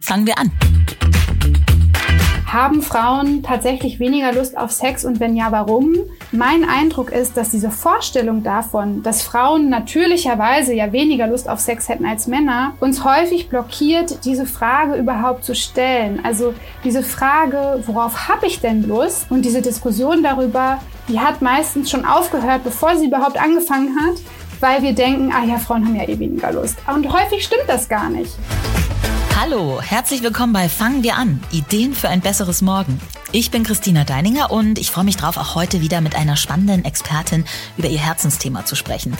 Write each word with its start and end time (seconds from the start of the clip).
Fangen 0.00 0.24
wir 0.24 0.38
an. 0.38 0.52
Haben 2.46 2.80
Frauen 2.80 3.42
tatsächlich 3.42 3.98
weniger 3.98 4.32
Lust 4.32 4.56
auf 4.56 4.70
Sex 4.70 5.04
und 5.04 5.18
wenn 5.18 5.34
ja, 5.34 5.50
warum? 5.50 5.96
Mein 6.30 6.62
Eindruck 6.62 7.10
ist, 7.10 7.36
dass 7.36 7.50
diese 7.50 7.72
Vorstellung 7.72 8.44
davon, 8.44 9.02
dass 9.02 9.22
Frauen 9.22 9.68
natürlicherweise 9.68 10.74
ja 10.74 10.92
weniger 10.92 11.26
Lust 11.26 11.48
auf 11.48 11.58
Sex 11.58 11.88
hätten 11.88 12.06
als 12.06 12.28
Männer, 12.28 12.74
uns 12.78 13.04
häufig 13.04 13.48
blockiert, 13.48 14.24
diese 14.24 14.46
Frage 14.46 14.94
überhaupt 14.94 15.44
zu 15.44 15.56
stellen. 15.56 16.20
Also 16.24 16.54
diese 16.84 17.02
Frage, 17.02 17.82
worauf 17.84 18.28
habe 18.28 18.46
ich 18.46 18.60
denn 18.60 18.86
Lust? 18.86 19.26
Und 19.28 19.44
diese 19.44 19.60
Diskussion 19.60 20.22
darüber, 20.22 20.80
die 21.08 21.18
hat 21.18 21.42
meistens 21.42 21.90
schon 21.90 22.04
aufgehört, 22.04 22.62
bevor 22.62 22.96
sie 22.96 23.06
überhaupt 23.06 23.40
angefangen 23.42 23.96
hat, 24.06 24.18
weil 24.60 24.82
wir 24.82 24.92
denken, 24.92 25.32
ah 25.32 25.44
ja, 25.44 25.58
Frauen 25.58 25.84
haben 25.84 25.96
ja 25.96 26.08
eh 26.08 26.18
weniger 26.18 26.52
Lust. 26.52 26.76
Und 26.86 27.12
häufig 27.12 27.44
stimmt 27.44 27.64
das 27.66 27.88
gar 27.88 28.08
nicht. 28.10 28.32
Hallo, 29.38 29.80
herzlich 29.82 30.22
willkommen 30.22 30.52
bei 30.52 30.68
Fangen 30.68 31.02
wir 31.02 31.16
an. 31.16 31.42
Ideen 31.52 31.94
für 31.94 32.08
ein 32.08 32.22
besseres 32.22 32.62
Morgen. 32.62 33.00
Ich 33.32 33.50
bin 33.50 33.64
Christina 33.64 34.04
Deininger 34.04 34.50
und 34.50 34.78
ich 34.78 34.90
freue 34.90 35.04
mich 35.04 35.16
drauf, 35.16 35.36
auch 35.36 35.54
heute 35.54 35.82
wieder 35.82 36.00
mit 36.00 36.16
einer 36.16 36.36
spannenden 36.36 36.84
Expertin 36.84 37.44
über 37.76 37.88
ihr 37.88 37.98
Herzensthema 37.98 38.64
zu 38.64 38.76
sprechen. 38.76 39.16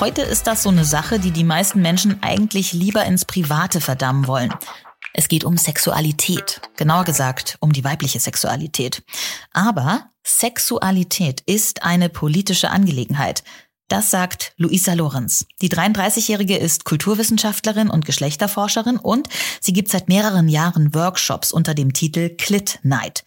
Heute 0.00 0.22
ist 0.22 0.46
das 0.46 0.62
so 0.62 0.70
eine 0.70 0.84
Sache, 0.84 1.18
die 1.18 1.32
die 1.32 1.44
meisten 1.44 1.82
Menschen 1.82 2.22
eigentlich 2.22 2.72
lieber 2.72 3.04
ins 3.04 3.26
Private 3.26 3.80
verdammen 3.80 4.26
wollen. 4.26 4.54
Es 5.12 5.28
geht 5.28 5.44
um 5.44 5.56
Sexualität, 5.56 6.60
genauer 6.76 7.04
gesagt 7.04 7.56
um 7.60 7.72
die 7.72 7.84
weibliche 7.84 8.20
Sexualität. 8.20 9.02
Aber 9.52 10.10
Sexualität 10.24 11.42
ist 11.42 11.82
eine 11.82 12.08
politische 12.08 12.70
Angelegenheit. 12.70 13.42
Das 13.88 14.10
sagt 14.10 14.52
Luisa 14.58 14.92
Lorenz. 14.92 15.46
Die 15.62 15.70
33-Jährige 15.70 16.58
ist 16.58 16.84
Kulturwissenschaftlerin 16.84 17.88
und 17.88 18.04
Geschlechterforscherin 18.04 18.98
und 18.98 19.28
sie 19.62 19.72
gibt 19.72 19.88
seit 19.88 20.08
mehreren 20.08 20.48
Jahren 20.48 20.94
Workshops 20.94 21.52
unter 21.52 21.74
dem 21.74 21.94
Titel 21.94 22.28
Clit 22.36 22.80
Night. 22.82 23.24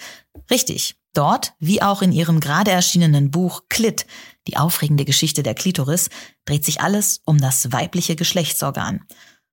Richtig. 0.52 0.96
Dort, 1.14 1.54
wie 1.60 1.82
auch 1.82 2.02
in 2.02 2.14
ihrem 2.14 2.40
gerade 2.40 2.72
erschienenen 2.72 3.32
Buch 3.32 3.64
Clit, 3.70 4.06
die 4.48 4.56
aufregende 4.56 5.04
Geschichte 5.04 5.44
der 5.44 5.56
Klitoris, 5.56 6.10
dreht 6.46 6.64
sich 6.64 6.80
alles 6.80 7.22
um 7.26 7.38
das 7.38 7.72
weibliche 7.74 8.16
Geschlechtsorgan. 8.16 9.02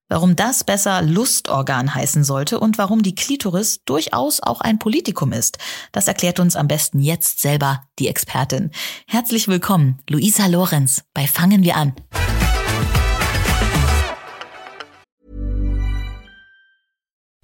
Warum 0.09 0.37
das 0.37 0.65
besser 0.65 1.03
Lustorgan 1.03 1.95
heißen 1.95 2.25
sollte 2.25 2.61
und 2.61 2.79
warum 2.79 3.03
die 3.03 3.15
Klitoris 3.15 3.85
durchaus 3.85 4.41
auch 4.41 4.63
ein 4.63 4.79
Politikum 4.79 5.33
ist, 5.33 5.59
das 5.93 6.09
erklärt 6.09 6.41
uns 6.41 6.57
am 6.57 6.67
besten 6.67 7.01
jetzt 7.01 7.41
selber 7.41 7.83
die 7.99 8.09
Expertin. 8.09 8.71
Herzlich 9.07 9.49
willkommen, 9.49 9.99
Luisa 10.09 10.47
Lorenz, 10.47 11.05
bei 11.13 11.27
Fangen 11.27 11.63
wir 11.63 11.77
an. 11.77 11.93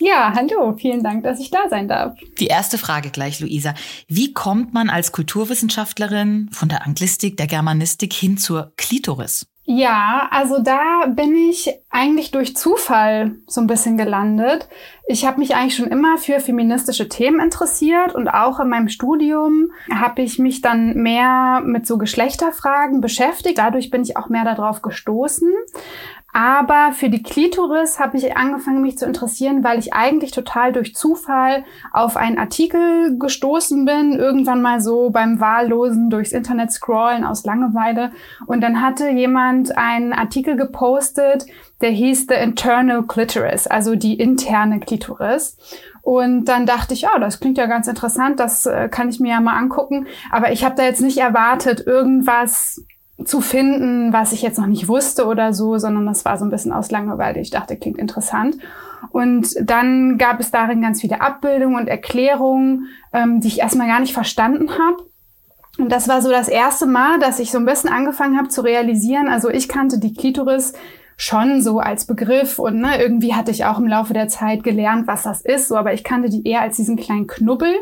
Ja, 0.00 0.32
hallo, 0.34 0.74
vielen 0.78 1.02
Dank, 1.02 1.24
dass 1.24 1.40
ich 1.40 1.50
da 1.50 1.68
sein 1.68 1.86
darf. 1.86 2.16
Die 2.38 2.46
erste 2.46 2.78
Frage 2.78 3.10
gleich, 3.10 3.38
Luisa. 3.38 3.74
Wie 4.08 4.32
kommt 4.32 4.72
man 4.72 4.88
als 4.88 5.12
Kulturwissenschaftlerin 5.12 6.48
von 6.52 6.70
der 6.70 6.86
Anglistik, 6.86 7.36
der 7.36 7.46
Germanistik 7.46 8.14
hin 8.14 8.38
zur 8.38 8.72
Klitoris? 8.76 9.46
Ja, 9.72 10.26
also 10.32 10.58
da 10.58 11.06
bin 11.06 11.36
ich 11.36 11.70
eigentlich 11.90 12.32
durch 12.32 12.56
Zufall 12.56 13.36
so 13.46 13.60
ein 13.60 13.68
bisschen 13.68 13.96
gelandet. 13.96 14.68
Ich 15.06 15.24
habe 15.24 15.38
mich 15.38 15.54
eigentlich 15.54 15.76
schon 15.76 15.86
immer 15.86 16.18
für 16.18 16.40
feministische 16.40 17.08
Themen 17.08 17.38
interessiert 17.38 18.14
und 18.14 18.26
auch 18.26 18.58
in 18.58 18.68
meinem 18.68 18.88
Studium 18.88 19.70
habe 19.94 20.22
ich 20.22 20.40
mich 20.40 20.60
dann 20.60 20.94
mehr 20.94 21.60
mit 21.64 21.86
so 21.86 21.98
Geschlechterfragen 21.98 23.00
beschäftigt. 23.00 23.58
Dadurch 23.58 23.90
bin 23.90 24.02
ich 24.02 24.16
auch 24.16 24.28
mehr 24.28 24.44
darauf 24.44 24.82
gestoßen. 24.82 25.52
Aber 26.32 26.92
für 26.92 27.08
die 27.08 27.22
Klitoris 27.22 27.98
habe 27.98 28.16
ich 28.16 28.36
angefangen, 28.36 28.82
mich 28.82 28.98
zu 28.98 29.06
interessieren, 29.06 29.64
weil 29.64 29.78
ich 29.78 29.92
eigentlich 29.92 30.30
total 30.30 30.72
durch 30.72 30.94
Zufall 30.94 31.64
auf 31.92 32.16
einen 32.16 32.38
Artikel 32.38 33.18
gestoßen 33.18 33.84
bin, 33.84 34.12
irgendwann 34.12 34.62
mal 34.62 34.80
so 34.80 35.10
beim 35.10 35.40
Wahllosen 35.40 36.08
durchs 36.08 36.32
Internet 36.32 36.70
scrollen 36.70 37.24
aus 37.24 37.44
Langeweile. 37.44 38.12
Und 38.46 38.60
dann 38.60 38.80
hatte 38.80 39.08
jemand 39.08 39.76
einen 39.76 40.12
Artikel 40.12 40.56
gepostet, 40.56 41.46
der 41.80 41.90
hieß 41.90 42.26
The 42.28 42.34
Internal 42.34 43.02
Clitoris, 43.02 43.66
also 43.66 43.96
die 43.96 44.14
interne 44.14 44.80
Klitoris. 44.80 45.56
Und 46.02 46.46
dann 46.46 46.64
dachte 46.64 46.94
ich, 46.94 47.02
ja, 47.02 47.10
oh, 47.16 47.20
das 47.20 47.40
klingt 47.40 47.58
ja 47.58 47.66
ganz 47.66 47.86
interessant, 47.86 48.40
das 48.40 48.66
äh, 48.66 48.88
kann 48.88 49.08
ich 49.08 49.20
mir 49.20 49.32
ja 49.32 49.40
mal 49.40 49.56
angucken. 49.56 50.06
Aber 50.30 50.52
ich 50.52 50.64
habe 50.64 50.74
da 50.76 50.84
jetzt 50.84 51.00
nicht 51.00 51.18
erwartet, 51.18 51.86
irgendwas 51.86 52.84
zu 53.24 53.40
finden, 53.40 54.12
was 54.12 54.32
ich 54.32 54.42
jetzt 54.42 54.58
noch 54.58 54.66
nicht 54.66 54.88
wusste 54.88 55.26
oder 55.26 55.52
so, 55.52 55.78
sondern 55.78 56.06
das 56.06 56.24
war 56.24 56.38
so 56.38 56.44
ein 56.44 56.50
bisschen 56.50 56.72
aus 56.72 56.90
Langeweile. 56.90 57.40
Ich 57.40 57.50
dachte, 57.50 57.76
klingt 57.76 57.98
interessant. 57.98 58.56
Und 59.10 59.54
dann 59.62 60.18
gab 60.18 60.40
es 60.40 60.50
darin 60.50 60.82
ganz 60.82 61.00
viele 61.00 61.20
Abbildungen 61.20 61.76
und 61.76 61.88
Erklärungen, 61.88 62.88
ähm, 63.12 63.40
die 63.40 63.48
ich 63.48 63.60
erstmal 63.60 63.88
gar 63.88 64.00
nicht 64.00 64.12
verstanden 64.12 64.70
habe. 64.70 65.04
Und 65.78 65.90
das 65.90 66.08
war 66.08 66.20
so 66.20 66.30
das 66.30 66.48
erste 66.48 66.86
Mal, 66.86 67.18
dass 67.18 67.38
ich 67.38 67.50
so 67.50 67.58
ein 67.58 67.64
bisschen 67.64 67.90
angefangen 67.90 68.36
habe 68.36 68.48
zu 68.48 68.60
realisieren. 68.60 69.28
Also 69.28 69.48
ich 69.48 69.68
kannte 69.68 69.98
die 69.98 70.12
Klitoris 70.12 70.74
schon 71.16 71.62
so 71.62 71.80
als 71.80 72.06
Begriff 72.06 72.58
und 72.58 72.80
ne, 72.80 73.00
irgendwie 73.00 73.34
hatte 73.34 73.50
ich 73.50 73.66
auch 73.66 73.78
im 73.78 73.86
Laufe 73.86 74.14
der 74.14 74.28
Zeit 74.28 74.62
gelernt, 74.62 75.06
was 75.06 75.24
das 75.24 75.42
ist, 75.42 75.68
so, 75.68 75.76
aber 75.76 75.92
ich 75.92 76.02
kannte 76.02 76.30
die 76.30 76.48
eher 76.48 76.62
als 76.62 76.76
diesen 76.76 76.96
kleinen 76.96 77.26
Knubbel, 77.26 77.74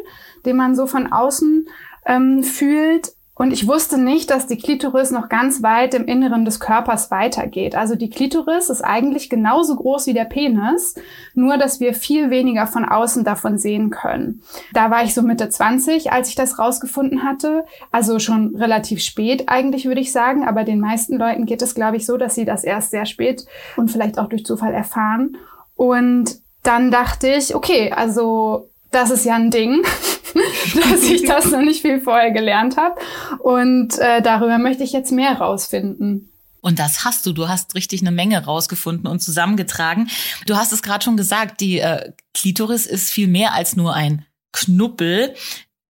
den 0.45 0.57
man 0.57 0.75
so 0.75 0.89
von 0.89 1.13
außen 1.13 1.69
ähm, 2.05 2.43
fühlt. 2.43 3.13
Und 3.39 3.53
ich 3.53 3.69
wusste 3.69 3.99
nicht, 3.99 4.31
dass 4.31 4.49
die 4.49 4.59
Klitoris 4.59 5.13
noch 5.13 5.29
ganz 5.29 5.63
weit 5.63 5.95
im 5.95 6.07
Inneren 6.07 6.45
des 6.45 6.59
Körpers 6.59 7.13
weitergeht. 7.13 7.77
Also 7.77 7.95
die 7.95 8.11
Klitoris 8.11 8.69
ist 8.69 8.83
eigentlich 8.83 9.31
genauso 9.31 9.77
groß 9.77 10.09
wie 10.09 10.13
der 10.13 10.25
Penis, 10.25 10.97
nur 11.35 11.57
dass 11.57 11.79
wir 11.79 11.95
viel 11.95 12.31
weniger 12.31 12.67
von 12.67 12.85
außen 12.85 13.23
davon 13.23 13.57
sehen 13.57 13.91
können. 13.91 14.43
Da 14.73 14.91
war 14.91 15.05
ich 15.05 15.15
so 15.15 15.23
Mitte 15.23 15.49
20, 15.49 16.11
als 16.11 16.29
ich 16.29 16.35
das 16.35 16.59
rausgefunden 16.59 17.23
hatte. 17.23 17.65
Also 17.93 18.19
schon 18.19 18.57
relativ 18.57 19.01
spät 19.01 19.45
eigentlich, 19.49 19.87
würde 19.87 20.01
ich 20.01 20.11
sagen. 20.11 20.47
Aber 20.47 20.65
den 20.65 20.81
meisten 20.81 21.17
Leuten 21.17 21.47
geht 21.47 21.63
es, 21.63 21.77
glaube 21.77 21.97
ich, 21.97 22.07
so, 22.07 22.17
dass 22.17 22.35
sie 22.35 22.45
das 22.45 22.65
erst 22.65 22.91
sehr 22.91 23.07
spät 23.07 23.47
und 23.77 23.89
vielleicht 23.89 24.19
auch 24.19 24.29
durch 24.29 24.45
Zufall 24.45 24.75
erfahren. 24.75 25.37
Und 25.77 26.41
dann 26.65 26.91
dachte 26.91 27.29
ich, 27.29 27.55
okay, 27.55 27.93
also 27.93 28.69
das 28.91 29.11
ist 29.11 29.25
ja 29.25 29.37
ein 29.37 29.53
Ding. 29.53 29.85
dass 30.91 31.03
ich 31.03 31.25
das 31.25 31.51
noch 31.51 31.63
nicht 31.63 31.83
viel 31.83 32.01
vorher 32.01 32.31
gelernt 32.31 32.77
habe. 32.77 32.97
Und 33.39 33.99
äh, 33.99 34.23
darüber 34.23 34.59
möchte 34.59 34.85
ich 34.85 34.93
jetzt 34.93 35.13
mehr 35.13 35.39
rausfinden. 35.39 36.31
Und 36.61 36.79
das 36.79 37.05
hast 37.05 37.25
du. 37.25 37.33
Du 37.33 37.49
hast 37.49 37.75
richtig 37.75 38.01
eine 38.01 38.11
Menge 38.11 38.45
rausgefunden 38.45 39.07
und 39.07 39.21
zusammengetragen. 39.21 40.11
Du 40.47 40.57
hast 40.57 40.73
es 40.73 40.83
gerade 40.83 41.05
schon 41.05 41.17
gesagt, 41.17 41.61
die 41.61 41.79
äh, 41.79 42.13
Klitoris 42.35 42.87
ist 42.87 43.11
viel 43.11 43.29
mehr 43.29 43.55
als 43.55 43.77
nur 43.77 43.95
ein 43.95 44.25
Knuppel. 44.53 45.35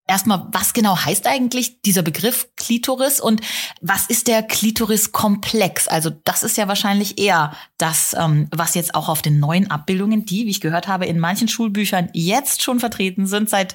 Erstmal, 0.07 0.47
was 0.53 0.73
genau 0.73 0.97
heißt 0.97 1.27
eigentlich 1.27 1.83
dieser 1.83 2.03
Begriff 2.03 2.49
Klitoris 2.57 3.21
und 3.21 3.43
was 3.83 4.07
ist 4.07 4.27
der 4.27 4.43
Klitoriskomplex? 4.43 5.87
Also 5.87 6.11
das 6.25 6.43
ist 6.43 6.57
ja 6.57 6.67
wahrscheinlich 6.67 7.19
eher 7.19 7.55
das, 7.77 8.17
ähm, 8.19 8.49
was 8.51 8.75
jetzt 8.75 8.95
auch 8.95 9.11
auf 9.11 9.21
den 9.21 9.39
neuen 9.39 9.71
Abbildungen, 9.71 10.25
die, 10.25 10.47
wie 10.47 10.51
ich 10.51 10.63
gehört 10.63 10.89
habe, 10.89 11.05
in 11.05 11.19
manchen 11.19 11.49
Schulbüchern 11.49 12.09
jetzt 12.15 12.63
schon 12.63 12.81
vertreten 12.81 13.27
sind, 13.27 13.51
seit 13.51 13.75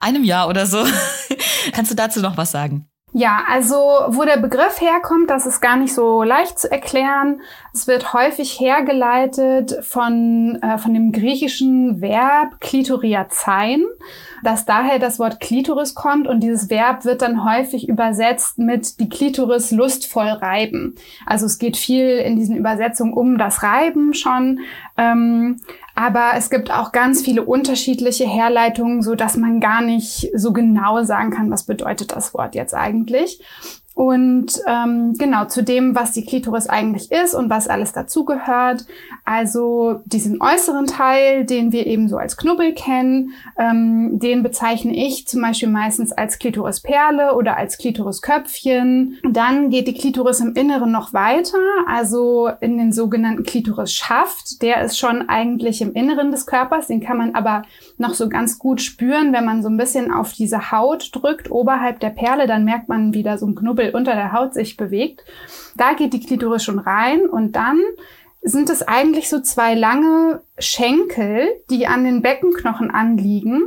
einem 0.00 0.24
Jahr 0.24 0.48
oder 0.48 0.66
so. 0.66 0.84
Kannst 1.72 1.90
du 1.90 1.94
dazu 1.94 2.20
noch 2.20 2.36
was 2.36 2.50
sagen? 2.50 2.88
Ja, 3.14 3.44
also 3.48 3.74
wo 4.08 4.24
der 4.24 4.36
Begriff 4.36 4.82
herkommt, 4.82 5.30
das 5.30 5.46
ist 5.46 5.62
gar 5.62 5.76
nicht 5.76 5.94
so 5.94 6.22
leicht 6.22 6.58
zu 6.58 6.70
erklären. 6.70 7.40
Es 7.72 7.86
wird 7.86 8.12
häufig 8.12 8.60
hergeleitet 8.60 9.78
von, 9.82 10.58
äh, 10.62 10.76
von 10.76 10.92
dem 10.92 11.10
griechischen 11.10 12.02
Verb 12.02 12.60
klitoriazein, 12.60 13.84
dass 14.44 14.66
daher 14.66 14.98
das 14.98 15.18
Wort 15.18 15.40
Klitoris 15.40 15.94
kommt 15.94 16.28
und 16.28 16.40
dieses 16.40 16.68
Verb 16.68 17.06
wird 17.06 17.22
dann 17.22 17.44
häufig 17.44 17.88
übersetzt 17.88 18.58
mit 18.58 19.00
die 19.00 19.08
Klitoris 19.08 19.70
lustvoll 19.70 20.28
reiben. 20.28 20.94
Also 21.24 21.46
es 21.46 21.58
geht 21.58 21.78
viel 21.78 22.18
in 22.18 22.36
diesen 22.36 22.56
Übersetzungen 22.56 23.14
um 23.14 23.38
das 23.38 23.62
Reiben 23.62 24.12
schon. 24.12 24.60
Ähm, 24.98 25.56
aber 25.98 26.34
es 26.36 26.48
gibt 26.48 26.70
auch 26.70 26.92
ganz 26.92 27.22
viele 27.22 27.42
unterschiedliche 27.42 28.24
Herleitungen, 28.24 29.02
so 29.02 29.16
dass 29.16 29.36
man 29.36 29.58
gar 29.58 29.82
nicht 29.82 30.30
so 30.32 30.52
genau 30.52 31.02
sagen 31.02 31.30
kann, 31.32 31.50
was 31.50 31.64
bedeutet 31.64 32.12
das 32.12 32.34
Wort 32.34 32.54
jetzt 32.54 32.72
eigentlich. 32.72 33.42
Und 33.98 34.62
ähm, 34.68 35.14
genau 35.18 35.46
zu 35.46 35.64
dem, 35.64 35.96
was 35.96 36.12
die 36.12 36.24
Klitoris 36.24 36.68
eigentlich 36.68 37.10
ist 37.10 37.34
und 37.34 37.50
was 37.50 37.66
alles 37.66 37.90
dazugehört. 37.90 38.86
Also 39.24 40.02
diesen 40.04 40.40
äußeren 40.40 40.86
Teil, 40.86 41.44
den 41.44 41.72
wir 41.72 41.84
eben 41.84 42.08
so 42.08 42.16
als 42.16 42.36
Knubbel 42.36 42.74
kennen, 42.74 43.32
ähm, 43.58 44.20
den 44.20 44.44
bezeichne 44.44 44.94
ich 44.94 45.26
zum 45.26 45.42
Beispiel 45.42 45.68
meistens 45.68 46.12
als 46.12 46.38
Klitorisperle 46.38 47.34
oder 47.34 47.56
als 47.56 47.76
Klitorisköpfchen. 47.76 49.18
Dann 49.28 49.68
geht 49.68 49.88
die 49.88 49.94
Klitoris 49.94 50.38
im 50.38 50.54
Inneren 50.54 50.92
noch 50.92 51.12
weiter, 51.12 51.58
also 51.88 52.50
in 52.60 52.78
den 52.78 52.92
sogenannten 52.92 53.42
Klitorisschaft. 53.42 54.62
Der 54.62 54.80
ist 54.80 54.96
schon 54.96 55.28
eigentlich 55.28 55.82
im 55.82 55.92
Inneren 55.94 56.30
des 56.30 56.46
Körpers, 56.46 56.86
den 56.86 57.00
kann 57.00 57.18
man 57.18 57.34
aber 57.34 57.64
noch 57.98 58.14
so 58.14 58.28
ganz 58.28 58.58
gut 58.58 58.80
spüren, 58.80 59.32
wenn 59.32 59.44
man 59.44 59.62
so 59.62 59.68
ein 59.68 59.76
bisschen 59.76 60.12
auf 60.12 60.32
diese 60.32 60.70
Haut 60.70 61.10
drückt, 61.12 61.50
oberhalb 61.50 62.00
der 62.00 62.10
Perle, 62.10 62.46
dann 62.46 62.64
merkt 62.64 62.88
man, 62.88 63.14
wie 63.14 63.22
da 63.22 63.38
so 63.38 63.46
ein 63.46 63.54
Knubbel 63.54 63.94
unter 63.94 64.14
der 64.14 64.32
Haut 64.32 64.54
sich 64.54 64.76
bewegt. 64.76 65.24
Da 65.76 65.94
geht 65.94 66.12
die 66.12 66.20
Klitoris 66.20 66.62
schon 66.62 66.78
rein 66.78 67.26
und 67.26 67.52
dann 67.56 67.80
sind 68.42 68.70
es 68.70 68.86
eigentlich 68.86 69.28
so 69.28 69.40
zwei 69.40 69.74
lange 69.74 70.40
Schenkel, 70.58 71.48
die 71.70 71.86
an 71.86 72.04
den 72.04 72.22
Beckenknochen 72.22 72.90
anliegen. 72.90 73.62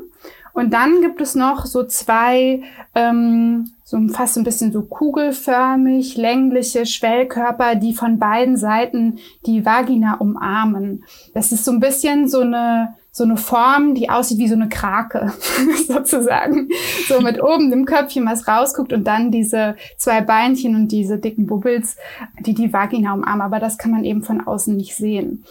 Und 0.53 0.73
dann 0.73 1.01
gibt 1.01 1.21
es 1.21 1.35
noch 1.35 1.65
so 1.65 1.83
zwei, 1.85 2.63
ähm, 2.95 3.71
so 3.91 3.99
fast 4.07 4.37
ein 4.37 4.45
bisschen 4.45 4.71
so 4.71 4.83
kugelförmig, 4.83 6.15
längliche 6.15 6.85
Schwellkörper, 6.85 7.75
die 7.75 7.93
von 7.93 8.19
beiden 8.19 8.55
Seiten 8.55 9.19
die 9.45 9.65
Vagina 9.65 10.13
umarmen. 10.13 11.03
Das 11.33 11.51
ist 11.51 11.65
so 11.65 11.71
ein 11.71 11.81
bisschen 11.81 12.29
so 12.29 12.39
eine 12.39 12.95
so 13.13 13.25
eine 13.25 13.35
Form, 13.35 13.93
die 13.93 14.09
aussieht 14.09 14.37
wie 14.37 14.47
so 14.47 14.55
eine 14.55 14.69
Krake, 14.69 15.33
sozusagen. 15.87 16.69
So 17.09 17.19
mit 17.19 17.43
oben 17.43 17.69
dem 17.69 17.83
Köpfchen 17.83 18.25
was 18.25 18.47
rausguckt 18.47 18.93
und 18.93 19.05
dann 19.05 19.31
diese 19.31 19.75
zwei 19.97 20.21
Beinchen 20.21 20.75
und 20.75 20.87
diese 20.93 21.17
dicken 21.17 21.45
Bubbles, 21.45 21.97
die 22.39 22.53
die 22.53 22.71
Vagina 22.71 23.13
umarmen. 23.13 23.41
Aber 23.41 23.59
das 23.59 23.77
kann 23.77 23.91
man 23.91 24.05
eben 24.05 24.23
von 24.23 24.39
außen 24.39 24.77
nicht 24.77 24.95
sehen. 24.95 25.43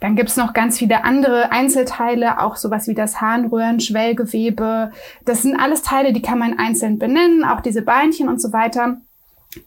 Dann 0.00 0.16
gibt's 0.16 0.36
noch 0.36 0.52
ganz 0.52 0.78
viele 0.78 1.04
andere 1.04 1.50
Einzelteile, 1.52 2.42
auch 2.42 2.56
sowas 2.56 2.88
wie 2.88 2.94
das 2.94 3.20
Harnröhren, 3.20 3.80
Schwellgewebe. 3.80 4.90
Das 5.24 5.42
sind 5.42 5.58
alles 5.58 5.82
Teile, 5.82 6.12
die 6.12 6.22
kann 6.22 6.38
man 6.38 6.58
einzeln 6.58 6.98
benennen, 6.98 7.44
auch 7.44 7.60
diese 7.60 7.82
Beinchen 7.82 8.28
und 8.28 8.40
so 8.40 8.52
weiter. 8.52 8.98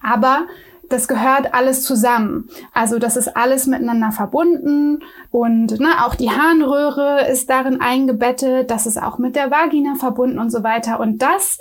Aber 0.01 0.45
das 0.89 1.07
gehört 1.07 1.53
alles 1.53 1.83
zusammen. 1.83 2.49
Also 2.73 2.99
das 2.99 3.17
ist 3.17 3.35
alles 3.35 3.67
miteinander 3.67 4.11
verbunden 4.11 5.03
und 5.31 5.79
ne, 5.79 6.05
auch 6.05 6.15
die 6.15 6.31
Harnröhre 6.31 7.27
ist 7.29 7.49
darin 7.49 7.81
eingebettet, 7.81 8.71
das 8.71 8.85
ist 8.85 9.01
auch 9.01 9.17
mit 9.17 9.35
der 9.35 9.51
Vagina 9.51 9.95
verbunden 9.95 10.39
und 10.39 10.49
so 10.49 10.63
weiter. 10.63 10.99
Und 10.99 11.21
das 11.21 11.57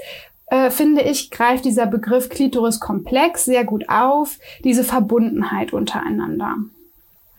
äh, 0.46 0.70
finde 0.70 1.02
ich, 1.02 1.30
greift 1.30 1.64
dieser 1.64 1.86
Begriff 1.86 2.28
Klitoriskomplex 2.28 3.44
sehr 3.44 3.64
gut 3.64 3.88
auf, 3.88 4.38
diese 4.62 4.84
Verbundenheit 4.84 5.72
untereinander. 5.72 6.56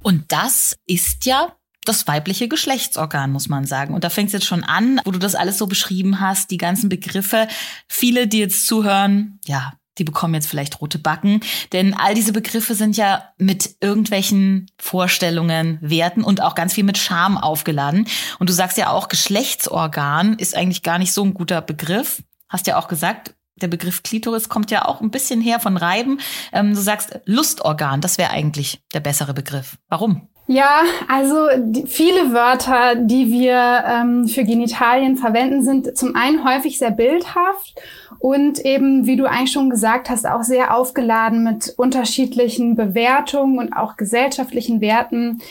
Und 0.08 0.32
das 0.32 0.78
ist 0.86 1.26
ja 1.26 1.52
das 1.84 2.08
weibliche 2.08 2.48
Geschlechtsorgan, 2.48 3.30
muss 3.30 3.50
man 3.50 3.66
sagen. 3.66 3.94
Und 3.94 4.06
da 4.06 4.10
fängt 4.10 4.28
es 4.28 4.34
jetzt 4.34 4.46
schon 4.46 4.64
an, 4.64 5.02
wo 5.04 5.12
du 5.12 5.20
das 5.20 5.36
alles 5.36 5.58
so 5.58 5.68
beschrieben 5.68 6.22
hast, 6.22 6.50
die 6.50 6.56
ganzen 6.56 6.88
Begriffe. 6.88 7.50
Viele, 7.90 8.26
die 8.26 8.40
jetzt 8.40 8.66
zuhören, 8.68 9.38
ja, 9.46 9.74
die 9.98 10.06
bekommen 10.06 10.34
jetzt 10.34 10.48
vielleicht 10.48 10.80
rote 10.80 10.98
Backen. 10.98 11.42
Denn 11.74 11.94
all 11.94 12.16
diese 12.16 12.32
Begriffe 12.32 12.74
sind 12.74 12.96
ja 12.96 13.34
mit 13.38 13.76
irgendwelchen 13.82 14.72
Vorstellungen, 14.80 15.78
Werten 15.82 16.24
und 16.24 16.42
auch 16.42 16.56
ganz 16.56 16.74
viel 16.74 16.86
mit 16.86 16.98
Scham 16.98 17.38
aufgeladen. 17.38 18.08
Und 18.40 18.50
du 18.50 18.54
sagst 18.54 18.78
ja 18.78 18.92
auch, 18.92 19.10
Geschlechtsorgan 19.10 20.36
ist 20.36 20.56
eigentlich 20.56 20.84
gar 20.84 21.00
nicht 21.00 21.12
so 21.12 21.22
ein 21.26 21.34
guter 21.34 21.60
Begriff. 21.60 22.24
Hast 22.48 22.66
ja 22.66 22.78
auch 22.78 22.88
gesagt, 22.88 23.36
der 23.62 23.68
Begriff 23.68 24.04
Klitoris 24.04 24.50
kommt 24.50 24.72
ja 24.72 24.86
auch 24.86 25.02
ein 25.02 25.12
bisschen 25.12 25.42
her 25.42 25.60
von 25.60 25.78
Reiben. 25.78 26.20
Ähm, 26.54 26.74
du 26.74 26.80
sagst 26.80 27.20
Lustorgan, 27.26 28.02
das 28.02 28.18
wäre 28.18 28.32
eigentlich 28.32 28.82
der 28.94 29.00
bessere 29.00 29.34
Begriff. 29.34 29.78
Warum? 29.90 30.28
Ja, 30.50 30.84
also 31.10 31.48
die, 31.58 31.86
viele 31.88 32.32
Wörter, 32.32 32.96
die 32.96 33.30
wir 33.30 33.84
ähm, 33.86 34.30
für 34.30 34.46
Genitalien 34.46 35.18
verwenden, 35.18 35.62
sind 35.62 35.98
zum 35.98 36.16
einen 36.16 36.46
häufig 36.46 36.78
sehr 36.78 36.92
bildhaft 36.92 37.76
und 38.20 38.60
eben, 38.60 39.06
wie 39.06 39.18
du 39.18 39.26
eigentlich 39.26 39.52
schon 39.52 39.70
gesagt 39.70 40.10
hast, 40.10 40.26
auch 40.26 40.44
sehr 40.44 40.74
aufgeladen 40.74 41.44
mit 41.44 41.74
unterschiedlichen 41.76 42.78
Bewertungen 42.78 43.60
und 43.60 43.74
auch 43.74 43.98
gesellschaftlichen 43.98 44.80
Werten. 44.80 45.42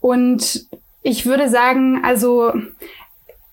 Und 0.00 0.66
ich 1.02 1.26
würde 1.26 1.50
sagen, 1.50 2.00
also 2.02 2.54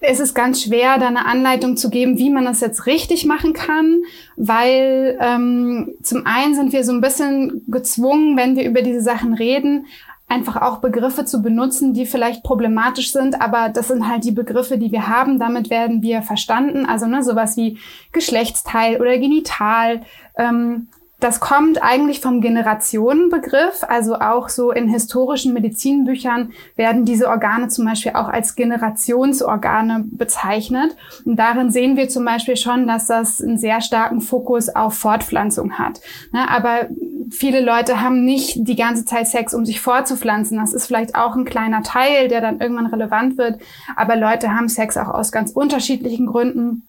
es 0.06 0.20
ist 0.20 0.34
ganz 0.34 0.62
schwer, 0.62 0.98
da 1.00 1.08
eine 1.08 1.26
Anleitung 1.26 1.78
zu 1.78 1.90
geben, 1.90 2.18
wie 2.18 2.30
man 2.30 2.46
das 2.46 2.60
jetzt 2.60 2.86
richtig 2.86 3.26
machen 3.26 3.54
kann, 3.54 4.04
weil 4.36 5.18
ähm, 5.22 5.96
zum 6.04 6.26
einen 6.26 6.56
sind 6.56 6.74
wir 6.74 6.84
so 6.84 6.92
ein 6.92 7.02
bisschen 7.02 7.64
gezwungen, 7.68 8.36
wenn 8.36 8.58
wir 8.58 8.66
über 8.66 8.82
diese 8.82 9.02
Sachen 9.02 9.34
reden, 9.34 9.86
einfach 10.28 10.62
auch 10.62 10.80
Begriffe 10.80 11.26
zu 11.26 11.42
benutzen, 11.42 11.94
die 11.94 12.06
vielleicht 12.06 12.44
problematisch 12.44 13.14
sind, 13.14 13.42
aber 13.42 13.70
das 13.70 13.88
sind 13.88 14.08
halt 14.08 14.24
die 14.26 14.32
Begriffe, 14.32 14.78
die 14.78 14.92
wir 14.92 15.08
haben. 15.08 15.40
Damit 15.40 15.70
werden 15.70 16.02
wir 16.02 16.22
verstanden. 16.22 16.86
Also 16.86 17.06
ne, 17.06 17.24
sowas 17.24 17.56
wie 17.56 17.78
Geschlechtsteil 18.12 19.00
oder 19.00 19.18
Genital. 19.18 20.02
Ähm, 20.38 20.88
das 21.24 21.40
kommt 21.40 21.82
eigentlich 21.82 22.20
vom 22.20 22.42
Generationenbegriff, 22.42 23.86
also 23.88 24.16
auch 24.16 24.50
so 24.50 24.72
in 24.72 24.90
historischen 24.90 25.54
Medizinbüchern 25.54 26.52
werden 26.76 27.06
diese 27.06 27.30
Organe 27.30 27.70
zum 27.70 27.86
Beispiel 27.86 28.12
auch 28.14 28.28
als 28.28 28.56
Generationsorgane 28.56 30.04
bezeichnet. 30.08 30.98
Und 31.24 31.38
darin 31.38 31.72
sehen 31.72 31.96
wir 31.96 32.10
zum 32.10 32.26
Beispiel 32.26 32.58
schon, 32.58 32.88
dass 32.88 33.08
das 33.08 33.42
einen 33.42 33.58
sehr 33.58 33.80
starken 33.80 34.20
Fokus 34.20 34.68
auf 34.68 34.96
Fortpflanzung 34.96 35.80
hat. 35.80 36.02
Ne, 36.34 36.50
aber 36.50 36.88
viele 37.32 37.62
Leute 37.62 38.02
haben 38.02 38.26
nicht 38.26 38.68
die 38.68 38.76
ganze 38.76 39.06
Zeit 39.06 39.28
Sex, 39.28 39.54
um 39.54 39.66
sich 39.66 39.80
fortzupflanzen. 39.80 40.58
Das 40.58 40.74
ist 40.74 40.88
vielleicht 40.88 41.16
auch 41.16 41.36
ein 41.36 41.46
kleiner 41.46 41.84
Teil, 41.84 42.28
der 42.28 42.42
dann 42.42 42.60
irgendwann 42.60 42.88
relevant 42.88 43.38
wird. 43.38 43.62
Aber 43.96 44.18
Leute 44.18 44.54
haben 44.54 44.68
Sex 44.68 44.98
auch 44.98 45.08
aus 45.08 45.32
ganz 45.32 45.52
unterschiedlichen 45.52 46.26
Gründen. 46.26 46.84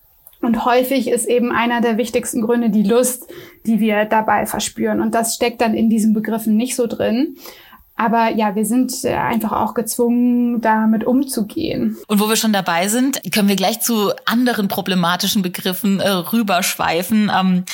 Und 0.45 0.65
häufig 0.65 1.09
ist 1.09 1.27
eben 1.27 1.53
einer 1.53 1.81
der 1.81 1.99
wichtigsten 1.99 2.43
Gründe 2.43 2.71
die 2.71 2.83
Lust, 2.83 3.31
die 3.67 3.81
wir 3.81 4.05
dabei 4.05 4.47
verspüren. 4.47 5.01
Und 5.01 5.15
das 5.15 5.35
steckt 5.35 5.61
dann 5.61 5.75
in 5.75 5.91
diesen 5.91 6.13
Begriffen 6.15 6.57
nicht 6.57 6.77
so 6.77 6.87
drin. 6.87 7.37
Aber 7.97 8.31
ja, 8.31 8.57
wir 8.57 8.65
sind 8.65 8.93
äh, 9.05 9.15
einfach 9.15 9.53
auch 9.53 9.75
gezwungen, 9.75 10.61
damit 10.61 11.05
umzugehen. 11.05 11.97
Und 12.09 12.19
wo 12.19 12.29
wir 12.29 12.35
schon 12.35 12.53
dabei 12.53 12.89
sind, 12.89 13.21
können 13.33 13.49
wir 13.49 13.55
gleich 13.55 13.81
zu 13.81 14.11
anderen 14.25 14.67
problematischen 14.67 15.43
Begriffen 15.43 16.01
äh, 16.01 16.09
rüberschweifen. 16.09 17.31
Ähm, 17.33 17.65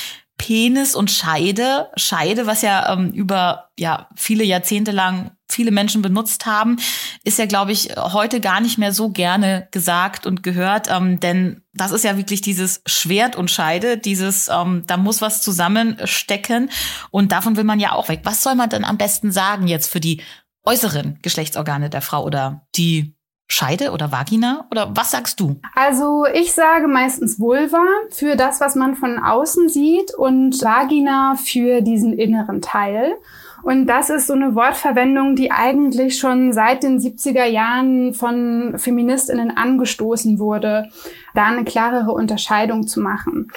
Penis 0.40 0.94
und 0.94 1.10
Scheide. 1.10 1.90
Scheide, 1.96 2.46
was 2.46 2.62
ja 2.62 2.94
ähm, 2.94 3.12
über 3.12 3.68
ja 3.78 4.08
viele 4.16 4.42
Jahrzehnte 4.42 4.90
lang 4.90 5.32
viele 5.50 5.70
Menschen 5.70 6.00
benutzt 6.00 6.46
haben, 6.46 6.78
ist 7.24 7.38
ja, 7.38 7.44
glaube 7.44 7.72
ich, 7.72 7.90
heute 7.96 8.40
gar 8.40 8.62
nicht 8.62 8.78
mehr 8.78 8.94
so 8.94 9.10
gerne 9.10 9.68
gesagt 9.70 10.24
und 10.24 10.42
gehört. 10.42 10.90
Ähm, 10.90 11.20
denn 11.20 11.62
das 11.74 11.90
ist 11.90 12.04
ja 12.04 12.16
wirklich 12.16 12.40
dieses 12.40 12.80
Schwert 12.86 13.36
und 13.36 13.50
Scheide, 13.50 13.98
dieses, 13.98 14.48
ähm, 14.48 14.84
da 14.86 14.96
muss 14.96 15.20
was 15.20 15.42
zusammenstecken. 15.42 16.70
Und 17.10 17.32
davon 17.32 17.58
will 17.58 17.64
man 17.64 17.78
ja 17.78 17.92
auch 17.92 18.08
weg. 18.08 18.20
Was 18.24 18.42
soll 18.42 18.54
man 18.54 18.70
denn 18.70 18.86
am 18.86 18.96
besten 18.96 19.32
sagen 19.32 19.68
jetzt 19.68 19.92
für 19.92 20.00
die 20.00 20.22
äußeren 20.64 21.18
Geschlechtsorgane 21.20 21.90
der 21.90 22.00
Frau 22.00 22.24
oder 22.24 22.66
die 22.76 23.14
Scheide 23.52 23.90
oder 23.90 24.12
Vagina? 24.12 24.66
Oder 24.70 24.92
was 24.94 25.10
sagst 25.10 25.40
du? 25.40 25.56
Also 25.74 26.24
ich 26.32 26.52
sage 26.52 26.86
meistens 26.86 27.40
Vulva 27.40 27.82
für 28.10 28.36
das, 28.36 28.60
was 28.60 28.76
man 28.76 28.94
von 28.94 29.18
außen 29.18 29.68
sieht 29.68 30.14
und 30.14 30.62
Vagina 30.62 31.34
für 31.34 31.80
diesen 31.80 32.12
inneren 32.12 32.62
Teil. 32.62 33.16
Und 33.62 33.86
das 33.88 34.08
ist 34.08 34.28
so 34.28 34.34
eine 34.34 34.54
Wortverwendung, 34.54 35.34
die 35.34 35.50
eigentlich 35.50 36.18
schon 36.18 36.52
seit 36.52 36.82
den 36.82 36.98
70er 36.98 37.44
Jahren 37.44 38.14
von 38.14 38.74
Feministinnen 38.78 39.56
angestoßen 39.56 40.38
wurde, 40.38 40.88
da 41.34 41.46
eine 41.46 41.64
klarere 41.64 42.12
Unterscheidung 42.12 42.86
zu 42.86 43.00
machen. 43.00 43.50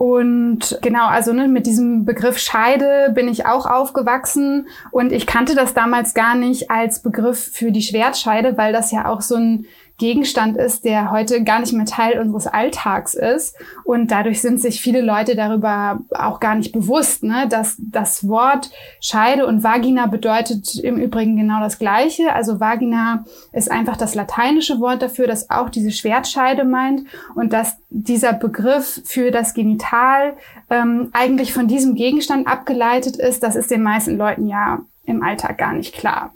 Und 0.00 0.78
genau, 0.80 1.08
also 1.08 1.34
ne, 1.34 1.46
mit 1.46 1.66
diesem 1.66 2.06
Begriff 2.06 2.38
Scheide 2.38 3.12
bin 3.14 3.28
ich 3.28 3.44
auch 3.44 3.66
aufgewachsen. 3.66 4.66
Und 4.90 5.12
ich 5.12 5.26
kannte 5.26 5.54
das 5.54 5.74
damals 5.74 6.14
gar 6.14 6.34
nicht 6.34 6.70
als 6.70 7.02
Begriff 7.02 7.50
für 7.52 7.70
die 7.70 7.82
Schwertscheide, 7.82 8.56
weil 8.56 8.72
das 8.72 8.92
ja 8.92 9.10
auch 9.10 9.20
so 9.20 9.34
ein 9.34 9.66
Gegenstand 10.00 10.56
ist, 10.56 10.86
der 10.86 11.10
heute 11.10 11.44
gar 11.44 11.60
nicht 11.60 11.74
mehr 11.74 11.84
Teil 11.84 12.18
unseres 12.18 12.46
Alltags 12.46 13.12
ist. 13.12 13.54
Und 13.84 14.10
dadurch 14.10 14.40
sind 14.40 14.58
sich 14.58 14.80
viele 14.80 15.02
Leute 15.02 15.36
darüber 15.36 16.00
auch 16.10 16.40
gar 16.40 16.54
nicht 16.54 16.72
bewusst, 16.72 17.22
ne? 17.22 17.46
dass 17.48 17.76
das 17.78 18.26
Wort 18.26 18.70
Scheide 19.00 19.46
und 19.46 19.62
Vagina 19.62 20.06
bedeutet 20.06 20.74
im 20.76 20.96
Übrigen 20.96 21.36
genau 21.36 21.60
das 21.60 21.78
Gleiche. 21.78 22.32
Also 22.32 22.60
Vagina 22.60 23.26
ist 23.52 23.70
einfach 23.70 23.98
das 23.98 24.14
lateinische 24.14 24.80
Wort 24.80 25.02
dafür, 25.02 25.26
das 25.26 25.50
auch 25.50 25.68
diese 25.68 25.90
Schwertscheide 25.90 26.64
meint 26.64 27.02
und 27.34 27.52
dass 27.52 27.76
dieser 27.90 28.32
Begriff 28.32 29.02
für 29.04 29.30
das 29.30 29.52
Genital 29.52 30.32
ähm, 30.70 31.10
eigentlich 31.12 31.52
von 31.52 31.68
diesem 31.68 31.94
Gegenstand 31.94 32.46
abgeleitet 32.46 33.16
ist, 33.16 33.42
das 33.42 33.54
ist 33.54 33.70
den 33.70 33.82
meisten 33.82 34.16
Leuten 34.16 34.46
ja 34.46 34.80
im 35.04 35.22
Alltag 35.22 35.58
gar 35.58 35.74
nicht 35.74 35.94
klar. 35.94 36.32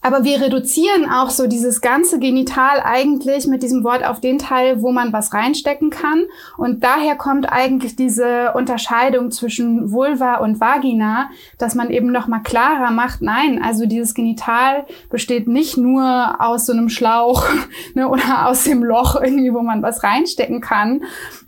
Aber 0.00 0.22
wir 0.22 0.40
reduzieren 0.40 1.10
auch 1.10 1.30
so 1.30 1.48
dieses 1.48 1.80
ganze 1.80 2.20
Genital 2.20 2.80
eigentlich 2.84 3.48
mit 3.48 3.64
diesem 3.64 3.82
Wort 3.82 4.04
auf 4.04 4.20
den 4.20 4.38
Teil, 4.38 4.80
wo 4.80 4.92
man 4.92 5.12
was 5.12 5.34
reinstecken 5.34 5.90
kann. 5.90 6.24
Und 6.56 6.84
daher 6.84 7.16
kommt 7.16 7.50
eigentlich 7.50 7.96
diese 7.96 8.52
Unterscheidung 8.54 9.32
zwischen 9.32 9.90
Vulva 9.90 10.36
und 10.36 10.60
Vagina, 10.60 11.30
dass 11.58 11.74
man 11.74 11.90
eben 11.90 12.12
noch 12.12 12.28
mal 12.28 12.38
klarer 12.40 12.92
macht, 12.92 13.22
nein, 13.22 13.60
also 13.62 13.86
dieses 13.86 14.14
Genital 14.14 14.86
besteht 15.10 15.48
nicht 15.48 15.76
nur 15.76 16.36
aus 16.38 16.66
so 16.66 16.72
einem 16.72 16.88
Schlauch 16.88 17.44
ne, 17.94 18.08
oder 18.08 18.46
aus 18.46 18.64
dem 18.64 18.84
Loch 18.84 19.20
irgendwie, 19.20 19.52
wo 19.52 19.62
man 19.62 19.82
was 19.82 20.04
reinstecken 20.04 20.60
kann, 20.60 21.02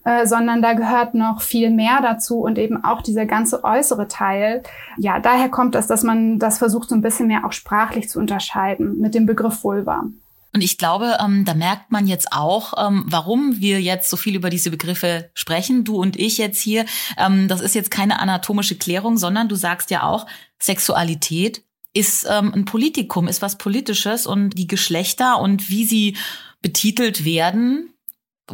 äh, 0.04 0.26
sondern 0.26 0.60
da 0.60 0.72
gehört 0.72 1.14
noch 1.14 1.40
viel 1.40 1.70
mehr 1.70 2.00
dazu 2.02 2.40
und 2.40 2.58
eben 2.58 2.82
auch 2.82 3.00
dieser 3.02 3.26
ganze 3.26 3.62
äußere 3.62 4.08
Teil. 4.08 4.62
Ja, 4.96 5.20
daher 5.20 5.48
kommt 5.48 5.76
das, 5.76 5.86
dass 5.86 6.02
man 6.02 6.40
das 6.40 6.58
versucht, 6.58 6.88
so 6.88 6.96
ein 6.96 7.02
bisschen 7.02 7.28
mehr 7.28 7.44
auch 7.44 7.52
sprachlich 7.52 8.08
zu 8.08 8.18
unterscheiden 8.18 8.39
unterscheiden 8.40 8.98
mit 8.98 9.14
dem 9.14 9.26
Begriff 9.26 9.62
Vulva. 9.62 10.04
Und 10.52 10.62
ich 10.62 10.78
glaube, 10.78 11.16
ähm, 11.24 11.44
da 11.44 11.54
merkt 11.54 11.92
man 11.92 12.08
jetzt 12.08 12.32
auch, 12.32 12.74
ähm, 12.76 13.04
warum 13.06 13.60
wir 13.60 13.80
jetzt 13.80 14.10
so 14.10 14.16
viel 14.16 14.34
über 14.34 14.50
diese 14.50 14.72
Begriffe 14.72 15.30
sprechen, 15.34 15.84
du 15.84 15.96
und 15.96 16.18
ich 16.18 16.38
jetzt 16.38 16.60
hier. 16.60 16.86
Ähm, 17.16 17.46
das 17.46 17.60
ist 17.60 17.76
jetzt 17.76 17.92
keine 17.92 18.18
anatomische 18.18 18.76
Klärung, 18.76 19.16
sondern 19.16 19.48
du 19.48 19.54
sagst 19.54 19.92
ja 19.92 20.02
auch, 20.02 20.26
Sexualität 20.60 21.62
ist 21.92 22.26
ähm, 22.28 22.52
ein 22.52 22.64
Politikum, 22.64 23.28
ist 23.28 23.42
was 23.42 23.58
Politisches 23.58 24.26
und 24.26 24.50
die 24.50 24.66
Geschlechter 24.66 25.40
und 25.40 25.70
wie 25.70 25.84
sie 25.84 26.16
betitelt 26.62 27.24
werden, 27.24 27.94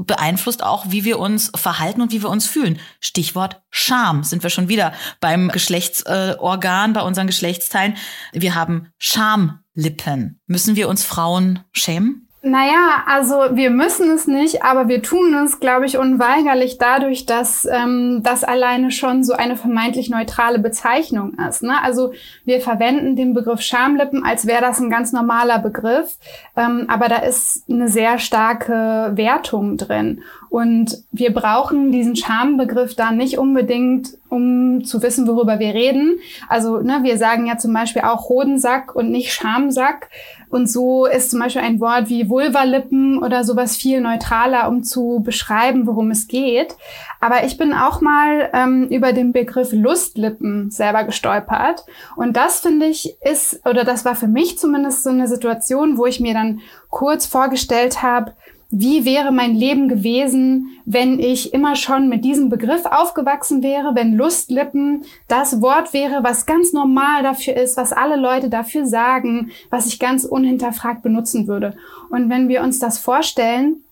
beeinflusst 0.04 0.62
auch, 0.62 0.86
wie 0.88 1.04
wir 1.04 1.18
uns 1.18 1.50
verhalten 1.54 2.02
und 2.02 2.12
wie 2.12 2.22
wir 2.22 2.30
uns 2.30 2.46
fühlen. 2.46 2.78
Stichwort 3.00 3.62
Scham 3.70 4.24
sind 4.24 4.42
wir 4.42 4.50
schon 4.50 4.68
wieder 4.68 4.92
beim 5.20 5.48
Geschlechtsorgan, 5.48 6.92
bei 6.92 7.02
unseren 7.02 7.26
Geschlechtsteilen. 7.26 7.96
Wir 8.32 8.54
haben 8.54 8.88
Schamlippen. 8.98 10.40
Müssen 10.46 10.76
wir 10.76 10.88
uns 10.88 11.04
Frauen 11.04 11.60
schämen? 11.72 12.25
Naja, 12.48 13.02
also 13.06 13.56
wir 13.56 13.70
müssen 13.70 14.08
es 14.08 14.28
nicht, 14.28 14.62
aber 14.62 14.86
wir 14.86 15.02
tun 15.02 15.34
es, 15.34 15.58
glaube 15.58 15.84
ich, 15.84 15.98
unweigerlich 15.98 16.78
dadurch, 16.78 17.26
dass 17.26 17.64
ähm, 17.64 18.20
das 18.22 18.44
alleine 18.44 18.92
schon 18.92 19.24
so 19.24 19.32
eine 19.32 19.56
vermeintlich 19.56 20.10
neutrale 20.10 20.60
Bezeichnung 20.60 21.36
ist. 21.48 21.64
Ne? 21.64 21.74
Also 21.82 22.12
wir 22.44 22.60
verwenden 22.60 23.16
den 23.16 23.34
Begriff 23.34 23.62
Schamlippen, 23.62 24.24
als 24.24 24.46
wäre 24.46 24.60
das 24.60 24.78
ein 24.78 24.90
ganz 24.90 25.10
normaler 25.10 25.58
Begriff, 25.58 26.18
ähm, 26.56 26.84
aber 26.86 27.08
da 27.08 27.16
ist 27.16 27.68
eine 27.68 27.88
sehr 27.88 28.20
starke 28.20 29.10
Wertung 29.16 29.76
drin. 29.76 30.22
Und 30.48 31.02
wir 31.12 31.34
brauchen 31.34 31.92
diesen 31.92 32.16
Schambegriff 32.16 32.94
da 32.94 33.12
nicht 33.12 33.38
unbedingt, 33.38 34.16
um 34.28 34.84
zu 34.84 35.02
wissen, 35.02 35.26
worüber 35.26 35.58
wir 35.58 35.74
reden. 35.74 36.18
Also 36.48 36.78
ne, 36.78 37.00
wir 37.02 37.18
sagen 37.18 37.46
ja 37.46 37.58
zum 37.58 37.72
Beispiel 37.72 38.02
auch 38.02 38.28
Hodensack 38.28 38.94
und 38.94 39.10
nicht 39.10 39.32
Schamsack. 39.32 40.08
Und 40.48 40.70
so 40.70 41.06
ist 41.06 41.30
zum 41.30 41.40
Beispiel 41.40 41.62
ein 41.62 41.80
Wort 41.80 42.08
wie 42.08 42.28
Vulvalippen 42.28 43.22
oder 43.22 43.42
sowas 43.44 43.76
viel 43.76 44.00
neutraler, 44.00 44.68
um 44.68 44.84
zu 44.84 45.20
beschreiben, 45.24 45.86
worum 45.86 46.10
es 46.10 46.28
geht. 46.28 46.76
Aber 47.20 47.44
ich 47.44 47.58
bin 47.58 47.72
auch 47.72 48.00
mal 48.00 48.50
ähm, 48.52 48.88
über 48.88 49.12
den 49.12 49.32
Begriff 49.32 49.72
Lustlippen 49.72 50.70
selber 50.70 51.04
gestolpert. 51.04 51.84
Und 52.14 52.36
das 52.36 52.60
finde 52.60 52.86
ich 52.86 53.16
ist, 53.22 53.66
oder 53.66 53.84
das 53.84 54.04
war 54.04 54.14
für 54.14 54.28
mich 54.28 54.58
zumindest 54.58 55.02
so 55.02 55.10
eine 55.10 55.26
Situation, 55.26 55.98
wo 55.98 56.06
ich 56.06 56.20
mir 56.20 56.34
dann 56.34 56.60
kurz 56.88 57.26
vorgestellt 57.26 58.02
habe, 58.02 58.32
wie 58.70 59.04
wäre 59.04 59.30
mein 59.32 59.54
Leben 59.54 59.88
gewesen, 59.88 60.70
wenn 60.84 61.20
ich 61.20 61.54
immer 61.54 61.76
schon 61.76 62.08
mit 62.08 62.24
diesem 62.24 62.48
Begriff 62.48 62.84
aufgewachsen 62.84 63.62
wäre, 63.62 63.94
wenn 63.94 64.14
Lustlippen 64.14 65.04
das 65.28 65.60
Wort 65.60 65.92
wäre, 65.92 66.24
was 66.24 66.46
ganz 66.46 66.72
normal 66.72 67.22
dafür 67.22 67.54
ist, 67.54 67.76
was 67.76 67.92
alle 67.92 68.16
Leute 68.16 68.50
dafür 68.50 68.84
sagen, 68.86 69.50
was 69.70 69.86
ich 69.86 69.98
ganz 69.98 70.24
unhinterfragt 70.24 71.02
benutzen 71.02 71.46
würde. 71.46 71.76
Und 72.10 72.28
wenn 72.28 72.48
wir 72.48 72.62
uns 72.62 72.78
das 72.78 72.98
vorstellen, 72.98 73.82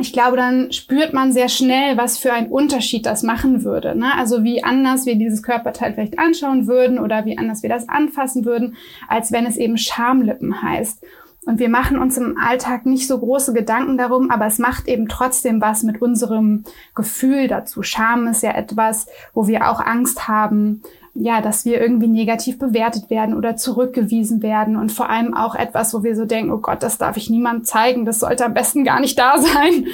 ich 0.00 0.12
glaube, 0.12 0.36
dann 0.36 0.72
spürt 0.72 1.12
man 1.12 1.32
sehr 1.32 1.48
schnell, 1.48 1.96
was 1.96 2.18
für 2.18 2.32
ein 2.32 2.48
Unterschied 2.48 3.06
das 3.06 3.22
machen 3.22 3.64
würde. 3.64 3.96
Ne? 3.96 4.14
Also 4.16 4.44
wie 4.44 4.62
anders 4.62 5.06
wir 5.06 5.16
dieses 5.16 5.42
Körperteil 5.42 5.94
vielleicht 5.94 6.18
anschauen 6.18 6.66
würden 6.66 6.98
oder 6.98 7.24
wie 7.24 7.36
anders 7.36 7.62
wir 7.62 7.70
das 7.70 7.88
anfassen 7.88 8.44
würden, 8.44 8.76
als 9.08 9.32
wenn 9.32 9.46
es 9.46 9.56
eben 9.56 9.76
Schamlippen 9.76 10.62
heißt. 10.62 11.04
Und 11.48 11.58
wir 11.58 11.70
machen 11.70 11.98
uns 11.98 12.18
im 12.18 12.36
Alltag 12.36 12.84
nicht 12.84 13.06
so 13.06 13.18
große 13.18 13.54
Gedanken 13.54 13.96
darum, 13.96 14.30
aber 14.30 14.44
es 14.44 14.58
macht 14.58 14.86
eben 14.86 15.08
trotzdem 15.08 15.62
was 15.62 15.82
mit 15.82 16.02
unserem 16.02 16.64
Gefühl 16.94 17.48
dazu. 17.48 17.82
Scham 17.82 18.26
ist 18.26 18.42
ja 18.42 18.50
etwas, 18.50 19.06
wo 19.32 19.48
wir 19.48 19.70
auch 19.70 19.80
Angst 19.80 20.28
haben, 20.28 20.82
ja, 21.14 21.40
dass 21.40 21.64
wir 21.64 21.80
irgendwie 21.80 22.06
negativ 22.06 22.58
bewertet 22.58 23.08
werden 23.08 23.34
oder 23.34 23.56
zurückgewiesen 23.56 24.42
werden 24.42 24.76
und 24.76 24.92
vor 24.92 25.08
allem 25.08 25.32
auch 25.32 25.54
etwas, 25.54 25.94
wo 25.94 26.02
wir 26.02 26.14
so 26.16 26.26
denken, 26.26 26.52
oh 26.52 26.58
Gott, 26.58 26.82
das 26.82 26.98
darf 26.98 27.16
ich 27.16 27.30
niemandem 27.30 27.64
zeigen, 27.64 28.04
das 28.04 28.20
sollte 28.20 28.44
am 28.44 28.52
besten 28.52 28.84
gar 28.84 29.00
nicht 29.00 29.18
da 29.18 29.38
sein. 29.40 29.86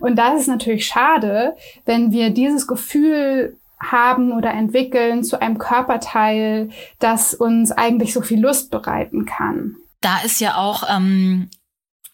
Und 0.00 0.16
das 0.16 0.40
ist 0.40 0.48
natürlich 0.48 0.86
schade, 0.86 1.56
wenn 1.84 2.10
wir 2.12 2.30
dieses 2.30 2.66
Gefühl 2.66 3.54
haben 3.78 4.32
oder 4.32 4.50
entwickeln 4.54 5.24
zu 5.24 5.42
einem 5.42 5.58
Körperteil, 5.58 6.70
das 7.00 7.34
uns 7.34 7.70
eigentlich 7.70 8.14
so 8.14 8.22
viel 8.22 8.40
Lust 8.40 8.70
bereiten 8.70 9.26
kann 9.26 9.76
da 10.02 10.18
ist 10.20 10.40
ja 10.40 10.56
auch 10.56 10.84
ähm, 10.88 11.48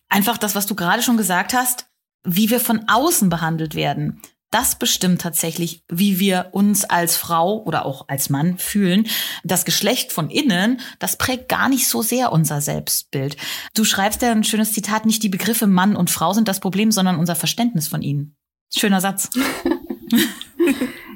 einfach 0.09 0.38
das, 0.38 0.54
was 0.54 0.66
du 0.66 0.75
gerade 0.75 1.02
schon 1.02 1.16
gesagt 1.16 1.52
hast, 1.54 1.87
wie 2.25 2.50
wir 2.50 2.61
von 2.61 2.85
außen 2.88 3.28
behandelt 3.28 3.75
werden. 3.75 4.21
Das 4.50 4.76
bestimmt 4.76 5.21
tatsächlich, 5.21 5.85
wie 5.88 6.18
wir 6.18 6.49
uns 6.52 6.85
als 6.85 7.16
Frau 7.16 7.62
oder 7.64 7.85
auch 7.85 8.09
als 8.09 8.30
Mann 8.30 8.57
fühlen. 8.57 9.07
Das 9.45 9.66
Geschlecht 9.66 10.11
von 10.11 10.30
innen, 10.30 10.80
das 10.99 11.18
prägt 11.18 11.50
gar 11.50 11.68
nicht 11.68 11.87
so 11.87 12.00
sehr 12.00 12.33
unser 12.33 12.62
Selbstbild. 12.62 13.37
Du 13.75 13.85
schreibst 13.85 14.23
ja 14.23 14.30
ein 14.30 14.45
schönes 14.45 14.73
Zitat, 14.73 15.04
nicht 15.04 15.23
die 15.23 15.28
Begriffe 15.28 15.66
Mann 15.66 15.97
und 15.97 16.11
Frau 16.11 16.33
sind 16.33 16.49
das 16.49 16.61
Problem, 16.61 16.92
sondern 16.92 17.18
unser 17.18 17.37
Verständnis 17.37 17.88
von 17.88 18.00
ihnen. 18.00 18.37
Schöner 18.75 19.02
Satz. 19.02 19.28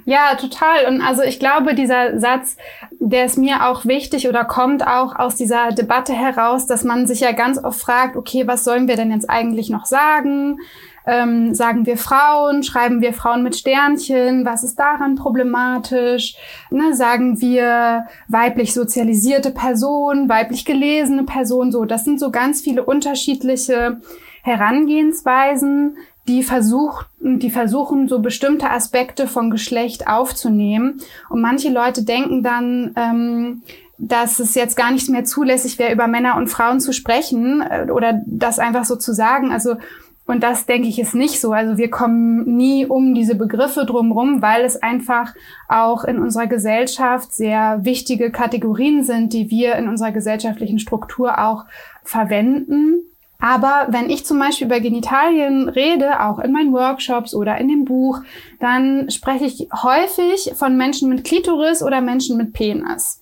Ja, 0.04 0.34
total. 0.34 0.86
Und 0.86 1.00
also 1.00 1.22
ich 1.22 1.38
glaube, 1.38 1.74
dieser 1.74 2.18
Satz, 2.18 2.56
der 2.98 3.24
ist 3.24 3.38
mir 3.38 3.68
auch 3.68 3.84
wichtig 3.84 4.28
oder 4.28 4.44
kommt 4.44 4.86
auch 4.86 5.16
aus 5.16 5.36
dieser 5.36 5.70
Debatte 5.70 6.12
heraus, 6.12 6.66
dass 6.66 6.84
man 6.84 7.06
sich 7.06 7.20
ja 7.20 7.32
ganz 7.32 7.62
oft 7.62 7.80
fragt, 7.80 8.16
okay, 8.16 8.46
was 8.46 8.64
sollen 8.64 8.88
wir 8.88 8.96
denn 8.96 9.12
jetzt 9.12 9.30
eigentlich 9.30 9.70
noch 9.70 9.86
sagen? 9.86 10.58
Ähm, 11.04 11.52
sagen 11.54 11.84
wir 11.84 11.96
Frauen, 11.96 12.62
schreiben 12.62 13.00
wir 13.00 13.12
Frauen 13.12 13.42
mit 13.42 13.56
Sternchen, 13.56 14.44
was 14.44 14.62
ist 14.62 14.78
daran 14.78 15.16
problematisch? 15.16 16.36
Ne, 16.70 16.94
sagen 16.94 17.40
wir 17.40 18.06
weiblich 18.28 18.72
sozialisierte 18.72 19.50
Person, 19.50 20.28
weiblich 20.28 20.64
gelesene 20.64 21.24
Person, 21.24 21.72
so. 21.72 21.84
Das 21.84 22.04
sind 22.04 22.20
so 22.20 22.30
ganz 22.30 22.60
viele 22.60 22.84
unterschiedliche 22.84 24.00
Herangehensweisen, 24.42 25.96
die 26.28 26.42
versuchen, 26.42 27.06
die 27.20 27.50
versuchen, 27.50 28.08
so 28.08 28.20
bestimmte 28.20 28.70
Aspekte 28.70 29.26
von 29.26 29.50
Geschlecht 29.50 30.06
aufzunehmen. 30.06 31.00
Und 31.28 31.40
manche 31.40 31.70
Leute 31.70 32.04
denken 32.04 32.42
dann, 32.42 32.92
ähm, 32.96 33.62
dass 33.98 34.38
es 34.38 34.54
jetzt 34.54 34.76
gar 34.76 34.90
nicht 34.90 35.08
mehr 35.08 35.24
zulässig 35.24 35.78
wäre, 35.78 35.92
über 35.92 36.06
Männer 36.06 36.36
und 36.36 36.48
Frauen 36.48 36.80
zu 36.80 36.92
sprechen 36.92 37.62
äh, 37.62 37.90
oder 37.90 38.22
das 38.26 38.58
einfach 38.58 38.84
so 38.84 38.96
zu 38.96 39.12
sagen. 39.12 39.52
Also 39.52 39.76
und 40.24 40.42
das 40.42 40.66
denke 40.66 40.88
ich 40.88 40.98
ist 40.98 41.14
nicht 41.14 41.40
so. 41.40 41.52
Also 41.52 41.76
wir 41.76 41.90
kommen 41.90 42.56
nie 42.56 42.86
um 42.86 43.14
diese 43.14 43.34
Begriffe 43.34 43.84
drumherum, 43.84 44.40
weil 44.40 44.64
es 44.64 44.80
einfach 44.80 45.34
auch 45.68 46.04
in 46.04 46.18
unserer 46.18 46.46
Gesellschaft 46.46 47.32
sehr 47.32 47.84
wichtige 47.84 48.30
Kategorien 48.30 49.02
sind, 49.02 49.32
die 49.32 49.50
wir 49.50 49.74
in 49.74 49.88
unserer 49.88 50.12
gesellschaftlichen 50.12 50.78
Struktur 50.78 51.38
auch 51.38 51.64
verwenden. 52.04 53.02
Aber 53.42 53.88
wenn 53.88 54.08
ich 54.08 54.24
zum 54.24 54.38
Beispiel 54.38 54.68
über 54.68 54.78
Genitalien 54.78 55.68
rede, 55.68 56.20
auch 56.20 56.38
in 56.38 56.52
meinen 56.52 56.72
Workshops 56.72 57.34
oder 57.34 57.58
in 57.58 57.66
dem 57.66 57.84
Buch, 57.84 58.20
dann 58.60 59.10
spreche 59.10 59.46
ich 59.46 59.68
häufig 59.82 60.52
von 60.54 60.76
Menschen 60.76 61.08
mit 61.08 61.24
Klitoris 61.24 61.82
oder 61.82 62.00
Menschen 62.00 62.36
mit 62.36 62.52
Penis. 62.52 63.20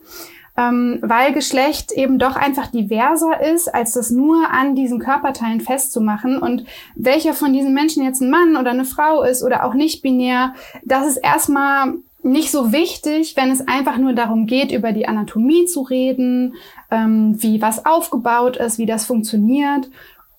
Ähm, 0.58 0.98
weil 1.00 1.32
Geschlecht 1.32 1.90
eben 1.92 2.18
doch 2.18 2.36
einfach 2.36 2.66
diverser 2.66 3.40
ist, 3.40 3.74
als 3.74 3.92
das 3.92 4.10
nur 4.10 4.50
an 4.50 4.74
diesen 4.74 4.98
Körperteilen 4.98 5.62
festzumachen. 5.62 6.36
Und 6.36 6.66
welcher 6.96 7.32
von 7.32 7.54
diesen 7.54 7.72
Menschen 7.72 8.04
jetzt 8.04 8.20
ein 8.20 8.28
Mann 8.28 8.58
oder 8.58 8.72
eine 8.72 8.84
Frau 8.84 9.22
ist 9.22 9.42
oder 9.42 9.64
auch 9.64 9.72
nicht 9.72 10.02
binär, 10.02 10.52
das 10.84 11.06
ist 11.06 11.16
erstmal 11.16 11.94
nicht 12.22 12.50
so 12.50 12.72
wichtig, 12.72 13.36
wenn 13.36 13.50
es 13.50 13.66
einfach 13.66 13.96
nur 13.96 14.12
darum 14.12 14.46
geht, 14.46 14.72
über 14.72 14.92
die 14.92 15.08
Anatomie 15.08 15.64
zu 15.64 15.82
reden, 15.82 16.54
ähm, 16.90 17.42
wie 17.42 17.62
was 17.62 17.86
aufgebaut 17.86 18.56
ist, 18.56 18.78
wie 18.78 18.86
das 18.86 19.06
funktioniert. 19.06 19.88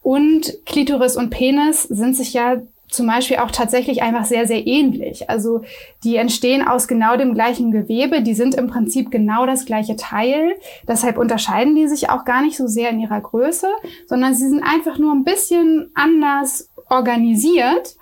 Und 0.02 0.66
Klitoris 0.66 1.16
und 1.16 1.30
Penis 1.30 1.84
sind 1.84 2.16
sich 2.16 2.34
ja 2.34 2.62
zum 2.92 3.08
Beispiel 3.08 3.38
auch 3.38 3.52
tatsächlich 3.52 4.04
einfach 4.04 4.26
sehr, 4.26 4.46
sehr 4.46 4.68
ähnlich. 4.68 5.30
Also 5.30 5.62
die 6.04 6.18
entstehen 6.18 6.68
aus 6.68 6.88
genau 6.88 7.16
dem 7.16 7.34
gleichen 7.34 7.72
Gewebe, 7.72 8.22
die 8.22 8.34
sind 8.34 8.54
im 8.54 8.68
Prinzip 8.68 9.10
genau 9.10 9.46
das 9.46 9.66
gleiche 9.66 9.96
Teil. 9.96 10.56
Deshalb 10.88 11.18
unterscheiden 11.18 11.76
die 11.76 11.88
sich 11.88 12.10
auch 12.10 12.26
gar 12.26 12.42
nicht 12.42 12.58
so 12.58 12.68
sehr 12.68 12.90
in 12.90 13.00
ihrer 13.00 13.22
Größe, 13.22 13.68
sondern 14.08 14.36
sie 14.36 14.48
sind 14.48 14.62
einfach 14.62 14.98
nur 14.98 15.14
ein 15.14 15.24
bisschen 15.24 15.90
anders 15.96 16.70
organisiert. 16.90 17.96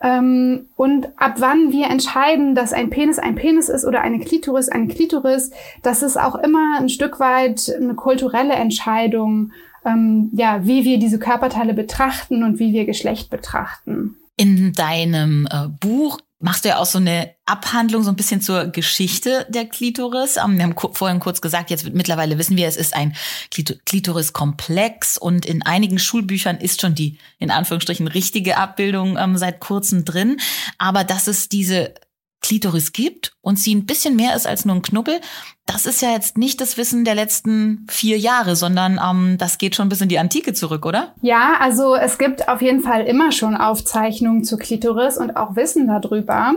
Ähm, 0.00 0.68
und 0.76 1.08
ab 1.16 1.36
wann 1.38 1.72
wir 1.72 1.86
entscheiden, 1.86 2.54
dass 2.54 2.72
ein 2.72 2.90
Penis 2.90 3.18
ein 3.18 3.34
Penis 3.34 3.68
ist 3.68 3.84
oder 3.84 4.02
eine 4.02 4.20
Klitoris 4.20 4.68
eine 4.68 4.86
Klitoris, 4.86 5.50
das 5.82 6.02
ist 6.02 6.16
auch 6.16 6.36
immer 6.36 6.78
ein 6.78 6.88
Stück 6.88 7.18
weit 7.18 7.74
eine 7.80 7.94
kulturelle 7.94 8.54
Entscheidung, 8.54 9.50
ähm, 9.84 10.30
ja, 10.32 10.66
wie 10.66 10.84
wir 10.84 10.98
diese 10.98 11.18
Körperteile 11.18 11.74
betrachten 11.74 12.42
und 12.42 12.58
wie 12.58 12.72
wir 12.72 12.84
Geschlecht 12.84 13.30
betrachten. 13.30 14.16
In 14.36 14.72
deinem 14.72 15.48
äh, 15.50 15.68
Buch 15.68 16.18
machst 16.40 16.64
du 16.64 16.68
ja 16.68 16.78
auch 16.78 16.86
so 16.86 16.98
eine 16.98 17.34
Abhandlung 17.46 18.04
so 18.04 18.10
ein 18.10 18.16
bisschen 18.16 18.40
zur 18.40 18.66
Geschichte 18.66 19.46
der 19.48 19.66
Klitoris. 19.66 20.36
Ähm, 20.36 20.56
wir 20.56 20.64
haben 20.64 20.74
vorhin 20.94 21.18
kurz 21.20 21.40
gesagt, 21.40 21.70
jetzt 21.70 21.92
mittlerweile 21.92 22.38
wissen 22.38 22.56
wir, 22.56 22.68
es 22.68 22.76
ist 22.76 22.94
ein 22.94 23.16
Klitoriskomplex 23.50 25.18
und 25.18 25.46
in 25.46 25.62
einigen 25.62 25.98
Schulbüchern 25.98 26.58
ist 26.58 26.80
schon 26.80 26.94
die 26.94 27.18
in 27.38 27.50
Anführungsstrichen 27.50 28.06
richtige 28.06 28.56
Abbildung 28.56 29.16
ähm, 29.18 29.36
seit 29.36 29.60
kurzem 29.60 30.04
drin. 30.04 30.38
Aber 30.78 31.04
dass 31.04 31.26
es 31.26 31.48
diese 31.48 31.94
Klitoris 32.40 32.92
gibt 32.92 33.32
und 33.40 33.58
sie 33.58 33.74
ein 33.74 33.86
bisschen 33.86 34.16
mehr 34.16 34.34
ist 34.36 34.46
als 34.46 34.64
nur 34.64 34.76
ein 34.76 34.82
Knubbel, 34.82 35.20
das 35.66 35.86
ist 35.86 36.00
ja 36.00 36.12
jetzt 36.12 36.38
nicht 36.38 36.60
das 36.60 36.76
Wissen 36.76 37.04
der 37.04 37.14
letzten 37.14 37.86
vier 37.90 38.18
Jahre, 38.18 38.56
sondern 38.56 38.98
ähm, 39.04 39.36
das 39.38 39.58
geht 39.58 39.74
schon 39.74 39.88
bis 39.88 40.00
in 40.00 40.08
die 40.08 40.18
Antike 40.18 40.54
zurück, 40.54 40.86
oder? 40.86 41.14
Ja, 41.20 41.56
also 41.60 41.94
es 41.94 42.16
gibt 42.18 42.48
auf 42.48 42.62
jeden 42.62 42.80
Fall 42.80 43.04
immer 43.04 43.32
schon 43.32 43.56
Aufzeichnungen 43.56 44.44
zur 44.44 44.58
Klitoris 44.58 45.18
und 45.18 45.36
auch 45.36 45.56
Wissen 45.56 45.88
darüber. 45.88 46.54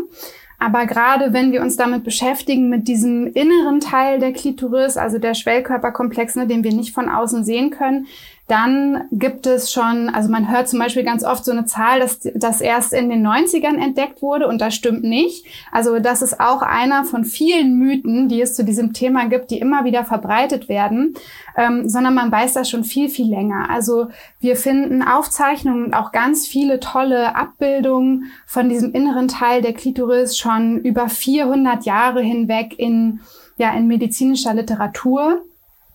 Aber 0.60 0.86
gerade 0.86 1.34
wenn 1.34 1.52
wir 1.52 1.62
uns 1.64 1.76
damit 1.76 2.04
beschäftigen, 2.04 2.70
mit 2.70 2.88
diesem 2.88 3.26
inneren 3.26 3.80
Teil 3.80 4.20
der 4.20 4.32
Klitoris, 4.32 4.96
also 4.96 5.18
der 5.18 5.34
Schwellkörperkomplex, 5.34 6.36
ne, 6.36 6.46
den 6.46 6.64
wir 6.64 6.72
nicht 6.72 6.94
von 6.94 7.10
außen 7.10 7.44
sehen 7.44 7.72
können, 7.72 8.06
dann 8.52 9.06
gibt 9.14 9.48
es 9.48 9.72
schon, 9.72 10.10
also 10.10 10.30
man 10.30 10.52
hört 10.52 10.68
zum 10.68 10.80
Beispiel 10.80 11.06
ganz 11.06 11.24
oft 11.24 11.46
so 11.46 11.54
eine 11.54 11.64
Zahl, 11.64 12.02
dass 12.02 12.20
das 12.36 12.60
erst 12.60 12.92
in 12.92 13.10
den 13.10 13.26
90ern 13.26 13.82
entdeckt 13.82 14.22
wurde 14.22 14.46
und 14.46 14.60
das 14.60 14.76
stimmt 14.76 15.06
nicht. 15.06 15.46
Also 15.72 16.00
das 16.00 16.22
ist 16.22 16.42
auch 16.42 16.62
einer 16.62 17.06
von 17.06 17.24
vielen 17.24 17.78
Mythen, 17.78 18.28
die 18.28 18.42
es 18.42 18.54
zu 18.54 18.66
diesem 18.66 18.92
Thema 18.92 19.30
gibt, 19.30 19.52
die 19.52 19.60
immer 19.60 19.86
wieder 19.86 20.04
verbreitet 20.04 20.68
werden, 20.68 21.14
ähm, 21.56 21.88
sondern 21.88 22.14
man 22.14 22.30
weiß 22.30 22.52
das 22.52 22.70
schon 22.70 22.84
viel, 22.84 23.08
viel 23.08 23.30
länger. 23.30 23.70
Also 23.70 24.10
wir 24.42 24.58
finden 24.58 25.02
Aufzeichnungen 25.02 25.86
und 25.86 25.94
auch 25.94 26.12
ganz 26.12 26.46
viele 26.46 26.82
tolle 26.82 27.38
Abbildungen 27.38 28.34
von 28.46 28.68
diesem 28.68 28.92
inneren 28.92 29.30
Teil 29.30 29.62
der 29.62 29.72
Klitoris 29.72 30.38
schon 30.38 30.82
über 30.82 31.08
400 31.08 31.86
Jahre 31.86 32.22
hinweg 32.22 32.78
in, 32.78 33.22
ja, 33.56 33.72
in 33.72 33.88
medizinischer 33.88 34.54
Literatur. 34.54 35.42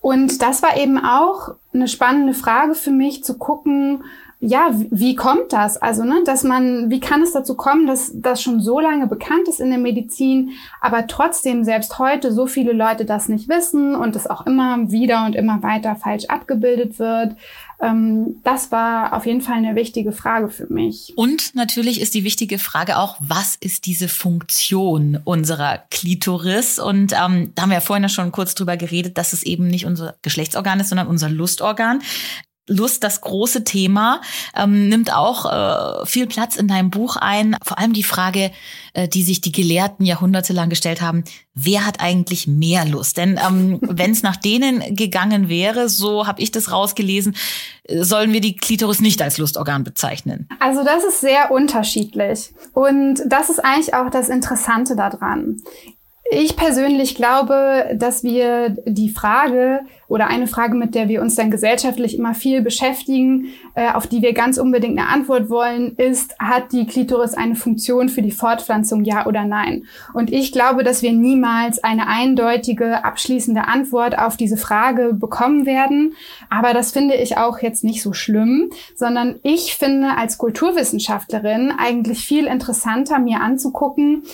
Und 0.06 0.40
das 0.40 0.62
war 0.62 0.76
eben 0.76 1.04
auch 1.04 1.56
eine 1.74 1.88
spannende 1.88 2.32
Frage 2.32 2.76
für 2.76 2.92
mich 2.92 3.24
zu 3.24 3.38
gucken, 3.38 4.04
ja, 4.38 4.70
wie 4.72 5.16
kommt 5.16 5.52
das? 5.52 5.78
Also, 5.78 6.04
ne, 6.04 6.22
dass 6.24 6.44
man, 6.44 6.90
wie 6.90 7.00
kann 7.00 7.22
es 7.22 7.32
dazu 7.32 7.56
kommen, 7.56 7.88
dass 7.88 8.12
das 8.14 8.40
schon 8.40 8.60
so 8.60 8.78
lange 8.78 9.08
bekannt 9.08 9.48
ist 9.48 9.58
in 9.58 9.70
der 9.70 9.80
Medizin, 9.80 10.50
aber 10.80 11.08
trotzdem 11.08 11.64
selbst 11.64 11.98
heute 11.98 12.30
so 12.30 12.46
viele 12.46 12.72
Leute 12.72 13.04
das 13.04 13.28
nicht 13.28 13.48
wissen 13.48 13.96
und 13.96 14.14
es 14.14 14.28
auch 14.28 14.46
immer 14.46 14.92
wieder 14.92 15.26
und 15.26 15.34
immer 15.34 15.64
weiter 15.64 15.96
falsch 15.96 16.26
abgebildet 16.26 17.00
wird? 17.00 17.34
Ähm, 17.80 18.36
das 18.42 18.72
war 18.72 19.12
auf 19.12 19.26
jeden 19.26 19.40
Fall 19.40 19.56
eine 19.56 19.74
wichtige 19.74 20.12
Frage 20.12 20.48
für 20.48 20.66
mich. 20.72 21.12
Und 21.16 21.54
natürlich 21.54 22.00
ist 22.00 22.14
die 22.14 22.24
wichtige 22.24 22.58
Frage 22.58 22.98
auch, 22.98 23.16
was 23.20 23.56
ist 23.56 23.86
diese 23.86 24.08
Funktion 24.08 25.18
unserer 25.24 25.78
Klitoris? 25.90 26.78
Und 26.78 27.12
ähm, 27.12 27.52
da 27.54 27.62
haben 27.62 27.70
wir 27.70 27.74
ja 27.74 27.80
vorhin 27.80 28.08
schon 28.08 28.32
kurz 28.32 28.54
drüber 28.54 28.76
geredet, 28.76 29.18
dass 29.18 29.32
es 29.32 29.42
eben 29.42 29.68
nicht 29.68 29.86
unser 29.86 30.16
Geschlechtsorgan 30.22 30.80
ist, 30.80 30.88
sondern 30.88 31.08
unser 31.08 31.28
Lustorgan. 31.28 32.02
Lust, 32.68 33.04
das 33.04 33.20
große 33.20 33.64
Thema, 33.64 34.20
ähm, 34.56 34.88
nimmt 34.88 35.12
auch 35.12 35.46
äh, 35.46 36.06
viel 36.06 36.26
Platz 36.26 36.56
in 36.56 36.66
deinem 36.66 36.90
Buch 36.90 37.16
ein. 37.16 37.56
Vor 37.62 37.78
allem 37.78 37.92
die 37.92 38.02
Frage, 38.02 38.50
äh, 38.92 39.08
die 39.08 39.22
sich 39.22 39.40
die 39.40 39.52
Gelehrten 39.52 40.04
jahrhundertelang 40.04 40.68
gestellt 40.68 41.00
haben, 41.00 41.22
wer 41.54 41.86
hat 41.86 42.00
eigentlich 42.00 42.48
mehr 42.48 42.84
Lust? 42.84 43.18
Denn 43.18 43.38
ähm, 43.44 43.78
wenn 43.82 44.10
es 44.10 44.22
nach 44.22 44.36
denen 44.36 44.96
gegangen 44.96 45.48
wäre, 45.48 45.88
so 45.88 46.26
habe 46.26 46.42
ich 46.42 46.50
das 46.50 46.72
rausgelesen, 46.72 47.36
äh, 47.84 48.02
sollen 48.02 48.32
wir 48.32 48.40
die 48.40 48.56
Klitoris 48.56 49.00
nicht 49.00 49.22
als 49.22 49.38
Lustorgan 49.38 49.84
bezeichnen. 49.84 50.48
Also 50.58 50.82
das 50.82 51.04
ist 51.04 51.20
sehr 51.20 51.52
unterschiedlich. 51.52 52.52
Und 52.72 53.22
das 53.26 53.48
ist 53.48 53.60
eigentlich 53.64 53.94
auch 53.94 54.10
das 54.10 54.28
Interessante 54.28 54.96
daran. 54.96 55.58
Ich 56.30 56.56
persönlich 56.56 57.14
glaube, 57.14 57.94
dass 57.94 58.24
wir 58.24 58.70
die 58.84 59.10
Frage 59.10 59.80
oder 60.08 60.26
eine 60.26 60.48
Frage, 60.48 60.74
mit 60.76 60.94
der 60.94 61.08
wir 61.08 61.20
uns 61.20 61.36
dann 61.36 61.50
gesellschaftlich 61.50 62.18
immer 62.18 62.34
viel 62.34 62.62
beschäftigen, 62.62 63.52
äh, 63.74 63.92
auf 63.92 64.06
die 64.06 64.22
wir 64.22 64.32
ganz 64.32 64.58
unbedingt 64.58 64.98
eine 64.98 65.08
Antwort 65.08 65.48
wollen, 65.48 65.94
ist, 65.96 66.38
hat 66.40 66.72
die 66.72 66.86
Klitoris 66.86 67.34
eine 67.34 67.54
Funktion 67.54 68.08
für 68.08 68.22
die 68.22 68.32
Fortpflanzung, 68.32 69.04
ja 69.04 69.26
oder 69.26 69.44
nein? 69.44 69.84
Und 70.14 70.32
ich 70.32 70.50
glaube, 70.50 70.82
dass 70.82 71.02
wir 71.02 71.12
niemals 71.12 71.82
eine 71.82 72.08
eindeutige, 72.08 73.04
abschließende 73.04 73.68
Antwort 73.68 74.18
auf 74.18 74.36
diese 74.36 74.56
Frage 74.56 75.14
bekommen 75.14 75.64
werden. 75.64 76.14
Aber 76.50 76.72
das 76.72 76.90
finde 76.92 77.14
ich 77.14 77.36
auch 77.38 77.60
jetzt 77.60 77.84
nicht 77.84 78.02
so 78.02 78.12
schlimm, 78.12 78.70
sondern 78.94 79.36
ich 79.42 79.76
finde 79.76 80.16
als 80.16 80.38
Kulturwissenschaftlerin 80.38 81.72
eigentlich 81.76 82.24
viel 82.24 82.46
interessanter, 82.46 83.18
mir 83.18 83.40
anzugucken, 83.40 84.24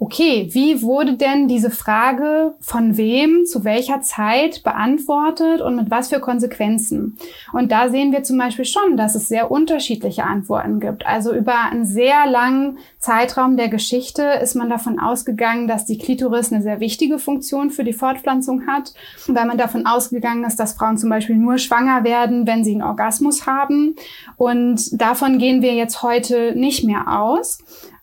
okay, 0.00 0.48
wie 0.52 0.80
wurde 0.82 1.14
denn 1.14 1.48
diese 1.48 1.70
Frage 1.70 2.54
von 2.60 2.96
wem 2.96 3.44
zu 3.46 3.64
welcher 3.64 4.00
Zeit 4.00 4.62
beantwortet 4.62 5.60
und 5.60 5.74
mit 5.74 5.90
was 5.90 6.08
für 6.08 6.20
Konsequenzen? 6.20 7.18
Und 7.52 7.72
da 7.72 7.88
sehen 7.88 8.12
wir 8.12 8.22
zum 8.22 8.38
Beispiel 8.38 8.64
schon, 8.64 8.96
dass 8.96 9.16
es 9.16 9.26
sehr 9.26 9.50
unterschiedliche 9.50 10.22
Antworten 10.22 10.78
gibt. 10.78 11.04
Also 11.04 11.34
über 11.34 11.64
einen 11.72 11.84
sehr 11.84 12.26
langen 12.26 12.78
Zeitraum 13.00 13.56
der 13.56 13.68
Geschichte 13.68 14.22
ist 14.40 14.54
man 14.54 14.70
davon 14.70 15.00
ausgegangen, 15.00 15.66
dass 15.66 15.84
die 15.84 15.98
Klitoris 15.98 16.52
eine 16.52 16.62
sehr 16.62 16.78
wichtige 16.78 17.18
Funktion 17.18 17.70
für 17.70 17.82
die 17.82 17.92
Fortpflanzung 17.92 18.68
hat, 18.68 18.94
weil 19.26 19.46
man 19.46 19.58
davon 19.58 19.84
ausgegangen 19.84 20.44
ist, 20.44 20.60
dass 20.60 20.74
Frauen 20.74 20.96
zum 20.96 21.10
Beispiel 21.10 21.36
nur 21.36 21.58
schwanger 21.58 22.04
werden, 22.04 22.46
wenn 22.46 22.62
sie 22.62 22.72
einen 22.72 22.82
Orgasmus 22.82 23.46
haben. 23.46 23.96
Und 24.36 25.00
davon 25.00 25.38
gehen 25.38 25.60
wir 25.60 25.74
jetzt 25.74 26.04
heute 26.04 26.52
nicht 26.54 26.84
mehr 26.84 27.20
aus. 27.20 27.58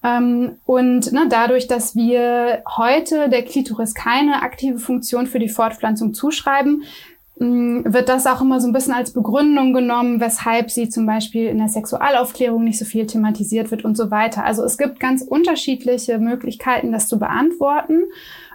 Ähm, 0.05 0.57
und 0.65 1.11
ne, 1.11 1.25
dadurch, 1.29 1.67
dass 1.67 1.95
wir 1.95 2.61
heute 2.77 3.27
der 3.29 3.43
Klitoris 3.43 3.95
keine 3.95 4.43
aktive 4.43 4.77
Funktion 4.77 5.25
für 5.25 5.39
die 5.39 5.49
Fortpflanzung 5.49 6.13
zuschreiben, 6.13 6.83
mm, 7.39 7.85
wird 7.85 8.07
das 8.07 8.27
auch 8.27 8.41
immer 8.41 8.61
so 8.61 8.67
ein 8.67 8.73
bisschen 8.73 8.93
als 8.93 9.13
Begründung 9.13 9.73
genommen, 9.73 10.19
weshalb 10.19 10.69
sie 10.69 10.89
zum 10.89 11.07
Beispiel 11.07 11.47
in 11.47 11.57
der 11.57 11.69
Sexualaufklärung 11.69 12.63
nicht 12.63 12.77
so 12.77 12.85
viel 12.85 13.07
thematisiert 13.07 13.71
wird 13.71 13.83
und 13.83 13.97
so 13.97 14.11
weiter. 14.11 14.43
Also 14.43 14.63
es 14.63 14.77
gibt 14.77 14.99
ganz 14.99 15.23
unterschiedliche 15.23 16.19
Möglichkeiten, 16.19 16.91
das 16.91 17.07
zu 17.07 17.17
beantworten. 17.17 18.03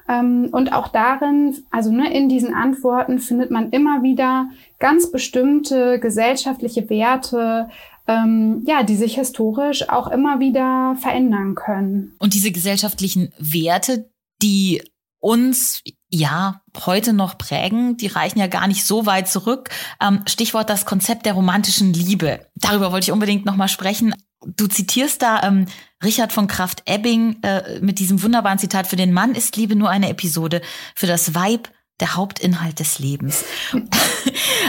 Ähm, 0.08 0.48
und 0.52 0.72
auch 0.72 0.88
darin, 0.88 1.56
also 1.70 1.90
ne, 1.90 2.12
in 2.12 2.28
diesen 2.28 2.54
Antworten 2.54 3.18
findet 3.18 3.50
man 3.50 3.70
immer 3.70 4.02
wieder 4.02 4.50
ganz 4.78 5.10
bestimmte 5.10 5.98
gesellschaftliche 5.98 6.88
Werte, 6.90 7.68
ähm, 8.06 8.62
ja, 8.66 8.82
die 8.82 8.96
sich 8.96 9.16
historisch 9.16 9.88
auch 9.88 10.08
immer 10.08 10.40
wieder 10.40 10.96
verändern 11.00 11.54
können. 11.54 12.14
Und 12.18 12.34
diese 12.34 12.52
gesellschaftlichen 12.52 13.32
Werte, 13.38 14.10
die 14.42 14.82
uns 15.20 15.82
ja 16.08 16.62
heute 16.84 17.12
noch 17.12 17.38
prägen, 17.38 17.96
die 17.96 18.08
reichen 18.08 18.38
ja 18.38 18.46
gar 18.46 18.66
nicht 18.66 18.84
so 18.84 19.06
weit 19.06 19.28
zurück. 19.28 19.70
Ähm, 20.00 20.22
Stichwort 20.26 20.68
das 20.68 20.86
Konzept 20.86 21.26
der 21.26 21.34
romantischen 21.34 21.92
Liebe. 21.92 22.46
Darüber 22.56 22.90
wollte 22.90 23.04
ich 23.04 23.12
unbedingt 23.12 23.46
noch 23.46 23.56
mal 23.56 23.68
sprechen. 23.68 24.14
Du 24.44 24.66
zitierst 24.66 25.22
da 25.22 25.42
ähm, 25.42 25.66
Richard 26.02 26.32
von 26.32 26.46
Kraft-Ebbing 26.46 27.42
äh, 27.42 27.80
mit 27.80 27.98
diesem 27.98 28.22
wunderbaren 28.22 28.58
Zitat: 28.58 28.86
Für 28.86 28.96
den 28.96 29.12
Mann 29.12 29.34
ist 29.34 29.56
Liebe 29.56 29.76
nur 29.76 29.90
eine 29.90 30.08
Episode, 30.08 30.62
für 30.94 31.06
das 31.06 31.34
Weib 31.34 31.70
der 32.00 32.16
Hauptinhalt 32.16 32.80
des 32.80 32.98
Lebens. 32.98 33.44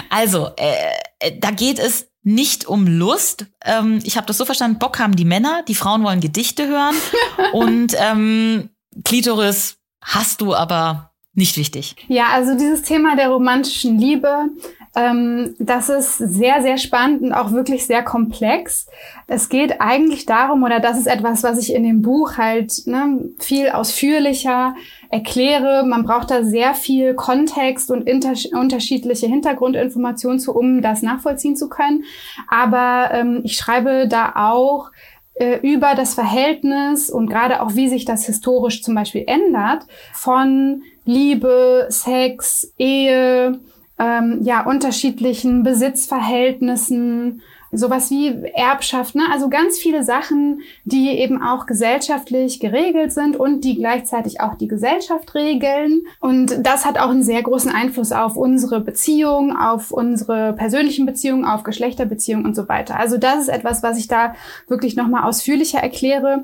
also, 0.10 0.50
äh, 0.58 0.76
äh, 1.20 1.40
da 1.40 1.52
geht 1.52 1.80
es 1.80 2.11
nicht 2.24 2.66
um 2.66 2.88
Lust. 2.88 3.48
Ähm, 3.64 4.00
ich 4.04 4.18
habe 4.18 4.28
das 4.28 4.38
so 4.38 4.46
verstanden, 4.46 4.80
Bock 4.80 5.00
haben 5.00 5.16
die 5.16 5.26
Männer, 5.26 5.64
die 5.68 5.76
Frauen 5.76 6.04
wollen 6.04 6.20
Gedichte 6.20 6.68
hören 6.68 6.96
und 7.54 7.96
ähm, 7.98 8.70
Klitoris 9.04 9.78
hast 10.02 10.42
du 10.42 10.54
aber 10.54 11.12
nicht 11.34 11.58
wichtig. 11.58 11.96
Ja, 12.08 12.28
also 12.32 12.58
dieses 12.58 12.84
Thema 12.84 13.16
der 13.16 13.30
romantischen 13.30 13.98
Liebe, 13.98 14.50
ähm, 14.94 15.56
das 15.58 15.88
ist 15.88 16.18
sehr, 16.18 16.62
sehr 16.62 16.78
spannend 16.78 17.22
und 17.22 17.34
auch 17.34 17.52
wirklich 17.52 17.86
sehr 17.86 18.04
komplex. 18.04 18.88
Es 19.28 19.48
geht 19.48 19.80
eigentlich 19.80 20.26
darum, 20.26 20.64
oder 20.64 20.82
das 20.82 20.98
ist 20.98 21.08
etwas, 21.08 21.44
was 21.44 21.58
ich 21.60 21.74
in 21.74 21.84
dem 21.84 22.02
Buch 22.02 22.38
halt 22.38 22.74
ne, 22.88 23.30
viel 23.40 23.70
ausführlicher 23.70 24.76
erkläre. 25.10 25.86
Man 25.86 26.04
braucht 26.04 26.30
da 26.30 26.44
sehr 26.44 26.74
viel 26.74 27.14
Kontext 27.14 27.90
und 27.90 28.10
unterschiedliche 28.54 29.28
Hintergrundinformationen 29.28 30.40
zu, 30.40 30.54
um 30.54 30.82
das 30.82 31.02
nachvollziehen 31.02 31.56
zu 31.56 31.70
können. 31.70 32.04
Aber 32.50 33.12
ähm, 33.14 33.42
ich 33.44 33.56
schreibe 33.56 34.10
da 34.10 34.34
auch 34.36 34.92
äh, 35.36 35.60
über 35.62 35.96
das 35.96 36.16
Verhältnis 36.16 37.10
und 37.10 37.30
gerade 37.30 37.62
auch 37.62 37.76
wie 37.76 37.88
sich 37.88 38.04
das 38.04 38.26
historisch 38.26 38.84
zum 38.84 38.96
Beispiel 38.96 39.24
ändert 39.26 39.86
von 40.14 40.84
Liebe, 41.06 41.88
Sex, 41.90 42.74
Ehe, 42.78 43.60
ähm, 44.02 44.40
ja, 44.42 44.66
unterschiedlichen 44.66 45.62
Besitzverhältnissen, 45.62 47.42
sowas 47.72 48.10
wie 48.10 48.46
Erbschaft, 48.54 49.16
ne? 49.16 49.24
also 49.32 49.48
ganz 49.48 49.78
viele 49.78 50.04
Sachen, 50.04 50.62
die 50.84 51.10
eben 51.10 51.42
auch 51.42 51.66
gesellschaftlich 51.66 52.60
geregelt 52.60 53.14
sind 53.14 53.38
und 53.38 53.64
die 53.64 53.78
gleichzeitig 53.78 54.42
auch 54.42 54.56
die 54.56 54.68
Gesellschaft 54.68 55.34
regeln. 55.36 56.02
Und 56.20 56.66
das 56.66 56.84
hat 56.84 56.98
auch 56.98 57.10
einen 57.10 57.24
sehr 57.24 57.42
großen 57.42 57.72
Einfluss 57.72 58.12
auf 58.12 58.36
unsere 58.36 58.82
Beziehung, 58.82 59.56
auf 59.56 59.92
unsere 59.92 60.54
persönlichen 60.54 61.06
Beziehungen, 61.06 61.46
auf 61.46 61.64
Geschlechterbeziehungen 61.64 62.46
und 62.46 62.56
so 62.56 62.68
weiter. 62.68 63.00
Also 63.00 63.18
das 63.18 63.44
ist 63.44 63.50
etwas, 63.50 63.84
was 63.84 63.98
ich 63.98 64.08
da 64.08 64.36
wirklich 64.68 64.96
nochmal 64.96 65.24
ausführlicher 65.24 65.80
erkläre. 65.80 66.44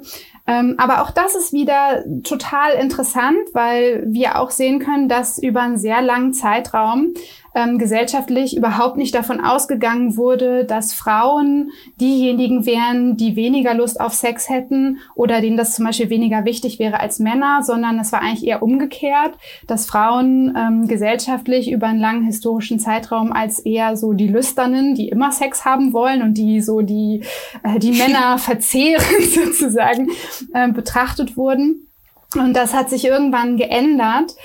Ähm, 0.50 0.76
aber 0.78 1.02
auch 1.02 1.12
das 1.12 1.36
ist 1.36 1.52
wieder 1.52 2.06
total 2.24 2.72
interessant, 2.74 3.38
weil 3.52 4.06
wir 4.08 4.40
auch 4.40 4.50
sehen 4.50 4.80
können, 4.80 5.10
dass 5.10 5.38
über 5.38 5.62
einen 5.62 5.78
sehr 5.78 6.02
langen 6.02 6.34
Zeitraum 6.34 7.14
ähm, 7.58 7.80
gesellschaftlich 7.80 8.56
überhaupt 8.56 8.98
nicht 8.98 9.16
davon 9.16 9.42
ausgegangen 9.42 10.16
wurde, 10.16 10.64
dass 10.64 10.94
Frauen 10.94 11.72
diejenigen 12.00 12.68
wären, 12.68 13.18
die 13.18 13.36
weniger 13.36 13.74
Lust 13.74 14.00
auf 14.00 14.14
Sex 14.14 14.48
hätten 14.48 15.00
oder 15.16 15.42
denen 15.42 15.58
das 15.58 15.74
zum 15.74 15.86
Beispiel 15.86 16.12
weniger 16.12 16.46
wichtig 16.46 16.78
wäre 16.78 17.00
als 17.00 17.18
Männer, 17.18 17.64
sondern 17.64 17.98
es 18.00 18.12
war 18.12 18.22
eigentlich 18.22 18.46
eher 18.46 18.62
umgekehrt, 18.62 19.34
dass 19.66 19.88
Frauen 19.88 20.56
ähm, 20.56 20.88
gesellschaftlich 20.88 21.72
über 21.72 21.88
einen 21.88 22.00
langen 22.00 22.24
historischen 22.24 22.80
Zeitraum 22.80 23.34
als 23.34 23.58
eher 23.60 23.98
so 23.98 24.14
die 24.14 24.28
Lüsternen, 24.28 24.94
die 24.94 25.10
immer 25.10 25.32
Sex 25.32 25.66
haben 25.66 25.94
wollen 25.94 26.22
und 26.22 26.36
die 26.36 26.62
so 26.62 26.82
die, 26.82 27.24
äh, 27.64 27.80
die 27.80 27.94
Männer 27.94 28.38
verzehren 28.38 29.04
sozusagen, 29.24 30.10
äh, 30.54 30.72
betrachtet 30.72 31.36
wurden. 31.36 31.88
Und 32.36 32.54
das 32.54 32.74
hat 32.74 32.90
sich 32.90 33.06
irgendwann 33.06 33.58
geändert 33.58 34.36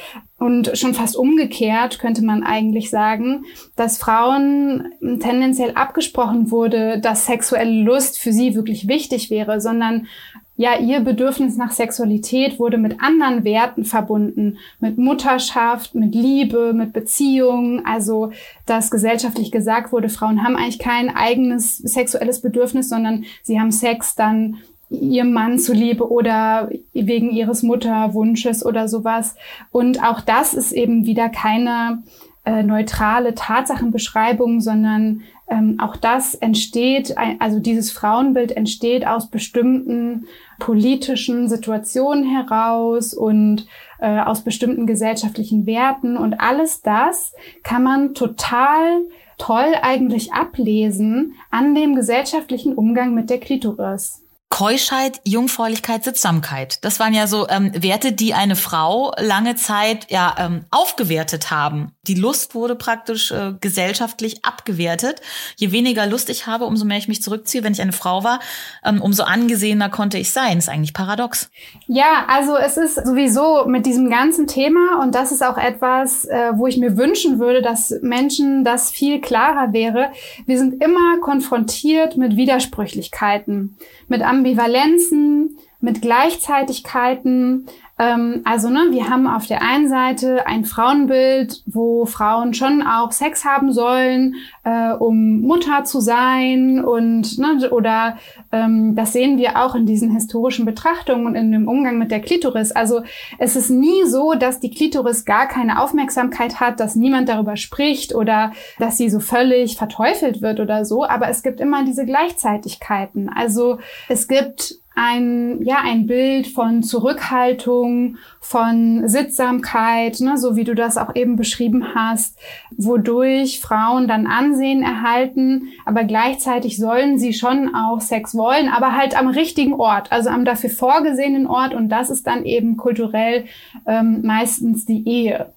und 0.43 0.77
schon 0.77 0.93
fast 0.93 1.17
umgekehrt 1.17 2.01
könnte 2.01 2.25
man 2.25 2.43
eigentlich 2.43 2.91
sagen, 2.91 3.45
dass 3.77 3.97
Frauen 3.97 4.93
tendenziell 5.21 5.71
abgesprochen 5.77 6.51
wurde, 6.51 6.99
dass 6.99 7.27
sexuelle 7.27 7.83
Lust 7.85 8.19
für 8.19 8.33
sie 8.33 8.57
wirklich 8.57 8.89
wichtig 8.89 9.31
wäre, 9.31 9.61
sondern 9.61 10.09
ja, 10.57 10.79
ihr 10.79 10.99
Bedürfnis 11.01 11.57
nach 11.57 11.71
Sexualität 11.71 12.59
wurde 12.59 12.77
mit 12.77 13.01
anderen 13.01 13.45
Werten 13.45 13.85
verbunden, 13.85 14.59
mit 14.81 14.99
Mutterschaft, 14.99 15.95
mit 15.95 16.13
Liebe, 16.13 16.73
mit 16.73 16.93
Beziehungen. 16.93 17.87
Also, 17.87 18.33
dass 18.67 18.91
gesellschaftlich 18.91 19.53
gesagt 19.53 19.93
wurde, 19.93 20.09
Frauen 20.09 20.45
haben 20.45 20.57
eigentlich 20.57 20.81
kein 20.81 21.15
eigenes 21.15 21.79
sexuelles 21.79 22.43
Bedürfnis, 22.43 22.89
sondern 22.89 23.25
sie 23.43 23.61
haben 23.61 23.71
Sex 23.71 24.17
dann 24.17 24.59
ihrem 24.93 25.33
Mann 25.33 25.59
zuliebe 25.59 26.11
oder 26.11 26.71
wegen 26.93 27.31
ihres 27.31 27.63
Mutterwunsches 27.63 28.65
oder 28.65 28.89
sowas. 28.89 29.35
Und 29.71 30.03
auch 30.03 30.21
das 30.21 30.55
ist 30.55 30.73
eben 30.73 31.07
wieder 31.07 31.29
keine 31.29 32.03
äh, 32.45 32.63
neutrale 32.63 33.35
Tatsachenbeschreibung, 33.35 34.61
sondern 34.61 35.23
ähm, 35.49 35.79
auch 35.81 35.97
das 35.97 36.35
entsteht, 36.35 37.15
also 37.39 37.61
dieses 37.61 37.93
Frauenbild 37.93 38.53
entsteht 38.53 39.07
aus 39.07 39.29
bestimmten 39.29 40.27
politischen 40.59 41.49
Situationen 41.49 42.25
heraus 42.25 43.15
und 43.15 43.67
äh, 43.99 44.21
aus 44.21 44.43
bestimmten 44.43 44.87
gesellschaftlichen 44.87 45.67
Werten. 45.67 46.17
Und 46.17 46.35
alles 46.35 46.83
das 46.83 47.33
kann 47.63 47.83
man 47.83 48.15
total 48.15 49.03
toll 49.39 49.75
eigentlich 49.83 50.33
ablesen 50.33 51.35
an 51.51 51.75
dem 51.75 51.95
gesellschaftlichen 51.95 52.75
Umgang 52.75 53.15
mit 53.15 53.29
der 53.31 53.39
Klitoris. 53.39 54.22
Keuschheit, 54.53 55.23
Jungfräulichkeit, 55.25 56.05
Sittsamkeit. 56.05 56.85
Das 56.85 57.01
waren 57.01 57.15
ja 57.15 57.27
so 57.27 57.49
ähm, 57.49 57.73
Werte, 57.83 58.13
die 58.13 58.35
eine 58.35 58.55
Frau 58.55 59.13
lange 59.19 59.55
Zeit 59.55 60.11
ja 60.11 60.35
ähm, 60.39 60.67
aufgewertet 60.71 61.51
haben. 61.51 61.93
Die 62.07 62.15
Lust 62.15 62.55
wurde 62.55 62.77
praktisch 62.77 63.31
äh, 63.31 63.55
gesellschaftlich 63.63 64.45
abgewertet. 64.45 65.23
Je 65.57 65.73
weniger 65.73 66.07
Lust 66.07 66.29
ich 66.29 66.47
habe, 66.47 66.67
umso 66.67 66.85
mehr 66.85 66.99
ich 66.99 67.09
mich 67.09 67.23
zurückziehe. 67.23 67.65
Wenn 67.65 67.73
ich 67.73 67.81
eine 67.81 67.95
Frau 67.95 68.25
war, 68.25 68.41
ähm, 68.85 69.01
umso 69.01 69.23
angesehener 69.23 69.89
konnte 69.89 70.19
ich 70.19 70.33
sein. 70.33 70.59
ist 70.59 70.69
eigentlich 70.69 70.93
paradox. 70.93 71.49
Ja, 71.87 72.27
also 72.29 72.55
es 72.55 72.77
ist 72.77 72.97
sowieso 73.07 73.65
mit 73.65 73.87
diesem 73.87 74.11
ganzen 74.11 74.49
Thema 74.49 75.01
und 75.01 75.15
das 75.15 75.33
ist 75.33 75.43
auch 75.43 75.57
etwas, 75.57 76.27
äh, 76.27 76.51
wo 76.57 76.67
ich 76.67 76.77
mir 76.77 76.99
wünschen 76.99 77.39
würde, 77.39 77.63
dass 77.63 77.95
Menschen 78.03 78.65
das 78.65 78.91
viel 78.91 79.23
klarer 79.23 79.73
wäre. 79.73 80.11
Wir 80.45 80.59
sind 80.59 80.85
immer 80.85 81.21
konfrontiert 81.23 82.19
mit 82.19 82.37
Widersprüchlichkeiten, 82.37 83.79
mit 84.09 84.21
Ambivalenzen, 84.43 85.57
mit 85.81 86.03
Gleichzeitigkeiten. 86.03 87.67
Ähm, 88.03 88.41
also, 88.45 88.69
ne, 88.69 88.89
wir 88.91 89.09
haben 89.09 89.29
auf 89.29 89.47
der 89.47 89.63
einen 89.63 89.89
Seite 89.89 90.47
ein 90.47 90.65
Frauenbild, 90.65 91.63
wo 91.67 92.05
Frauen 92.05 92.53
schon 92.53 92.83
auch 92.83 93.13
Sex 93.13 93.45
haben 93.45 93.73
sollen, 93.73 94.35
äh, 94.65 94.93
um 94.93 95.41
Mutter 95.43 95.85
zu 95.85 96.01
sein 96.01 96.85
und 96.85 97.39
ne, 97.39 97.71
oder 97.71 98.19
ähm, 98.51 98.97
das 98.97 99.13
sehen 99.13 99.39
wir 99.39 99.63
auch 99.63 99.77
in 99.77 99.87
diesen 99.87 100.11
historischen 100.11 100.65
Betrachtungen 100.65 101.27
und 101.27 101.37
in 101.37 101.53
dem 101.53 101.69
Umgang 101.69 101.99
mit 101.99 102.11
der 102.11 102.21
Klitoris. 102.21 102.73
Also 102.73 103.03
es 103.39 103.55
ist 103.55 103.71
nie 103.71 104.05
so, 104.07 104.35
dass 104.35 104.59
die 104.59 104.71
Klitoris 104.71 105.25
gar 105.25 105.47
keine 105.47 105.81
Aufmerksamkeit 105.81 106.59
hat, 106.59 106.81
dass 106.81 106.97
niemand 106.97 107.29
darüber 107.29 107.57
spricht 107.57 108.17
oder 108.17 108.53
dass 108.81 108.99
sie 108.99 109.11
so 109.11 109.21
völlig 109.21 109.77
verteufelt 109.77 110.43
wird 110.43 110.59
oder 110.59 110.85
so. 110.85 111.05
Aber 111.05 111.29
es 111.29 111.45
gibt 111.45 111.61
immer 111.61 111.85
diese 111.85 112.05
Gleichzeitigkeiten. 112.05 113.31
Also 113.33 113.79
es 114.09 114.27
gibt 114.27 114.83
ein, 114.95 115.63
ja, 115.63 115.79
ein 115.83 116.07
Bild 116.07 116.47
von 116.47 116.83
Zurückhaltung, 116.83 117.92
von 118.41 119.09
Sittsamkeit, 119.09 120.21
ne, 120.21 120.37
so 120.39 120.57
wie 120.57 120.65
du 120.65 120.75
das 120.75 120.97
auch 120.97 121.15
eben 121.15 121.37
beschrieben 121.37 121.95
hast, 121.95 122.39
wodurch 122.77 123.61
Frauen 123.61 124.09
dann 124.09 124.27
Ansehen 124.27 124.83
erhalten, 124.83 125.69
aber 125.85 126.05
gleichzeitig 126.05 126.77
sollen 126.77 127.19
sie 127.19 127.33
schon 127.33 127.75
auch 127.75 128.01
Sex 128.01 128.35
wollen, 128.35 128.69
aber 128.69 128.97
halt 128.97 129.19
am 129.19 129.29
richtigen 129.29 129.75
Ort, 129.75 130.13
also 130.13 130.31
am 130.31 130.45
dafür 130.45 130.71
vorgesehenen 130.71 131.47
Ort 131.47 131.75
und 131.75 131.89
das 131.89 132.11
ist 132.11 132.27
dann 132.27 132.45
eben 132.45 132.77
kulturell 132.77 133.45
ähm, 133.87 134.23
meistens 134.23 134.85
die 134.85 135.09
Ehe. 135.09 135.53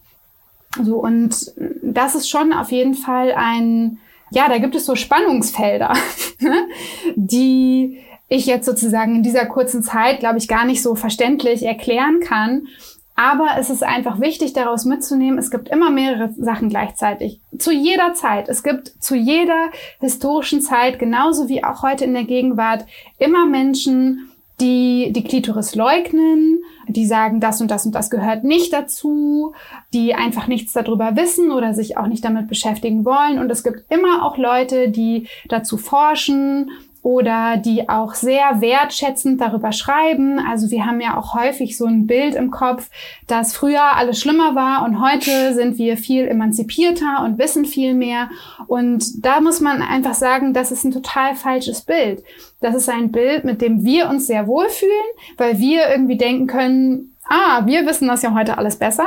So, 0.82 0.98
und 0.98 1.54
das 1.82 2.16
ist 2.16 2.30
schon 2.30 2.52
auf 2.52 2.72
jeden 2.72 2.96
Fall 2.96 3.34
ein, 3.34 4.00
ja, 4.32 4.50
da 4.50 4.58
gibt 4.58 4.76
es 4.76 4.86
so 4.86 4.96
Spannungsfelder, 4.96 5.94
ne, 6.40 6.68
die 7.16 8.00
ich 8.28 8.46
jetzt 8.46 8.66
sozusagen 8.66 9.16
in 9.16 9.24
dieser 9.24 9.46
kurzen 9.46 9.84
Zeit, 9.84 10.20
glaube 10.20 10.38
ich, 10.38 10.48
gar 10.48 10.66
nicht 10.66 10.82
so 10.82 10.96
verständlich 10.96 11.64
erklären 11.64 12.20
kann. 12.22 12.68
Aber 13.16 13.52
es 13.58 13.70
ist 13.70 13.82
einfach 13.82 14.20
wichtig, 14.20 14.52
daraus 14.52 14.84
mitzunehmen, 14.84 15.40
es 15.40 15.50
gibt 15.50 15.70
immer 15.70 15.90
mehrere 15.90 16.34
Sachen 16.34 16.68
gleichzeitig. 16.68 17.40
Zu 17.58 17.72
jeder 17.72 18.14
Zeit. 18.14 18.50
Es 18.50 18.62
gibt 18.62 18.90
zu 19.02 19.16
jeder 19.16 19.70
historischen 20.02 20.62
Zeit, 20.62 21.00
genauso 21.00 21.48
wie 21.48 21.64
auch 21.64 21.82
heute 21.82 22.04
in 22.04 22.14
der 22.14 22.26
Gegenwart, 22.26 22.86
immer 23.18 23.46
Menschen, 23.46 24.32
die 24.60 25.12
die 25.12 25.24
Klitoris 25.24 25.76
leugnen, 25.76 26.62
die 26.88 27.06
sagen, 27.06 27.40
das 27.40 27.62
und 27.62 27.72
das 27.72 27.86
und 27.86 27.94
das 27.94 28.10
gehört 28.10 28.44
nicht 28.44 28.72
dazu, 28.72 29.54
die 29.94 30.14
einfach 30.14 30.48
nichts 30.48 30.74
darüber 30.74 31.16
wissen 31.16 31.52
oder 31.52 31.74
sich 31.74 31.98
auch 31.98 32.08
nicht 32.08 32.24
damit 32.24 32.48
beschäftigen 32.48 33.06
wollen. 33.06 33.40
Und 33.40 33.50
es 33.50 33.64
gibt 33.64 33.90
immer 33.90 34.26
auch 34.26 34.38
Leute, 34.38 34.90
die 34.90 35.28
dazu 35.50 35.78
forschen 35.78 36.70
oder 37.06 37.58
die 37.58 37.88
auch 37.88 38.16
sehr 38.16 38.62
wertschätzend 38.62 39.40
darüber 39.40 39.72
schreiben. 39.72 40.40
Also 40.40 40.72
wir 40.72 40.88
haben 40.88 41.00
ja 41.00 41.18
auch 41.18 41.36
häufig 41.36 41.78
so 41.78 41.86
ein 41.86 42.08
Bild 42.08 42.34
im 42.34 42.50
Kopf, 42.50 42.90
dass 43.28 43.56
früher 43.56 43.96
alles 43.96 44.20
schlimmer 44.20 44.56
war 44.56 44.84
und 44.84 45.00
heute 45.00 45.54
sind 45.54 45.78
wir 45.78 45.98
viel 45.98 46.28
emanzipierter 46.28 47.22
und 47.24 47.38
wissen 47.38 47.66
viel 47.66 47.94
mehr. 47.94 48.32
Und 48.66 49.24
da 49.24 49.40
muss 49.40 49.62
man 49.62 49.84
einfach 49.84 50.16
sagen, 50.16 50.52
das 50.52 50.72
ist 50.72 50.84
ein 50.84 50.92
total 50.92 51.36
falsches 51.36 51.84
Bild. 51.84 52.24
Das 52.60 52.74
ist 52.74 52.90
ein 52.90 53.12
Bild, 53.12 53.44
mit 53.44 53.62
dem 53.62 53.86
wir 53.86 54.10
uns 54.10 54.26
sehr 54.26 54.48
wohlfühlen, 54.48 54.92
weil 55.38 55.60
wir 55.60 55.88
irgendwie 55.88 56.18
denken 56.18 56.48
können, 56.48 57.16
ah, 57.30 57.62
wir 57.68 57.86
wissen 57.86 58.08
das 58.08 58.24
ja 58.24 58.34
heute 58.34 58.58
alles 58.58 58.78
besser. 58.78 59.06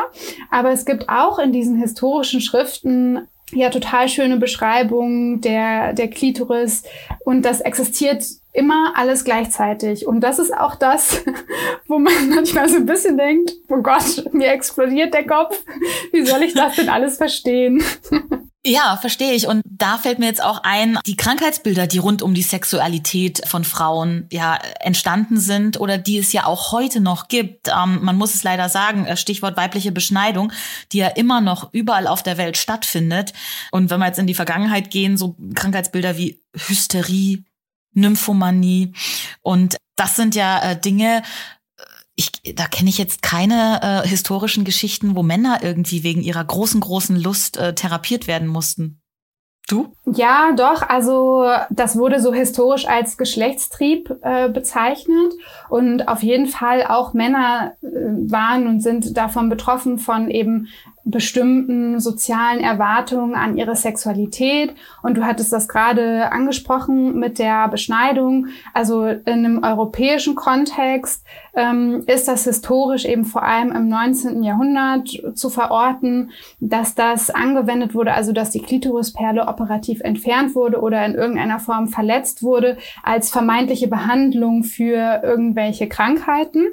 Aber 0.52 0.70
es 0.70 0.84
gibt 0.84 1.08
auch 1.08 1.40
in 1.40 1.50
diesen 1.50 1.74
historischen 1.76 2.40
Schriften 2.40 3.26
ja 3.52 3.70
total 3.70 4.08
schöne 4.08 4.36
Beschreibung 4.36 5.40
der, 5.40 5.92
der 5.92 6.08
Klitoris 6.08 6.84
und 7.20 7.42
das 7.42 7.60
existiert 7.60 8.24
immer 8.52 8.92
alles 8.96 9.24
gleichzeitig. 9.24 10.06
Und 10.06 10.20
das 10.20 10.38
ist 10.38 10.52
auch 10.52 10.74
das, 10.74 11.24
wo 11.86 11.98
man 11.98 12.30
manchmal 12.30 12.68
so 12.68 12.76
ein 12.76 12.86
bisschen 12.86 13.16
denkt, 13.16 13.52
oh 13.68 13.82
Gott, 13.82 14.24
mir 14.32 14.48
explodiert 14.48 15.14
der 15.14 15.26
Kopf. 15.26 15.62
Wie 16.12 16.24
soll 16.24 16.42
ich 16.42 16.54
das 16.54 16.76
denn 16.76 16.88
alles 16.88 17.16
verstehen? 17.18 17.82
Ja, 18.66 18.96
verstehe 18.96 19.32
ich. 19.32 19.46
Und 19.46 19.62
da 19.64 19.98
fällt 19.98 20.18
mir 20.18 20.26
jetzt 20.26 20.42
auch 20.42 20.62
ein, 20.64 20.98
die 21.06 21.16
Krankheitsbilder, 21.16 21.86
die 21.86 21.98
rund 21.98 22.22
um 22.22 22.34
die 22.34 22.42
Sexualität 22.42 23.46
von 23.46 23.64
Frauen 23.64 24.26
ja 24.32 24.58
entstanden 24.80 25.38
sind 25.38 25.78
oder 25.78 25.96
die 25.96 26.18
es 26.18 26.32
ja 26.32 26.44
auch 26.44 26.72
heute 26.72 27.00
noch 27.00 27.28
gibt. 27.28 27.68
Ähm, 27.68 28.00
man 28.02 28.16
muss 28.16 28.34
es 28.34 28.42
leider 28.42 28.68
sagen, 28.68 29.06
äh, 29.06 29.16
Stichwort 29.16 29.56
weibliche 29.56 29.92
Beschneidung, 29.92 30.52
die 30.92 30.98
ja 30.98 31.08
immer 31.08 31.40
noch 31.40 31.72
überall 31.72 32.08
auf 32.08 32.24
der 32.24 32.36
Welt 32.36 32.56
stattfindet. 32.56 33.32
Und 33.70 33.90
wenn 33.90 34.00
wir 34.00 34.06
jetzt 34.06 34.18
in 34.18 34.26
die 34.26 34.34
Vergangenheit 34.34 34.90
gehen, 34.90 35.16
so 35.16 35.36
Krankheitsbilder 35.54 36.16
wie 36.16 36.42
Hysterie, 36.54 37.44
Nymphomanie 37.94 38.92
und 39.40 39.76
das 39.96 40.16
sind 40.16 40.34
ja 40.34 40.60
äh, 40.60 40.80
Dinge, 40.80 41.22
ich, 42.18 42.32
da 42.56 42.66
kenne 42.66 42.90
ich 42.90 42.98
jetzt 42.98 43.22
keine 43.22 43.80
äh, 44.04 44.08
historischen 44.08 44.64
Geschichten, 44.64 45.14
wo 45.14 45.22
Männer 45.22 45.60
irgendwie 45.62 46.02
wegen 46.02 46.20
ihrer 46.20 46.44
großen, 46.44 46.80
großen 46.80 47.16
Lust 47.16 47.56
äh, 47.56 47.74
therapiert 47.74 48.26
werden 48.26 48.48
mussten. 48.48 49.00
Du? 49.68 49.92
Ja, 50.06 50.52
doch. 50.56 50.82
Also 50.82 51.46
das 51.70 51.96
wurde 51.96 52.20
so 52.20 52.32
historisch 52.32 52.88
als 52.88 53.18
Geschlechtstrieb 53.18 54.10
äh, 54.22 54.48
bezeichnet 54.48 55.34
und 55.68 56.08
auf 56.08 56.22
jeden 56.22 56.46
Fall 56.46 56.84
auch 56.84 57.12
Männer 57.12 57.74
äh, 57.82 57.86
waren 57.86 58.66
und 58.66 58.80
sind 58.80 59.16
davon 59.16 59.48
betroffen 59.48 59.98
von 59.98 60.30
eben 60.30 60.68
bestimmten 61.10 62.00
sozialen 62.00 62.60
Erwartungen 62.60 63.34
an 63.34 63.56
ihre 63.56 63.76
Sexualität. 63.76 64.74
Und 65.02 65.16
du 65.16 65.24
hattest 65.24 65.52
das 65.52 65.66
gerade 65.66 66.30
angesprochen 66.30 67.18
mit 67.18 67.38
der 67.38 67.68
Beschneidung. 67.68 68.48
Also 68.74 69.06
in 69.06 69.22
einem 69.26 69.64
europäischen 69.64 70.34
Kontext 70.34 71.24
ähm, 71.54 72.04
ist 72.06 72.28
das 72.28 72.44
historisch 72.44 73.06
eben 73.06 73.24
vor 73.24 73.42
allem 73.42 73.72
im 73.72 73.88
19. 73.88 74.42
Jahrhundert 74.42 75.08
zu 75.34 75.48
verorten, 75.48 76.30
dass 76.60 76.94
das 76.94 77.30
angewendet 77.30 77.94
wurde, 77.94 78.12
also 78.12 78.32
dass 78.32 78.50
die 78.50 78.60
Klitorisperle 78.60 79.48
operativ 79.48 80.02
entfernt 80.02 80.54
wurde 80.54 80.80
oder 80.80 81.04
in 81.06 81.14
irgendeiner 81.14 81.58
Form 81.58 81.88
verletzt 81.88 82.42
wurde 82.42 82.76
als 83.02 83.30
vermeintliche 83.30 83.88
Behandlung 83.88 84.62
für 84.62 85.22
irgendwelche 85.24 85.88
Krankheiten 85.88 86.66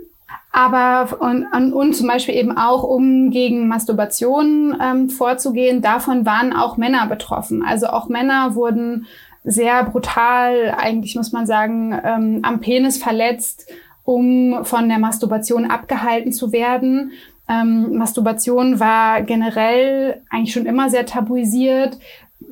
aber 0.56 1.20
und, 1.20 1.48
und, 1.54 1.74
und 1.74 1.94
zum 1.98 2.08
Beispiel 2.08 2.34
eben 2.34 2.58
auch, 2.58 2.84
um 2.84 3.30
gegen 3.30 3.68
Masturbation 3.68 4.74
ähm, 4.82 5.10
vorzugehen, 5.10 5.82
davon 5.82 6.26
waren 6.26 6.54
auch 6.54 6.78
Männer 6.78 7.08
betroffen. 7.08 7.62
Also 7.62 7.88
auch 7.88 8.08
Männer 8.08 8.56
wurden 8.56 9.06
sehr 9.44 9.84
brutal, 9.84 10.74
eigentlich 10.78 11.18
muss 11.18 11.34
man 11.34 11.46
sagen, 11.46 12.00
ähm, 12.02 12.40
am 12.44 12.62
Penis 12.62 12.98
verletzt, 12.98 13.70
um 14.06 14.64
von 14.64 14.88
der 14.88 14.98
Masturbation 14.98 15.70
abgehalten 15.70 16.32
zu 16.32 16.54
werden. 16.54 17.12
Ähm, 17.50 17.98
Masturbation 17.98 18.80
war 18.80 19.24
generell 19.24 20.22
eigentlich 20.30 20.54
schon 20.54 20.68
immer 20.68 20.90
sehr 20.90 21.06
tabuisiert 21.06 21.98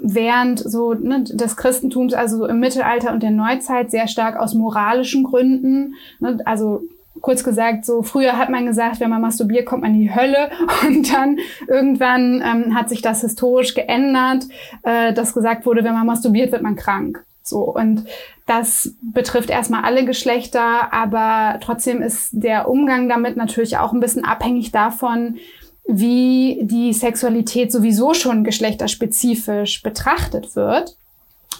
während 0.02 0.60
so 0.60 0.94
ne, 0.94 1.24
des 1.24 1.56
Christentums, 1.56 2.14
also 2.14 2.40
so 2.40 2.48
im 2.48 2.60
Mittelalter 2.60 3.14
und 3.14 3.24
der 3.24 3.32
Neuzeit, 3.32 3.92
sehr 3.92 4.10
stark 4.10 4.38
aus 4.38 4.54
moralischen 4.54 5.24
Gründen. 5.24 5.94
Ne, 6.20 6.40
also 6.44 6.82
kurz 7.24 7.44
gesagt, 7.46 7.86
so 7.86 8.04
früher 8.04 8.38
hat 8.38 8.50
man 8.50 8.66
gesagt, 8.66 9.00
wenn 9.00 9.10
man 9.10 9.22
masturbiert, 9.22 9.66
kommt 9.66 9.82
man 9.82 9.96
in 9.96 10.02
die 10.02 10.14
Hölle. 10.14 10.52
Und 10.88 11.12
dann 11.12 11.40
irgendwann 11.68 12.44
ähm, 12.46 12.76
hat 12.76 12.90
sich 12.90 13.02
das 13.02 13.22
historisch 13.22 13.74
geändert, 13.74 14.44
äh, 14.84 15.14
dass 15.14 15.34
gesagt 15.34 15.66
wurde, 15.66 15.86
wenn 15.86 15.94
man 15.94 16.06
masturbiert, 16.06 16.52
wird 16.52 16.62
man 16.62 16.76
krank. 16.76 17.24
So. 17.42 17.60
Und 17.60 18.06
das 18.46 18.96
betrifft 19.02 19.50
erstmal 19.50 19.84
alle 19.84 20.04
Geschlechter, 20.04 20.94
aber 20.94 21.60
trotzdem 21.62 22.02
ist 22.02 22.32
der 22.34 22.68
Umgang 22.68 23.08
damit 23.08 23.38
natürlich 23.38 23.78
auch 23.78 23.94
ein 23.94 24.02
bisschen 24.02 24.26
abhängig 24.26 24.74
davon, 24.74 25.38
wie 25.86 26.60
die 26.64 26.92
Sexualität 26.92 27.72
sowieso 27.72 28.14
schon 28.14 28.44
geschlechterspezifisch 28.44 29.82
betrachtet 29.82 30.58
wird. 30.58 30.98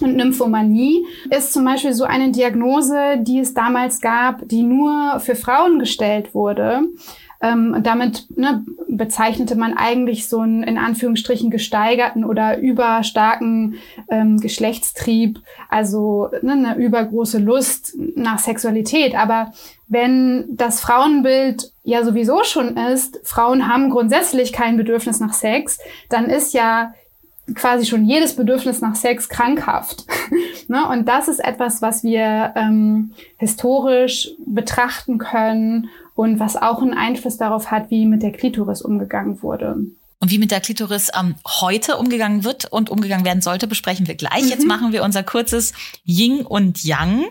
Und 0.00 0.16
Nymphomanie 0.16 1.04
ist 1.30 1.52
zum 1.52 1.64
Beispiel 1.64 1.92
so 1.92 2.04
eine 2.04 2.30
Diagnose, 2.30 3.18
die 3.18 3.38
es 3.38 3.54
damals 3.54 4.00
gab, 4.00 4.46
die 4.48 4.62
nur 4.62 5.20
für 5.20 5.34
Frauen 5.34 5.78
gestellt 5.78 6.34
wurde. 6.34 6.82
Ähm, 7.40 7.80
damit 7.82 8.26
ne, 8.38 8.64
bezeichnete 8.88 9.54
man 9.54 9.76
eigentlich 9.76 10.28
so 10.28 10.40
einen 10.40 10.62
in 10.62 10.78
Anführungsstrichen 10.78 11.50
gesteigerten 11.50 12.24
oder 12.24 12.58
überstarken 12.58 13.74
ähm, 14.08 14.40
Geschlechtstrieb, 14.40 15.40
also 15.68 16.30
ne, 16.40 16.52
eine 16.52 16.76
übergroße 16.76 17.38
Lust 17.38 17.98
nach 18.14 18.38
Sexualität. 18.38 19.14
Aber 19.14 19.52
wenn 19.88 20.56
das 20.56 20.80
Frauenbild 20.80 21.70
ja 21.82 22.02
sowieso 22.02 22.44
schon 22.44 22.78
ist, 22.78 23.20
Frauen 23.24 23.68
haben 23.68 23.90
grundsätzlich 23.90 24.52
kein 24.52 24.78
Bedürfnis 24.78 25.20
nach 25.20 25.34
Sex, 25.34 25.78
dann 26.08 26.26
ist 26.26 26.54
ja 26.54 26.94
quasi 27.54 27.84
schon 27.84 28.04
jedes 28.04 28.36
Bedürfnis 28.36 28.80
nach 28.80 28.94
Sex 28.94 29.28
krankhaft. 29.28 30.04
ne? 30.68 30.88
Und 30.88 31.06
das 31.06 31.28
ist 31.28 31.40
etwas, 31.40 31.82
was 31.82 32.02
wir 32.02 32.52
ähm, 32.56 33.12
historisch 33.38 34.30
betrachten 34.46 35.18
können 35.18 35.90
und 36.14 36.38
was 36.40 36.56
auch 36.56 36.80
einen 36.80 36.94
Einfluss 36.94 37.36
darauf 37.36 37.70
hat, 37.70 37.90
wie 37.90 38.06
mit 38.06 38.22
der 38.22 38.32
Klitoris 38.32 38.80
umgegangen 38.82 39.42
wurde. 39.42 39.76
Und 40.20 40.30
wie 40.30 40.38
mit 40.38 40.50
der 40.50 40.60
Klitoris 40.60 41.10
ähm, 41.18 41.34
heute 41.60 41.98
umgegangen 41.98 42.44
wird 42.44 42.72
und 42.72 42.88
umgegangen 42.88 43.26
werden 43.26 43.42
sollte, 43.42 43.66
besprechen 43.66 44.06
wir 44.06 44.14
gleich. 44.14 44.44
Mhm. 44.44 44.48
Jetzt 44.48 44.66
machen 44.66 44.92
wir 44.92 45.02
unser 45.02 45.22
kurzes 45.22 45.74
Ying 46.06 46.46
und 46.46 46.82
Yang. 46.82 47.26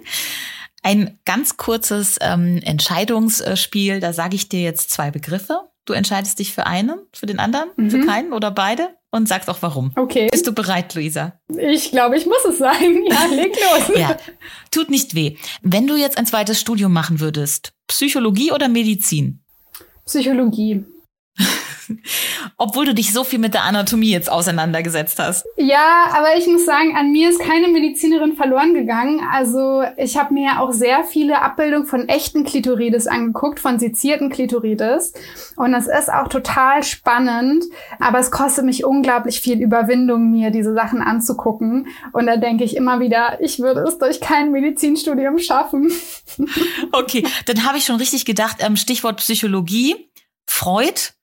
Ein 0.83 1.17
ganz 1.25 1.57
kurzes 1.57 2.19
ähm, 2.21 2.59
Entscheidungsspiel. 2.61 3.99
Da 3.99 4.13
sage 4.13 4.35
ich 4.35 4.49
dir 4.49 4.61
jetzt 4.61 4.91
zwei 4.91 5.09
Begriffe. 5.09 5.61
Du 5.85 5.93
entscheidest 5.93 6.39
dich 6.39 6.53
für 6.53 6.65
einen, 6.65 6.99
für 7.13 7.25
den 7.25 7.39
anderen, 7.39 7.69
mhm. 7.75 7.91
für 7.91 8.05
keinen 8.05 8.33
oder 8.33 8.51
beide 8.51 8.89
und 9.11 9.27
sagst 9.27 9.49
auch 9.49 9.57
warum. 9.61 9.91
Okay. 9.95 10.29
Bist 10.31 10.47
du 10.47 10.53
bereit, 10.53 10.95
Luisa? 10.95 11.39
Ich 11.57 11.91
glaube, 11.91 12.17
ich 12.17 12.25
muss 12.25 12.43
es 12.49 12.57
sein. 12.57 13.03
Ja, 13.09 13.25
leg 13.25 13.53
los. 13.55 13.97
ja, 13.97 14.17
tut 14.71 14.89
nicht 14.89 15.13
weh. 15.13 15.37
Wenn 15.61 15.87
du 15.87 15.95
jetzt 15.95 16.17
ein 16.17 16.25
zweites 16.25 16.59
Studium 16.59 16.93
machen 16.93 17.19
würdest, 17.19 17.73
Psychologie 17.87 18.51
oder 18.51 18.69
Medizin? 18.69 19.43
Psychologie. 20.05 20.85
Obwohl 22.57 22.85
du 22.85 22.93
dich 22.93 23.13
so 23.13 23.23
viel 23.23 23.39
mit 23.39 23.53
der 23.53 23.63
Anatomie 23.63 24.11
jetzt 24.11 24.31
auseinandergesetzt 24.31 25.19
hast. 25.19 25.45
Ja, 25.57 26.05
aber 26.13 26.37
ich 26.37 26.47
muss 26.47 26.65
sagen, 26.65 26.95
an 26.95 27.11
mir 27.11 27.29
ist 27.29 27.39
keine 27.39 27.67
Medizinerin 27.67 28.35
verloren 28.35 28.73
gegangen. 28.73 29.21
Also 29.31 29.83
ich 29.97 30.17
habe 30.17 30.33
mir 30.33 30.59
auch 30.59 30.71
sehr 30.71 31.03
viele 31.03 31.41
Abbildungen 31.41 31.85
von 31.87 32.07
echten 32.09 32.43
Klitorides 32.43 33.07
angeguckt, 33.07 33.59
von 33.59 33.79
sezierten 33.79 34.29
Klitorides. 34.29 35.13
Und 35.55 35.71
das 35.71 35.87
ist 35.87 36.11
auch 36.11 36.27
total 36.27 36.83
spannend. 36.83 37.65
Aber 37.99 38.19
es 38.19 38.31
kostet 38.31 38.65
mich 38.65 38.85
unglaublich 38.85 39.41
viel 39.41 39.61
Überwindung, 39.61 40.31
mir 40.31 40.51
diese 40.51 40.73
Sachen 40.73 41.01
anzugucken. 41.01 41.87
Und 42.11 42.27
da 42.27 42.37
denke 42.37 42.63
ich 42.63 42.75
immer 42.75 42.99
wieder, 42.99 43.39
ich 43.41 43.59
würde 43.59 43.81
es 43.81 43.97
durch 43.97 44.19
kein 44.19 44.51
Medizinstudium 44.51 45.37
schaffen. 45.39 45.91
Okay, 46.91 47.25
dann 47.45 47.65
habe 47.65 47.77
ich 47.77 47.85
schon 47.85 47.95
richtig 47.95 48.25
gedacht, 48.25 48.57
ähm, 48.59 48.75
Stichwort 48.75 49.17
Psychologie. 49.17 50.09
Freud 50.45 51.13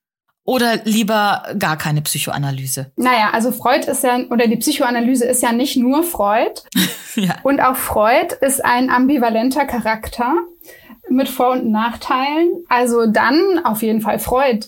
oder 0.43 0.77
lieber 0.83 1.43
gar 1.57 1.77
keine 1.77 2.01
Psychoanalyse? 2.01 2.91
Naja, 2.95 3.29
also 3.31 3.51
Freud 3.51 3.89
ist 3.89 4.03
ja, 4.03 4.19
oder 4.29 4.47
die 4.47 4.57
Psychoanalyse 4.57 5.25
ist 5.25 5.43
ja 5.43 5.51
nicht 5.51 5.77
nur 5.77 6.03
Freud. 6.03 6.61
ja. 7.15 7.35
Und 7.43 7.61
auch 7.61 7.75
Freud 7.75 8.35
ist 8.41 8.63
ein 8.63 8.89
ambivalenter 8.89 9.65
Charakter 9.65 10.33
mit 11.09 11.29
Vor- 11.29 11.51
und 11.51 11.69
Nachteilen. 11.69 12.63
Also 12.69 13.05
dann 13.05 13.61
auf 13.63 13.81
jeden 13.83 14.01
Fall 14.01 14.17
Freud. 14.17 14.67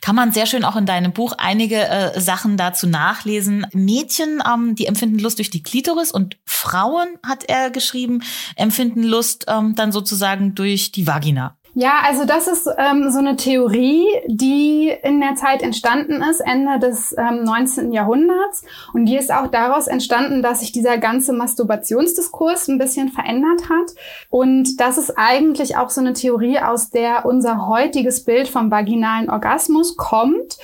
Kann 0.00 0.14
man 0.14 0.32
sehr 0.32 0.46
schön 0.46 0.64
auch 0.64 0.76
in 0.76 0.86
deinem 0.86 1.12
Buch 1.12 1.34
einige 1.36 1.76
äh, 1.76 2.20
Sachen 2.20 2.56
dazu 2.56 2.86
nachlesen. 2.86 3.66
Mädchen, 3.72 4.42
ähm, 4.46 4.74
die 4.76 4.86
empfinden 4.86 5.18
Lust 5.18 5.38
durch 5.38 5.50
die 5.50 5.62
Klitoris 5.62 6.12
und 6.12 6.36
Frauen, 6.44 7.08
hat 7.26 7.44
er 7.48 7.70
geschrieben, 7.70 8.22
empfinden 8.54 9.02
Lust 9.02 9.46
ähm, 9.48 9.74
dann 9.74 9.92
sozusagen 9.92 10.54
durch 10.54 10.92
die 10.92 11.06
Vagina. 11.06 11.56
Ja, 11.78 11.98
also 12.04 12.24
das 12.24 12.48
ist 12.48 12.66
ähm, 12.78 13.10
so 13.10 13.18
eine 13.18 13.36
Theorie, 13.36 14.06
die 14.28 14.90
in 15.02 15.20
der 15.20 15.34
Zeit 15.34 15.60
entstanden 15.60 16.22
ist, 16.22 16.40
Ende 16.40 16.78
des 16.78 17.14
ähm, 17.18 17.44
19. 17.44 17.92
Jahrhunderts. 17.92 18.64
Und 18.94 19.04
die 19.04 19.18
ist 19.18 19.30
auch 19.30 19.48
daraus 19.48 19.86
entstanden, 19.86 20.40
dass 20.40 20.60
sich 20.60 20.72
dieser 20.72 20.96
ganze 20.96 21.34
Masturbationsdiskurs 21.34 22.68
ein 22.68 22.78
bisschen 22.78 23.10
verändert 23.10 23.68
hat. 23.68 23.94
Und 24.30 24.80
das 24.80 24.96
ist 24.96 25.18
eigentlich 25.18 25.76
auch 25.76 25.90
so 25.90 26.00
eine 26.00 26.14
Theorie, 26.14 26.60
aus 26.60 26.88
der 26.88 27.26
unser 27.26 27.68
heutiges 27.68 28.24
Bild 28.24 28.48
vom 28.48 28.70
vaginalen 28.70 29.28
Orgasmus 29.28 29.98
kommt. 29.98 30.56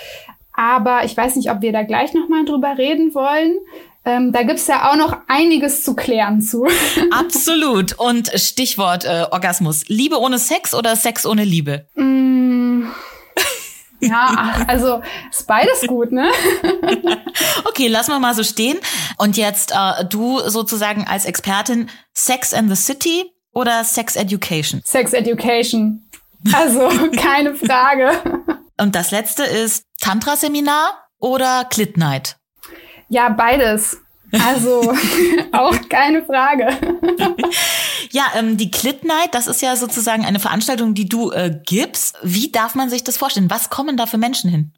Aber 0.54 1.04
ich 1.04 1.14
weiß 1.14 1.36
nicht, 1.36 1.50
ob 1.50 1.60
wir 1.60 1.72
da 1.72 1.82
gleich 1.82 2.14
nochmal 2.14 2.46
drüber 2.46 2.78
reden 2.78 3.14
wollen. 3.14 3.58
Ähm, 4.04 4.32
da 4.32 4.42
gibt's 4.42 4.66
ja 4.66 4.90
auch 4.90 4.96
noch 4.96 5.16
einiges 5.28 5.84
zu 5.84 5.94
klären 5.94 6.40
zu. 6.40 6.66
Absolut. 7.10 7.92
Und 7.98 8.30
Stichwort 8.34 9.04
äh, 9.04 9.26
Orgasmus. 9.30 9.84
Liebe 9.88 10.18
ohne 10.18 10.38
Sex 10.38 10.74
oder 10.74 10.96
Sex 10.96 11.24
ohne 11.24 11.44
Liebe? 11.44 11.86
Mm, 11.94 12.84
ja, 14.02 14.64
also 14.66 15.00
ist 15.30 15.46
beides 15.46 15.86
gut, 15.86 16.10
ne? 16.10 16.30
okay, 17.64 17.86
lass 17.86 18.08
mal 18.08 18.18
mal 18.18 18.34
so 18.34 18.42
stehen. 18.42 18.78
Und 19.16 19.36
jetzt 19.36 19.72
äh, 19.72 20.04
du 20.04 20.40
sozusagen 20.40 21.06
als 21.06 21.24
Expertin 21.24 21.88
Sex 22.12 22.52
and 22.52 22.68
the 22.68 22.76
City 22.76 23.30
oder 23.52 23.84
Sex 23.84 24.16
Education? 24.16 24.82
Sex 24.84 25.12
Education. 25.12 26.10
Also 26.52 26.88
keine 27.16 27.54
Frage. 27.54 28.10
Und 28.76 28.96
das 28.96 29.12
letzte 29.12 29.44
ist 29.44 29.84
Tantra-Seminar 30.00 31.08
oder 31.20 31.64
Clit 31.70 31.96
Night? 31.96 32.36
Ja, 33.12 33.28
beides. 33.28 34.00
Also 34.32 34.80
auch 35.52 35.76
keine 35.90 36.24
Frage. 36.24 36.68
ja, 38.10 38.24
ähm, 38.34 38.56
die 38.56 38.70
Clit 38.70 39.04
Night, 39.04 39.34
das 39.34 39.46
ist 39.46 39.60
ja 39.60 39.76
sozusagen 39.76 40.24
eine 40.24 40.38
Veranstaltung, 40.38 40.94
die 40.94 41.08
du 41.08 41.30
äh, 41.30 41.54
gibst. 41.66 42.16
Wie 42.22 42.50
darf 42.50 42.74
man 42.74 42.88
sich 42.88 43.04
das 43.04 43.18
vorstellen? 43.18 43.50
Was 43.50 43.68
kommen 43.68 43.98
da 43.98 44.06
für 44.06 44.16
Menschen 44.16 44.48
hin? 44.50 44.72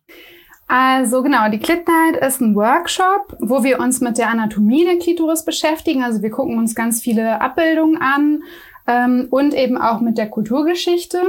Also 0.67 1.23
genau, 1.23 1.49
die 1.49 1.61
Clit 1.61 1.87
Night 1.87 2.17
ist 2.27 2.41
ein 2.41 2.57
Workshop, 2.57 3.37
wo 3.39 3.63
wir 3.63 3.79
uns 3.79 4.01
mit 4.01 4.19
der 4.19 4.31
Anatomie 4.31 4.85
der 4.85 4.99
Klitoris 4.99 5.45
beschäftigen. 5.45 6.03
Also 6.03 6.21
wir 6.21 6.31
gucken 6.31 6.59
uns 6.59 6.75
ganz 6.75 7.01
viele 7.01 7.41
Abbildungen 7.41 7.99
an 7.99 8.43
ähm, 8.89 9.29
und 9.31 9.55
eben 9.55 9.79
auch 9.79 10.01
mit 10.01 10.19
der 10.19 10.29
Kulturgeschichte. 10.29 11.23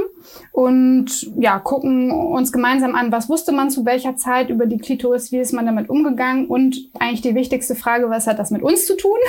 Und 0.52 1.30
ja, 1.38 1.58
gucken 1.58 2.10
uns 2.10 2.52
gemeinsam 2.52 2.94
an, 2.94 3.12
was 3.12 3.28
wusste 3.28 3.52
man 3.52 3.70
zu 3.70 3.84
welcher 3.84 4.16
Zeit 4.16 4.50
über 4.50 4.66
die 4.66 4.78
Klitoris, 4.78 5.32
wie 5.32 5.38
ist 5.38 5.52
man 5.52 5.66
damit 5.66 5.90
umgegangen 5.90 6.46
und 6.46 6.88
eigentlich 6.98 7.20
die 7.20 7.34
wichtigste 7.34 7.74
Frage, 7.74 8.10
was 8.10 8.26
hat 8.26 8.38
das 8.38 8.50
mit 8.50 8.62
uns 8.62 8.86
zu 8.86 8.96
tun? 8.96 9.18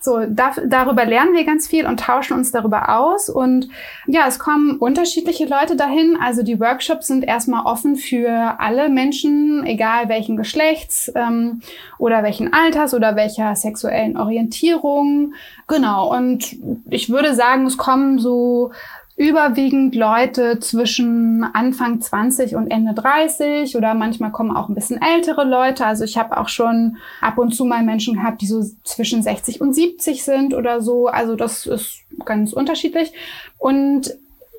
So, 0.00 0.20
da, 0.28 0.52
darüber 0.66 1.06
lernen 1.06 1.32
wir 1.32 1.44
ganz 1.44 1.66
viel 1.66 1.86
und 1.86 1.98
tauschen 1.98 2.36
uns 2.36 2.50
darüber 2.50 3.00
aus 3.00 3.30
und 3.30 3.68
ja, 4.06 4.26
es 4.28 4.38
kommen 4.38 4.76
unterschiedliche 4.76 5.46
Leute 5.46 5.76
dahin. 5.76 6.18
Also 6.20 6.42
die 6.42 6.60
Workshops 6.60 7.06
sind 7.06 7.24
erstmal 7.24 7.64
offen 7.64 7.96
für 7.96 8.56
alle 8.58 8.90
Menschen, 8.90 9.64
egal 9.64 10.10
welchen 10.10 10.36
Geschlechts 10.36 11.10
ähm, 11.14 11.62
oder 11.98 12.22
welchen 12.22 12.52
Alters 12.52 12.92
oder 12.92 13.16
welcher 13.16 13.56
sexuellen 13.56 14.18
Orientierung. 14.18 15.32
Genau, 15.66 16.14
und 16.14 16.56
ich 16.90 17.08
würde 17.08 17.34
sagen, 17.34 17.66
es 17.66 17.78
kommen 17.78 18.18
so 18.18 18.72
überwiegend 19.16 19.94
Leute 19.94 20.58
zwischen 20.58 21.44
Anfang 21.44 22.00
20 22.00 22.56
und 22.56 22.68
Ende 22.68 22.94
30 22.94 23.76
oder 23.76 23.94
manchmal 23.94 24.32
kommen 24.32 24.56
auch 24.56 24.68
ein 24.68 24.74
bisschen 24.74 25.00
ältere 25.00 25.44
Leute. 25.44 25.86
Also 25.86 26.04
ich 26.04 26.18
habe 26.18 26.36
auch 26.36 26.48
schon 26.48 26.96
ab 27.20 27.38
und 27.38 27.54
zu 27.54 27.64
mal 27.64 27.84
Menschen 27.84 28.14
gehabt, 28.14 28.42
die 28.42 28.46
so 28.46 28.64
zwischen 28.82 29.22
60 29.22 29.60
und 29.60 29.72
70 29.72 30.24
sind 30.24 30.52
oder 30.52 30.80
so. 30.80 31.06
Also 31.06 31.36
das 31.36 31.66
ist 31.66 32.00
ganz 32.24 32.52
unterschiedlich. 32.52 33.12
Und 33.56 34.12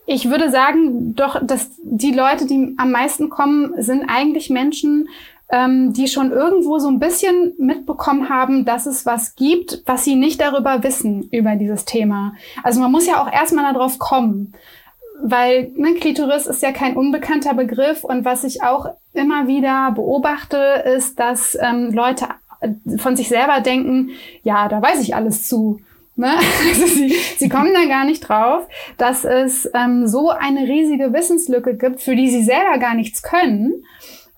ich 0.07 0.29
würde 0.29 0.49
sagen, 0.49 1.15
doch, 1.15 1.41
dass 1.43 1.71
die 1.83 2.13
Leute, 2.13 2.45
die 2.45 2.75
am 2.77 2.91
meisten 2.91 3.29
kommen, 3.29 3.73
sind 3.81 4.05
eigentlich 4.07 4.49
Menschen, 4.49 5.09
ähm, 5.49 5.93
die 5.93 6.07
schon 6.07 6.31
irgendwo 6.31 6.79
so 6.79 6.87
ein 6.87 6.99
bisschen 6.99 7.53
mitbekommen 7.57 8.29
haben, 8.29 8.65
dass 8.65 8.85
es 8.85 9.05
was 9.05 9.35
gibt, 9.35 9.83
was 9.85 10.03
sie 10.03 10.15
nicht 10.15 10.41
darüber 10.41 10.83
wissen, 10.83 11.29
über 11.31 11.55
dieses 11.55 11.85
Thema. 11.85 12.33
Also 12.63 12.79
man 12.81 12.91
muss 12.91 13.07
ja 13.07 13.21
auch 13.21 13.31
erstmal 13.31 13.71
darauf 13.71 13.99
kommen, 13.99 14.53
weil 15.21 15.71
ne, 15.75 15.93
Klitoris 15.95 16.47
ist 16.47 16.61
ja 16.61 16.71
kein 16.71 16.97
unbekannter 16.97 17.53
Begriff 17.53 18.03
und 18.03 18.25
was 18.25 18.43
ich 18.43 18.63
auch 18.63 18.87
immer 19.13 19.47
wieder 19.47 19.91
beobachte, 19.91 20.57
ist, 20.97 21.19
dass 21.19 21.57
ähm, 21.61 21.91
Leute 21.93 22.27
von 22.97 23.15
sich 23.15 23.29
selber 23.29 23.61
denken, 23.61 24.11
ja, 24.43 24.67
da 24.67 24.81
weiß 24.81 25.01
ich 25.01 25.15
alles 25.15 25.47
zu. 25.47 25.79
Ne? 26.15 26.33
Also 26.67 26.87
sie, 26.87 27.15
sie 27.37 27.49
kommen 27.49 27.73
da 27.73 27.85
gar 27.85 28.05
nicht 28.05 28.21
drauf, 28.21 28.67
dass 28.97 29.25
es 29.25 29.69
ähm, 29.73 30.07
so 30.07 30.29
eine 30.29 30.61
riesige 30.61 31.13
Wissenslücke 31.13 31.75
gibt, 31.75 32.01
für 32.01 32.15
die 32.15 32.29
sie 32.29 32.43
selber 32.43 32.79
gar 32.79 32.95
nichts 32.95 33.21
können 33.21 33.83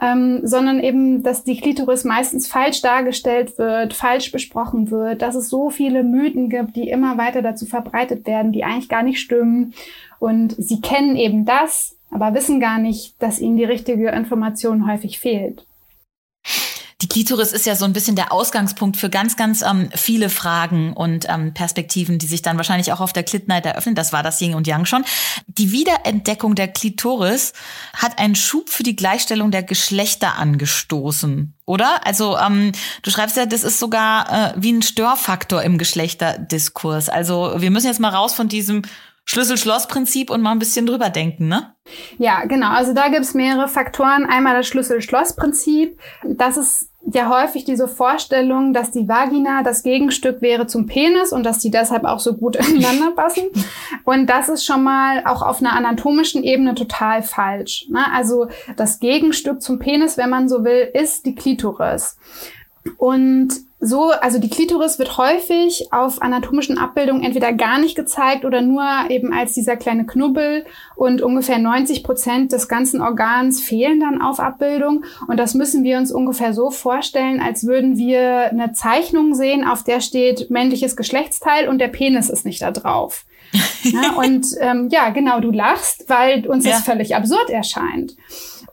ähm, 0.01 0.41
sondern 0.43 0.79
eben, 0.79 1.23
dass 1.23 1.43
die 1.43 1.57
Klitoris 1.57 2.03
meistens 2.03 2.47
falsch 2.47 2.81
dargestellt 2.81 3.57
wird, 3.57 3.93
falsch 3.93 4.31
besprochen 4.31 4.91
wird, 4.91 5.21
dass 5.21 5.35
es 5.35 5.49
so 5.49 5.69
viele 5.69 6.03
Mythen 6.03 6.49
gibt, 6.49 6.75
die 6.75 6.89
immer 6.89 7.17
weiter 7.17 7.41
dazu 7.41 7.65
verbreitet 7.65 8.25
werden, 8.27 8.51
die 8.51 8.63
eigentlich 8.63 8.89
gar 8.89 9.03
nicht 9.03 9.19
stimmen. 9.19 9.73
Und 10.19 10.55
sie 10.57 10.81
kennen 10.81 11.15
eben 11.15 11.45
das, 11.45 11.95
aber 12.11 12.33
wissen 12.33 12.59
gar 12.59 12.79
nicht, 12.79 13.21
dass 13.21 13.39
ihnen 13.39 13.57
die 13.57 13.63
richtige 13.63 14.09
Information 14.09 14.91
häufig 14.91 15.19
fehlt. 15.19 15.66
Die 17.03 17.07
Klitoris 17.07 17.51
ist 17.51 17.67
ja 17.67 17.75
so 17.75 17.85
ein 17.85 17.93
bisschen 17.93 18.15
der 18.15 18.31
Ausgangspunkt 18.31 18.97
für 18.97 19.11
ganz, 19.11 19.35
ganz 19.35 19.61
ähm, 19.61 19.89
viele 19.93 20.29
Fragen 20.29 20.93
und 20.93 21.27
ähm, 21.29 21.53
Perspektiven, 21.53 22.17
die 22.17 22.25
sich 22.25 22.41
dann 22.41 22.57
wahrscheinlich 22.57 22.91
auch 22.91 23.01
auf 23.01 23.13
der 23.13 23.21
Clit 23.21 23.47
Night 23.47 23.67
eröffnen. 23.67 23.93
Das 23.93 24.13
war 24.13 24.23
das 24.23 24.41
Yin 24.41 24.55
und 24.55 24.65
Yang 24.65 24.85
schon. 24.85 25.05
Die 25.45 25.71
Wiederentdeckung 25.71 26.55
der 26.55 26.67
Klitoris 26.69 27.53
hat 27.93 28.17
einen 28.17 28.33
Schub 28.33 28.69
für 28.69 28.81
die 28.81 28.95
Gleichstellung 28.95 29.51
der 29.51 29.61
Geschlechter 29.61 30.37
angestoßen, 30.39 31.53
oder? 31.65 32.01
Also 32.03 32.35
ähm, 32.35 32.71
du 33.03 33.11
schreibst 33.11 33.37
ja, 33.37 33.45
das 33.45 33.63
ist 33.63 33.79
sogar 33.79 34.31
äh, 34.31 34.53
wie 34.57 34.73
ein 34.73 34.81
Störfaktor 34.81 35.61
im 35.61 35.77
Geschlechterdiskurs. 35.77 37.09
Also 37.09 37.53
wir 37.57 37.69
müssen 37.69 37.87
jetzt 37.87 37.99
mal 37.99 38.09
raus 38.09 38.33
von 38.33 38.47
diesem 38.47 38.81
Schlüssel-Schloss-Prinzip 39.27 40.29
und 40.29 40.41
mal 40.41 40.51
ein 40.51 40.59
bisschen 40.59 40.85
drüber 40.85 41.09
denken, 41.09 41.49
ne? 41.49 41.75
Ja, 42.17 42.45
genau. 42.45 42.69
Also 42.69 42.93
da 42.93 43.09
gibt's 43.09 43.33
mehrere 43.33 43.67
Faktoren. 43.67 44.25
Einmal 44.25 44.55
das 44.55 44.67
Schlüssel-Schloss-Prinzip. 44.67 45.99
Das 46.23 46.55
ist 46.55 46.86
ja 47.15 47.29
häufig 47.29 47.63
diese 47.63 47.87
Vorstellung, 47.87 48.73
dass 48.73 48.91
die 48.91 49.07
Vagina 49.07 49.63
das 49.63 49.83
Gegenstück 49.83 50.41
wäre 50.41 50.67
zum 50.67 50.87
Penis 50.87 51.31
und 51.31 51.43
dass 51.43 51.59
die 51.59 51.71
deshalb 51.71 52.03
auch 52.03 52.19
so 52.19 52.33
gut 52.33 52.55
ineinander 52.69 53.11
passen. 53.15 53.43
Und 54.03 54.27
das 54.27 54.49
ist 54.49 54.65
schon 54.65 54.83
mal 54.83 55.23
auch 55.25 55.41
auf 55.41 55.61
einer 55.61 55.73
anatomischen 55.73 56.43
Ebene 56.43 56.75
total 56.75 57.23
falsch. 57.23 57.87
Ne? 57.89 58.05
Also 58.13 58.47
das 58.75 58.99
Gegenstück 58.99 59.61
zum 59.61 59.79
Penis, 59.79 60.17
wenn 60.17 60.29
man 60.29 60.49
so 60.49 60.63
will, 60.63 60.89
ist 60.93 61.25
die 61.25 61.35
Klitoris. 61.35 62.17
Und 62.97 63.49
so, 63.79 64.09
also 64.09 64.39
die 64.39 64.49
Klitoris 64.49 64.97
wird 64.97 65.17
häufig 65.17 65.89
auf 65.91 66.21
anatomischen 66.23 66.79
Abbildungen 66.79 67.23
entweder 67.23 67.53
gar 67.53 67.77
nicht 67.77 67.95
gezeigt 67.95 68.43
oder 68.43 68.61
nur 68.61 68.83
eben 69.09 69.31
als 69.31 69.53
dieser 69.53 69.75
kleine 69.75 70.07
Knubbel 70.07 70.65
und 70.95 71.21
ungefähr 71.21 71.59
90 71.59 72.03
Prozent 72.03 72.51
des 72.51 72.67
ganzen 72.67 73.01
Organs 73.01 73.61
fehlen 73.61 73.99
dann 73.99 74.19
auf 74.19 74.39
Abbildung. 74.39 75.05
Und 75.27 75.39
das 75.39 75.53
müssen 75.53 75.83
wir 75.83 75.99
uns 75.99 76.11
ungefähr 76.11 76.53
so 76.53 76.71
vorstellen, 76.71 77.39
als 77.39 77.67
würden 77.67 77.97
wir 77.97 78.49
eine 78.49 78.73
Zeichnung 78.73 79.35
sehen, 79.35 79.63
auf 79.63 79.83
der 79.83 80.01
steht 80.01 80.49
männliches 80.49 80.95
Geschlechtsteil 80.95 81.69
und 81.69 81.77
der 81.77 81.89
Penis 81.89 82.29
ist 82.29 82.45
nicht 82.45 82.63
da 82.63 82.71
drauf. 82.71 83.25
ja, 83.83 84.13
und 84.13 84.47
ähm, 84.59 84.89
ja, 84.91 85.09
genau, 85.09 85.39
du 85.39 85.51
lachst, 85.51 86.05
weil 86.07 86.47
uns 86.47 86.65
ja. 86.65 86.71
das 86.71 86.81
völlig 86.81 87.15
absurd 87.15 87.49
erscheint. 87.49 88.15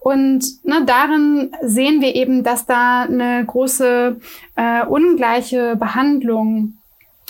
Und 0.05 0.63
ne, 0.67 0.85
darin 0.85 1.51
sehen 1.63 2.03
wir 2.03 2.15
eben, 2.15 2.43
dass 2.43 2.67
da 2.67 3.05
eine 3.05 3.43
große 3.47 4.21
äh, 4.55 4.85
ungleiche 4.85 5.77
Behandlung 5.77 6.75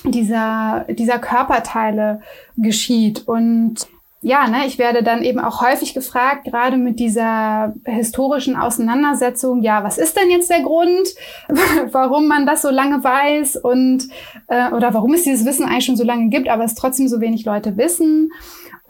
dieser, 0.02 0.84
dieser 0.88 1.20
Körperteile 1.20 2.20
geschieht. 2.56 3.28
Und 3.28 3.87
ja, 4.22 4.48
ne, 4.48 4.66
ich 4.66 4.78
werde 4.78 5.04
dann 5.04 5.22
eben 5.22 5.38
auch 5.38 5.60
häufig 5.62 5.94
gefragt, 5.94 6.46
gerade 6.46 6.76
mit 6.76 6.98
dieser 6.98 7.74
historischen 7.84 8.56
Auseinandersetzung, 8.56 9.62
ja, 9.62 9.84
was 9.84 9.96
ist 9.96 10.16
denn 10.16 10.30
jetzt 10.30 10.50
der 10.50 10.62
Grund, 10.62 11.06
warum 11.92 12.26
man 12.26 12.44
das 12.44 12.62
so 12.62 12.70
lange 12.70 13.04
weiß 13.04 13.54
und 13.54 14.08
äh, 14.48 14.72
oder 14.72 14.94
warum 14.94 15.14
es 15.14 15.22
dieses 15.22 15.46
Wissen 15.46 15.64
eigentlich 15.64 15.84
schon 15.84 15.96
so 15.96 16.04
lange 16.04 16.28
gibt, 16.28 16.48
aber 16.48 16.64
es 16.64 16.74
trotzdem 16.74 17.06
so 17.06 17.20
wenig 17.20 17.44
Leute 17.44 17.76
wissen. 17.76 18.32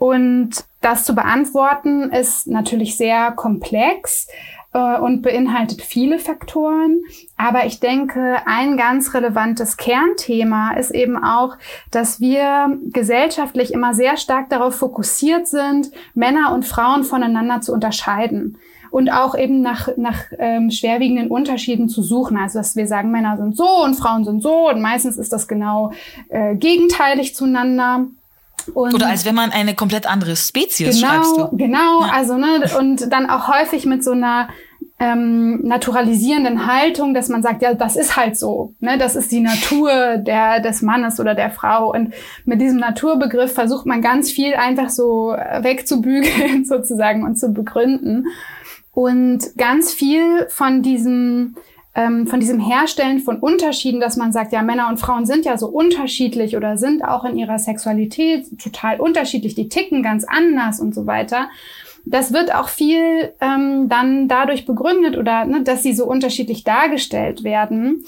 Und 0.05 0.51
das 0.81 1.03
zu 1.03 1.15
beantworten 1.15 2.11
ist 2.11 2.45
natürlich 2.45 2.95
sehr 2.95 3.31
komplex 3.31 4.27
äh, 4.71 4.99
und 4.99 5.23
beinhaltet 5.23 5.81
viele 5.81 6.19
Faktoren. 6.19 7.01
Aber 7.37 7.65
ich 7.65 7.79
denke, 7.79 8.37
ein 8.45 8.77
ganz 8.77 9.15
relevantes 9.15 9.77
Kernthema 9.77 10.73
ist 10.73 10.91
eben 10.91 11.17
auch, 11.17 11.57
dass 11.89 12.19
wir 12.19 12.77
gesellschaftlich 12.93 13.73
immer 13.73 13.95
sehr 13.95 14.15
stark 14.17 14.51
darauf 14.51 14.75
fokussiert 14.75 15.47
sind, 15.47 15.89
Männer 16.13 16.53
und 16.53 16.65
Frauen 16.65 17.03
voneinander 17.03 17.61
zu 17.61 17.73
unterscheiden 17.73 18.59
und 18.91 19.09
auch 19.09 19.35
eben 19.35 19.61
nach, 19.61 19.89
nach 19.97 20.25
ähm, 20.37 20.69
schwerwiegenden 20.69 21.31
Unterschieden 21.31 21.89
zu 21.89 22.03
suchen. 22.03 22.37
Also 22.37 22.59
dass 22.59 22.75
wir 22.75 22.85
sagen, 22.85 23.09
Männer 23.09 23.37
sind 23.37 23.57
so 23.57 23.83
und 23.83 23.95
Frauen 23.95 24.23
sind 24.23 24.43
so 24.43 24.69
und 24.69 24.81
meistens 24.81 25.17
ist 25.17 25.33
das 25.33 25.47
genau 25.47 25.93
äh, 26.29 26.55
gegenteilig 26.55 27.33
zueinander. 27.33 28.05
Und 28.73 28.93
Oder 28.93 29.07
als 29.07 29.25
wenn 29.25 29.35
man 29.35 29.51
eine 29.51 29.75
komplett 29.75 30.07
andere 30.07 30.35
Spezies 30.35 30.95
genau, 30.95 31.07
schreibst 31.07 31.37
du. 31.37 31.57
Genau, 31.57 32.01
ja. 32.01 32.11
also 32.13 32.37
ne, 32.37 32.69
und 32.79 33.11
dann 33.11 33.29
auch 33.29 33.47
häufig 33.47 33.85
mit 33.85 34.03
so 34.03 34.11
einer 34.11 34.49
ähm, 34.97 35.61
naturalisierenden 35.63 36.67
Haltung, 36.67 37.13
dass 37.13 37.27
man 37.27 37.43
sagt, 37.43 37.61
ja, 37.61 37.73
das 37.73 37.97
ist 37.97 38.15
halt 38.15 38.37
so, 38.37 38.73
ne, 38.79 38.97
das 38.97 39.15
ist 39.15 39.31
die 39.31 39.41
Natur 39.41 40.17
der 40.17 40.61
des 40.61 40.81
Mannes 40.81 41.19
oder 41.19 41.35
der 41.35 41.51
Frau 41.51 41.91
und 41.91 42.13
mit 42.45 42.61
diesem 42.61 42.77
Naturbegriff 42.77 43.53
versucht 43.53 43.85
man 43.85 44.01
ganz 44.01 44.31
viel 44.31 44.53
einfach 44.53 44.89
so 44.89 45.35
wegzubügeln 45.59 46.63
sozusagen 46.65 47.23
und 47.23 47.37
zu 47.37 47.51
begründen 47.51 48.27
und 48.93 49.57
ganz 49.57 49.91
viel 49.91 50.47
von 50.47 50.81
diesem 50.81 51.55
ähm, 51.95 52.27
von 52.27 52.39
diesem 52.39 52.59
Herstellen 52.59 53.19
von 53.19 53.39
Unterschieden, 53.39 54.01
dass 54.01 54.17
man 54.17 54.33
sagt, 54.33 54.51
ja, 54.51 54.61
Männer 54.61 54.89
und 54.89 54.99
Frauen 54.99 55.25
sind 55.25 55.45
ja 55.45 55.57
so 55.57 55.67
unterschiedlich 55.67 56.57
oder 56.57 56.77
sind 56.77 57.03
auch 57.03 57.23
in 57.23 57.37
ihrer 57.37 57.57
Sexualität 57.57 58.59
total 58.59 58.99
unterschiedlich, 58.99 59.55
die 59.55 59.69
ticken 59.69 60.03
ganz 60.03 60.25
anders 60.27 60.79
und 60.79 60.93
so 60.93 61.07
weiter. 61.07 61.49
Das 62.07 62.33
wird 62.33 62.53
auch 62.53 62.69
viel 62.69 63.33
ähm, 63.41 63.89
dann 63.89 64.27
dadurch 64.27 64.65
begründet 64.65 65.17
oder 65.17 65.45
ne, 65.45 65.63
dass 65.63 65.81
sie 65.81 65.93
so 65.93 66.05
unterschiedlich 66.05 66.63
dargestellt 66.63 67.43
werden. 67.43 68.03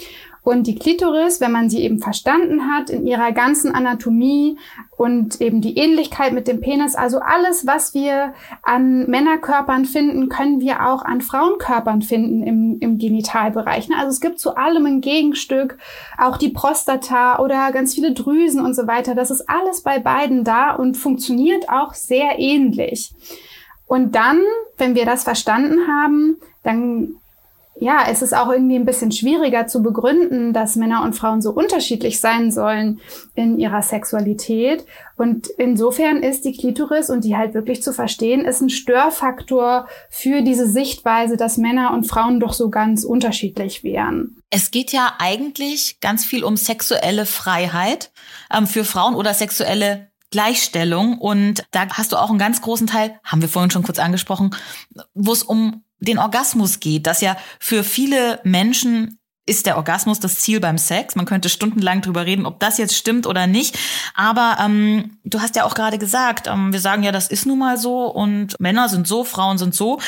Und 0.48 0.66
die 0.66 0.76
Klitoris, 0.76 1.42
wenn 1.42 1.52
man 1.52 1.70
sie 1.70 1.82
eben 1.82 2.00
verstanden 2.00 2.72
hat 2.72 2.90
in 2.90 3.06
ihrer 3.06 3.34
ganzen 3.34 3.76
Anatomie 3.76 4.58
und 4.96 5.42
eben 5.42 5.60
die 5.60 5.76
Ähnlichkeit 5.76 6.32
mit 6.32 6.48
dem 6.48 6.62
Penis, 6.62 6.96
also 6.96 7.20
alles, 7.20 7.68
was 7.68 7.94
wir 7.94 8.34
an 8.64 9.10
Männerkörpern 9.10 9.84
finden, 9.84 10.30
können 10.30 10.62
wir 10.62 10.88
auch 10.88 11.04
an 11.04 11.20
Frauenkörpern 11.20 12.02
finden 12.02 12.44
im, 12.44 12.78
im 12.80 12.98
Genitalbereich. 12.98 13.90
Also 13.92 14.08
es 14.08 14.22
gibt 14.22 14.40
zu 14.40 14.56
allem 14.56 14.86
ein 14.86 15.02
Gegenstück, 15.02 15.78
auch 16.18 16.38
die 16.38 16.48
Prostata 16.48 17.40
oder 17.40 17.74
ganz 17.74 17.94
viele 17.94 18.14
Drüsen 18.14 18.62
und 18.64 18.74
so 18.74 18.88
weiter. 18.88 19.16
Das 19.16 19.32
ist 19.32 19.50
alles 19.50 19.82
bei 19.82 20.00
beiden 20.00 20.46
da 20.46 20.76
und 20.76 20.96
funktioniert 20.96 21.68
auch 21.68 21.94
sehr 21.94 22.40
ähnlich. 22.40 23.14
Und 23.86 24.16
dann, 24.16 24.40
wenn 24.78 24.96
wir 24.96 25.04
das 25.04 25.26
verstanden 25.26 25.90
haben, 25.90 26.38
dann 26.64 27.18
ja, 27.80 28.06
es 28.10 28.22
ist 28.22 28.36
auch 28.36 28.50
irgendwie 28.50 28.76
ein 28.76 28.86
bisschen 28.86 29.12
schwieriger 29.12 29.68
zu 29.68 29.82
begründen, 29.82 30.54
dass 30.54 30.76
Männer 30.76 31.04
und 31.04 31.14
Frauen 31.14 31.42
so 31.42 31.52
unterschiedlich 31.52 32.20
sein 32.20 32.52
sollen 32.52 33.00
in 33.36 33.60
ihrer 33.60 33.82
Sexualität. 33.82 34.86
Und 35.16 35.48
insofern 35.58 36.24
ist 36.24 36.46
die 36.46 36.56
Klitoris 36.56 37.10
und 37.10 37.24
die 37.24 37.38
halt 37.38 37.54
wirklich 37.54 37.84
zu 37.84 37.94
verstehen, 37.94 38.46
ist 38.46 38.62
ein 38.62 38.70
Störfaktor 38.70 39.88
für 40.10 40.42
diese 40.42 40.68
Sichtweise, 40.68 41.38
dass 41.38 41.58
Männer 41.58 41.94
und 41.94 42.06
Frauen 42.06 42.40
doch 42.40 42.54
so 42.54 42.70
ganz 42.70 43.04
unterschiedlich 43.04 43.84
wären. 43.84 44.38
Es 44.50 44.72
geht 44.72 44.92
ja 44.92 45.14
eigentlich 45.20 46.00
ganz 46.00 46.26
viel 46.26 46.44
um 46.44 46.58
sexuelle 46.58 47.26
Freiheit 47.26 48.12
ähm, 48.54 48.68
für 48.68 48.86
Frauen 48.86 49.16
oder 49.16 49.34
sexuelle 49.34 50.08
Gleichstellung. 50.32 51.18
Und 51.20 51.64
da 51.72 51.88
hast 51.90 52.12
du 52.12 52.18
auch 52.18 52.30
einen 52.30 52.40
ganz 52.40 52.62
großen 52.62 52.88
Teil, 52.88 53.20
haben 53.24 53.42
wir 53.42 53.50
vorhin 53.50 53.72
schon 53.72 53.84
kurz 53.84 54.00
angesprochen, 54.00 54.56
wo 55.14 55.32
es 55.32 55.44
um 55.44 55.84
den 56.00 56.20
Orgasmus 56.20 56.80
geht, 56.80 57.08
dass 57.08 57.22
ja 57.22 57.38
für 57.60 57.84
viele 57.84 58.40
Menschen 58.44 59.17
ist 59.48 59.66
der 59.66 59.78
Orgasmus 59.78 60.20
das 60.20 60.40
Ziel 60.40 60.60
beim 60.60 60.78
Sex. 60.78 61.16
Man 61.16 61.26
könnte 61.26 61.50
stundenlang 61.50 62.02
drüber 62.02 62.26
reden, 62.26 62.46
ob 62.46 62.60
das 62.60 62.78
jetzt 62.78 62.96
stimmt 62.96 63.26
oder 63.26 63.48
nicht. 63.48 63.80
Aber 64.14 64.58
ähm, 64.64 65.18
du 65.24 65.42
hast 65.42 65.56
ja 65.56 65.64
auch 65.64 65.74
gerade 65.74 65.98
gesagt, 65.98 66.48
ähm, 66.48 66.74
wir 66.74 66.82
sagen 66.82 67.02
ja, 67.02 67.12
das 67.12 67.30
ist 67.30 67.46
nun 67.46 67.58
mal 67.58 67.78
so 67.78 68.06
und 68.06 68.60
Männer 68.60 68.90
sind 68.90 69.08
so, 69.08 69.24
Frauen 69.24 69.58
sind 69.58 69.74
so. 69.74 70.00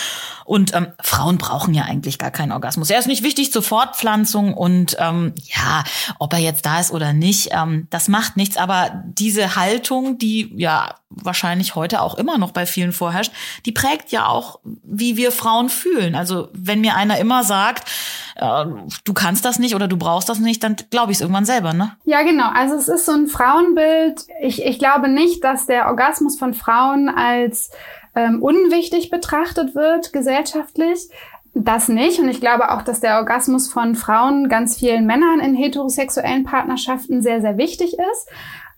Und 0.45 0.75
ähm, 0.75 0.87
Frauen 1.01 1.37
brauchen 1.37 1.73
ja 1.73 1.83
eigentlich 1.83 2.17
gar 2.17 2.31
keinen 2.31 2.51
Orgasmus. 2.51 2.89
Er 2.89 2.99
ist 2.99 3.07
nicht 3.07 3.23
wichtig 3.23 3.53
zur 3.53 3.63
Fortpflanzung 3.63 4.53
und 4.53 4.97
ähm, 4.99 5.33
ja, 5.55 5.83
ob 6.17 6.33
er 6.33 6.39
jetzt 6.39 6.65
da 6.65 6.79
ist 6.79 6.91
oder 6.91 7.13
nicht, 7.13 7.49
ähm, 7.51 7.87
das 7.89 8.07
macht 8.07 8.35
nichts. 8.35 8.57
Aber 8.57 9.03
diese 9.05 9.55
Haltung, 9.55 10.17
die 10.17 10.51
ja 10.57 10.95
wahrscheinlich 11.09 11.75
heute 11.75 12.01
auch 12.01 12.15
immer 12.15 12.37
noch 12.37 12.51
bei 12.51 12.65
vielen 12.65 12.93
vorherrscht, 12.93 13.31
die 13.65 13.71
prägt 13.71 14.11
ja 14.11 14.27
auch, 14.27 14.59
wie 14.63 15.17
wir 15.17 15.31
Frauen 15.31 15.69
fühlen. 15.69 16.15
Also 16.15 16.49
wenn 16.53 16.81
mir 16.81 16.95
einer 16.95 17.17
immer 17.17 17.43
sagt, 17.43 17.89
äh, 18.35 18.65
du 19.03 19.13
kannst 19.13 19.28
das 19.35 19.59
nicht 19.59 19.75
oder 19.75 19.87
du 19.87 19.97
brauchst 19.97 20.29
das 20.29 20.39
nicht, 20.39 20.63
dann 20.63 20.75
glaube 20.89 21.11
ich 21.11 21.17
es 21.17 21.21
irgendwann 21.21 21.45
selber, 21.45 21.73
ne? 21.73 21.95
Ja, 22.05 22.23
genau. 22.23 22.49
Also 22.53 22.75
es 22.75 22.87
ist 22.87 23.05
so 23.05 23.13
ein 23.13 23.27
Frauenbild. 23.27 24.25
Ich, 24.41 24.65
ich 24.65 24.79
glaube 24.79 25.07
nicht, 25.07 25.43
dass 25.43 25.65
der 25.65 25.87
Orgasmus 25.87 26.37
von 26.37 26.53
Frauen 26.53 27.09
als 27.09 27.71
ähm, 28.15 28.41
unwichtig 28.41 29.09
betrachtet 29.09 29.75
wird 29.75 30.11
gesellschaftlich. 30.13 31.09
Das 31.53 31.89
nicht. 31.89 32.19
Und 32.19 32.29
ich 32.29 32.41
glaube 32.41 32.71
auch, 32.71 32.81
dass 32.81 32.99
der 32.99 33.17
Orgasmus 33.17 33.71
von 33.71 33.95
Frauen 33.95 34.49
ganz 34.49 34.77
vielen 34.77 35.05
Männern 35.05 35.39
in 35.39 35.55
heterosexuellen 35.55 36.43
Partnerschaften 36.43 37.21
sehr, 37.21 37.41
sehr 37.41 37.57
wichtig 37.57 37.93
ist 37.93 38.27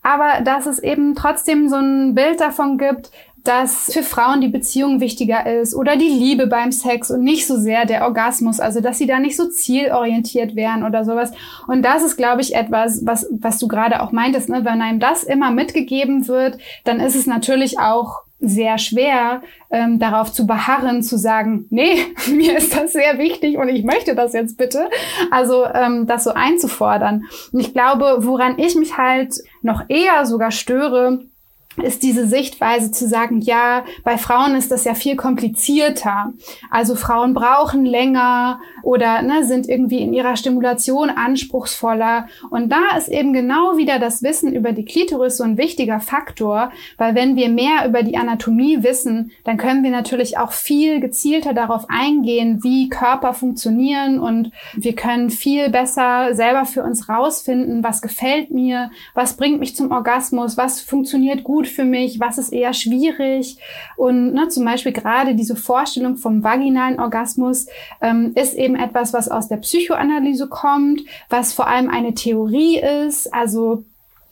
aber 0.02 0.40
dass 0.42 0.66
es 0.66 0.80
eben 0.80 1.14
trotzdem 1.14 1.68
so 1.68 1.76
ein 1.76 2.14
Bild 2.14 2.40
davon 2.40 2.76
gibt, 2.76 3.10
dass 3.44 3.92
für 3.92 4.02
Frauen 4.02 4.40
die 4.40 4.48
Beziehung 4.48 5.00
wichtiger 5.00 5.46
ist 5.46 5.74
oder 5.74 5.96
die 5.96 6.08
Liebe 6.08 6.46
beim 6.46 6.70
Sex 6.70 7.10
und 7.10 7.22
nicht 7.22 7.46
so 7.46 7.56
sehr 7.56 7.86
der 7.86 8.04
Orgasmus, 8.04 8.60
also 8.60 8.80
dass 8.80 8.98
sie 8.98 9.06
da 9.06 9.18
nicht 9.18 9.36
so 9.36 9.48
zielorientiert 9.48 10.54
wären 10.54 10.84
oder 10.84 11.04
sowas. 11.04 11.32
Und 11.66 11.82
das 11.82 12.04
ist, 12.04 12.16
glaube 12.16 12.40
ich, 12.40 12.54
etwas, 12.54 13.04
was, 13.04 13.26
was 13.30 13.58
du 13.58 13.66
gerade 13.66 14.02
auch 14.02 14.12
meintest, 14.12 14.48
ne? 14.48 14.64
wenn 14.64 14.80
einem 14.80 15.00
das 15.00 15.24
immer 15.24 15.50
mitgegeben 15.50 16.28
wird, 16.28 16.58
dann 16.84 17.00
ist 17.00 17.16
es 17.16 17.26
natürlich 17.26 17.78
auch 17.80 18.22
sehr 18.44 18.76
schwer, 18.76 19.40
ähm, 19.70 20.00
darauf 20.00 20.32
zu 20.32 20.46
beharren, 20.46 21.02
zu 21.02 21.16
sagen, 21.16 21.66
nee, 21.70 21.96
mir 22.28 22.58
ist 22.58 22.76
das 22.76 22.92
sehr 22.92 23.18
wichtig 23.18 23.56
und 23.56 23.68
ich 23.68 23.84
möchte 23.84 24.14
das 24.14 24.32
jetzt 24.32 24.58
bitte. 24.58 24.88
Also 25.30 25.64
ähm, 25.66 26.06
das 26.06 26.24
so 26.24 26.30
einzufordern. 26.30 27.24
Und 27.52 27.60
ich 27.60 27.72
glaube, 27.72 28.18
woran 28.20 28.58
ich 28.58 28.74
mich 28.74 28.98
halt 28.98 29.34
noch 29.62 29.84
eher 29.88 30.26
sogar 30.26 30.50
störe, 30.50 31.20
ist 31.80 32.02
diese 32.02 32.26
Sichtweise 32.26 32.90
zu 32.90 33.08
sagen, 33.08 33.40
ja, 33.40 33.84
bei 34.04 34.18
Frauen 34.18 34.54
ist 34.54 34.70
das 34.70 34.84
ja 34.84 34.94
viel 34.94 35.16
komplizierter. 35.16 36.32
Also 36.70 36.94
Frauen 36.94 37.34
brauchen 37.34 37.86
länger 37.86 38.60
oder 38.82 39.22
ne, 39.22 39.44
sind 39.44 39.68
irgendwie 39.68 39.98
in 39.98 40.12
ihrer 40.12 40.36
Stimulation 40.36 41.10
anspruchsvoller. 41.10 42.26
Und 42.50 42.70
da 42.70 42.96
ist 42.96 43.08
eben 43.08 43.32
genau 43.32 43.76
wieder 43.76 43.98
das 43.98 44.22
Wissen 44.22 44.52
über 44.52 44.72
die 44.72 44.84
Klitoris 44.84 45.36
so 45.36 45.44
ein 45.44 45.56
wichtiger 45.56 46.00
Faktor, 46.00 46.72
weil 46.98 47.14
wenn 47.14 47.36
wir 47.36 47.48
mehr 47.48 47.86
über 47.86 48.02
die 48.02 48.16
Anatomie 48.16 48.82
wissen, 48.82 49.32
dann 49.44 49.56
können 49.56 49.82
wir 49.82 49.90
natürlich 49.90 50.38
auch 50.38 50.52
viel 50.52 51.00
gezielter 51.00 51.54
darauf 51.54 51.86
eingehen, 51.88 52.62
wie 52.62 52.88
Körper 52.88 53.34
funktionieren 53.34 54.18
und 54.18 54.50
wir 54.74 54.94
können 54.94 55.30
viel 55.30 55.70
besser 55.70 56.34
selber 56.34 56.64
für 56.64 56.82
uns 56.82 57.08
rausfinden, 57.08 57.84
was 57.84 58.02
gefällt 58.02 58.50
mir, 58.50 58.90
was 59.14 59.36
bringt 59.36 59.60
mich 59.60 59.76
zum 59.76 59.90
Orgasmus, 59.90 60.56
was 60.56 60.80
funktioniert 60.80 61.44
gut 61.44 61.61
gut 61.62 61.68
für 61.68 61.84
mich, 61.84 62.18
was 62.18 62.38
ist 62.38 62.52
eher 62.52 62.74
schwierig. 62.74 63.56
Und 63.96 64.34
ne, 64.34 64.48
zum 64.48 64.64
Beispiel 64.64 64.92
gerade 64.92 65.36
diese 65.36 65.54
Vorstellung 65.54 66.16
vom 66.16 66.42
vaginalen 66.42 66.98
Orgasmus 66.98 67.66
ähm, 68.00 68.32
ist 68.34 68.54
eben 68.54 68.74
etwas, 68.74 69.12
was 69.12 69.28
aus 69.28 69.48
der 69.48 69.58
Psychoanalyse 69.58 70.48
kommt, 70.48 71.02
was 71.28 71.52
vor 71.52 71.68
allem 71.68 71.88
eine 71.88 72.14
Theorie 72.14 72.80
ist. 72.80 73.32
Also 73.32 73.84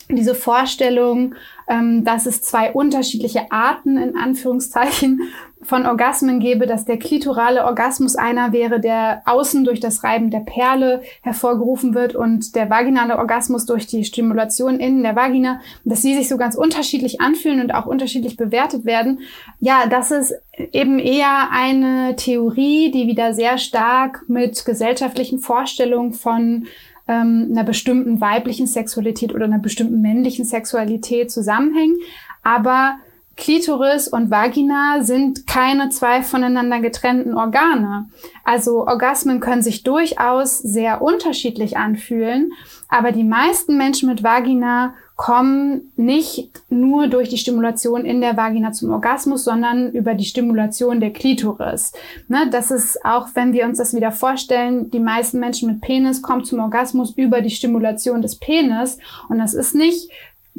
diese 0.08 0.34
Vorstellung, 0.34 1.36
ähm, 1.68 2.04
dass 2.04 2.26
es 2.26 2.42
zwei 2.42 2.72
unterschiedliche 2.72 3.52
Arten 3.52 3.96
in 3.96 4.16
Anführungszeichen 4.16 5.20
von 5.62 5.84
Orgasmen 5.84 6.40
gäbe, 6.40 6.66
dass 6.66 6.86
der 6.86 6.98
klitorale 6.98 7.64
Orgasmus 7.66 8.16
einer 8.16 8.52
wäre, 8.52 8.80
der 8.80 9.22
außen 9.26 9.64
durch 9.64 9.78
das 9.78 10.02
Reiben 10.02 10.30
der 10.30 10.40
Perle 10.40 11.02
hervorgerufen 11.20 11.94
wird 11.94 12.14
und 12.14 12.54
der 12.54 12.70
vaginale 12.70 13.18
Orgasmus 13.18 13.66
durch 13.66 13.86
die 13.86 14.04
Stimulation 14.04 14.80
innen 14.80 15.02
der 15.02 15.16
Vagina, 15.16 15.60
dass 15.84 16.00
sie 16.00 16.14
sich 16.14 16.28
so 16.28 16.38
ganz 16.38 16.54
unterschiedlich 16.54 17.20
anfühlen 17.20 17.60
und 17.60 17.74
auch 17.74 17.86
unterschiedlich 17.86 18.38
bewertet 18.38 18.86
werden. 18.86 19.20
Ja, 19.58 19.86
das 19.86 20.10
ist 20.10 20.34
eben 20.72 20.98
eher 20.98 21.50
eine 21.52 22.16
Theorie, 22.16 22.90
die 22.90 23.06
wieder 23.06 23.34
sehr 23.34 23.58
stark 23.58 24.24
mit 24.28 24.64
gesellschaftlichen 24.64 25.40
Vorstellungen 25.40 26.14
von 26.14 26.66
ähm, 27.06 27.48
einer 27.50 27.64
bestimmten 27.64 28.20
weiblichen 28.22 28.66
Sexualität 28.66 29.34
oder 29.34 29.44
einer 29.44 29.58
bestimmten 29.58 30.00
männlichen 30.00 30.46
Sexualität 30.46 31.30
zusammenhängen. 31.30 31.98
Aber 32.42 32.96
Klitoris 33.40 34.06
und 34.06 34.30
Vagina 34.30 35.02
sind 35.02 35.46
keine 35.46 35.88
zwei 35.88 36.22
voneinander 36.22 36.80
getrennten 36.80 37.34
Organe. 37.34 38.08
Also 38.44 38.86
Orgasmen 38.86 39.40
können 39.40 39.62
sich 39.62 39.82
durchaus 39.82 40.58
sehr 40.58 41.02
unterschiedlich 41.02 41.76
anfühlen, 41.76 42.52
aber 42.88 43.12
die 43.12 43.24
meisten 43.24 43.76
Menschen 43.76 44.08
mit 44.08 44.22
Vagina 44.22 44.94
kommen 45.20 45.92
nicht 45.96 46.50
nur 46.70 47.06
durch 47.06 47.28
die 47.28 47.36
Stimulation 47.36 48.06
in 48.06 48.22
der 48.22 48.38
Vagina 48.38 48.72
zum 48.72 48.90
Orgasmus, 48.90 49.44
sondern 49.44 49.92
über 49.92 50.14
die 50.14 50.24
Stimulation 50.24 50.98
der 50.98 51.12
Klitoris. 51.12 51.92
Ne, 52.28 52.48
das 52.50 52.70
ist 52.70 53.04
auch, 53.04 53.28
wenn 53.34 53.52
wir 53.52 53.66
uns 53.66 53.76
das 53.76 53.94
wieder 53.94 54.12
vorstellen, 54.12 54.90
die 54.90 54.98
meisten 54.98 55.38
Menschen 55.38 55.70
mit 55.70 55.82
Penis 55.82 56.22
kommen 56.22 56.44
zum 56.44 56.60
Orgasmus 56.60 57.12
über 57.18 57.42
die 57.42 57.50
Stimulation 57.50 58.22
des 58.22 58.38
Penis. 58.38 58.96
Und 59.28 59.38
das 59.38 59.52
ist 59.52 59.74
nicht 59.74 60.10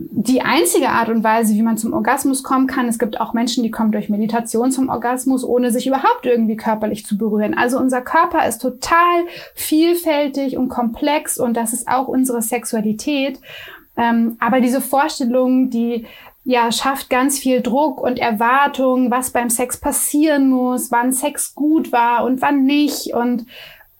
die 0.10 0.42
einzige 0.42 0.90
Art 0.90 1.10
und 1.10 1.24
Weise, 1.24 1.54
wie 1.54 1.62
man 1.62 1.78
zum 1.78 1.94
Orgasmus 1.94 2.44
kommen 2.44 2.68
kann. 2.68 2.88
Es 2.88 3.00
gibt 3.00 3.20
auch 3.20 3.34
Menschen, 3.34 3.64
die 3.64 3.72
kommen 3.72 3.92
durch 3.92 4.10
Meditation 4.10 4.72
zum 4.72 4.90
Orgasmus, 4.90 5.44
ohne 5.44 5.72
sich 5.72 5.88
überhaupt 5.88 6.26
irgendwie 6.26 6.56
körperlich 6.56 7.06
zu 7.06 7.18
berühren. 7.18 7.54
Also 7.54 7.78
unser 7.78 8.02
Körper 8.02 8.48
ist 8.48 8.60
total 8.60 9.26
vielfältig 9.54 10.58
und 10.58 10.70
komplex 10.70 11.38
und 11.38 11.56
das 11.56 11.74
ist 11.74 11.88
auch 11.88 12.08
unsere 12.08 12.42
Sexualität. 12.42 13.40
Ähm, 13.98 14.38
aber 14.40 14.62
diese 14.62 14.82
Vorstellung, 14.82 15.70
die 15.70 16.06
ja 16.44 16.72
schafft 16.72 17.10
ganz 17.10 17.38
viel 17.38 17.62
Druck 17.62 18.02
und 18.02 18.18
Erwartung, 18.18 19.12
was 19.12 19.30
beim 19.30 19.50
Sex 19.50 19.78
passieren 19.78 20.50
muss, 20.50 20.92
wann 20.92 21.14
Sex 21.14 21.54
gut 21.54 21.92
war 21.92 22.24
und 22.24 22.42
wann 22.42 22.64
nicht 22.64 23.14
und 23.14 23.46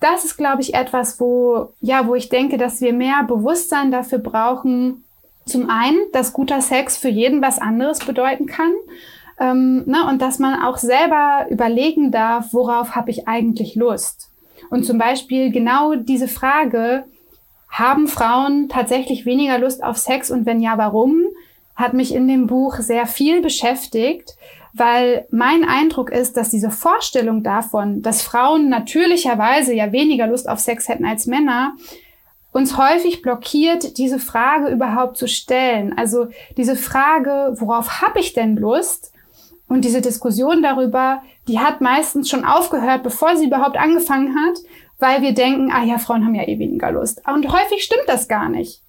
das 0.02 0.26
ist, 0.26 0.36
glaube 0.36 0.64
ich, 0.64 0.74
etwas, 0.74 1.20
wo, 1.20 1.74
ja, 1.80 2.08
wo 2.08 2.16
ich 2.16 2.28
denke, 2.28 2.58
dass 2.58 2.82
wir 2.82 2.92
mehr 2.92 3.24
Bewusstsein 3.24 3.92
dafür 3.92 4.18
brauchen. 4.18 5.06
Zum 5.46 5.70
einen, 5.70 5.98
dass 6.14 6.34
guter 6.34 6.62
Sex 6.62 6.98
für 6.98 7.10
jeden 7.10 7.42
was 7.42 7.60
anderes 7.60 8.00
bedeuten 8.00 8.46
kann. 8.46 8.74
Ähm, 9.40 9.84
ne, 9.86 10.08
und 10.08 10.22
dass 10.22 10.40
man 10.40 10.62
auch 10.62 10.78
selber 10.78 11.48
überlegen 11.50 12.12
darf, 12.12 12.54
worauf 12.54 12.96
habe 12.96 13.10
ich 13.10 13.28
eigentlich 13.28 13.76
Lust. 13.76 14.30
Und 14.70 14.86
zum 14.86 14.98
Beispiel 14.98 15.52
genau 15.52 15.96
diese 15.96 16.28
Frage, 16.28 17.06
haben 17.72 18.08
Frauen 18.08 18.68
tatsächlich 18.70 19.26
weniger 19.26 19.58
Lust 19.58 19.82
auf 19.84 19.98
Sex 19.98 20.30
und 20.30 20.46
wenn 20.46 20.60
ja, 20.60 20.78
warum? 20.78 21.24
Hat 21.76 21.94
mich 21.94 22.14
in 22.14 22.28
dem 22.28 22.46
Buch 22.46 22.76
sehr 22.76 23.08
viel 23.08 23.42
beschäftigt, 23.42 24.36
weil 24.74 25.26
mein 25.32 25.64
Eindruck 25.64 26.12
ist, 26.12 26.36
dass 26.36 26.50
diese 26.50 26.70
Vorstellung 26.70 27.44
davon, 27.44 28.02
dass 28.02 28.22
Frauen 28.22 28.70
natürlicherweise 28.70 29.74
ja 29.74 29.92
weniger 29.94 30.28
Lust 30.28 30.50
auf 30.50 30.60
Sex 30.60 30.90
hätten 30.90 31.06
als 31.06 31.26
Männer, 31.26 31.74
uns 32.52 32.78
häufig 32.78 33.22
blockiert, 33.22 33.98
diese 33.98 34.20
Frage 34.20 34.70
überhaupt 34.70 35.18
zu 35.18 35.28
stellen. 35.28 35.98
Also 35.98 36.28
diese 36.58 36.76
Frage, 36.76 37.56
worauf 37.58 38.02
habe 38.02 38.20
ich 38.20 38.34
denn 38.34 38.56
Lust? 38.56 39.14
Und 39.68 39.86
diese 39.86 40.02
Diskussion 40.02 40.62
darüber, 40.62 41.22
die 41.48 41.60
hat 41.60 41.80
meistens 41.80 42.30
schon 42.30 42.44
aufgehört, 42.44 43.04
bevor 43.04 43.38
sie 43.38 43.46
überhaupt 43.46 43.78
angefangen 43.78 44.36
hat, 44.36 44.60
weil 45.00 45.22
wir 45.22 45.34
denken, 45.34 45.72
ah 45.72 45.84
ja, 45.84 45.98
Frauen 45.98 46.26
haben 46.26 46.36
ja 46.36 46.46
eh 46.46 46.60
weniger 46.60 46.92
Lust. 46.92 47.22
Und 47.26 47.52
häufig 47.52 47.82
stimmt 47.82 48.04
das 48.08 48.28
gar 48.28 48.50
nicht. 48.50 48.82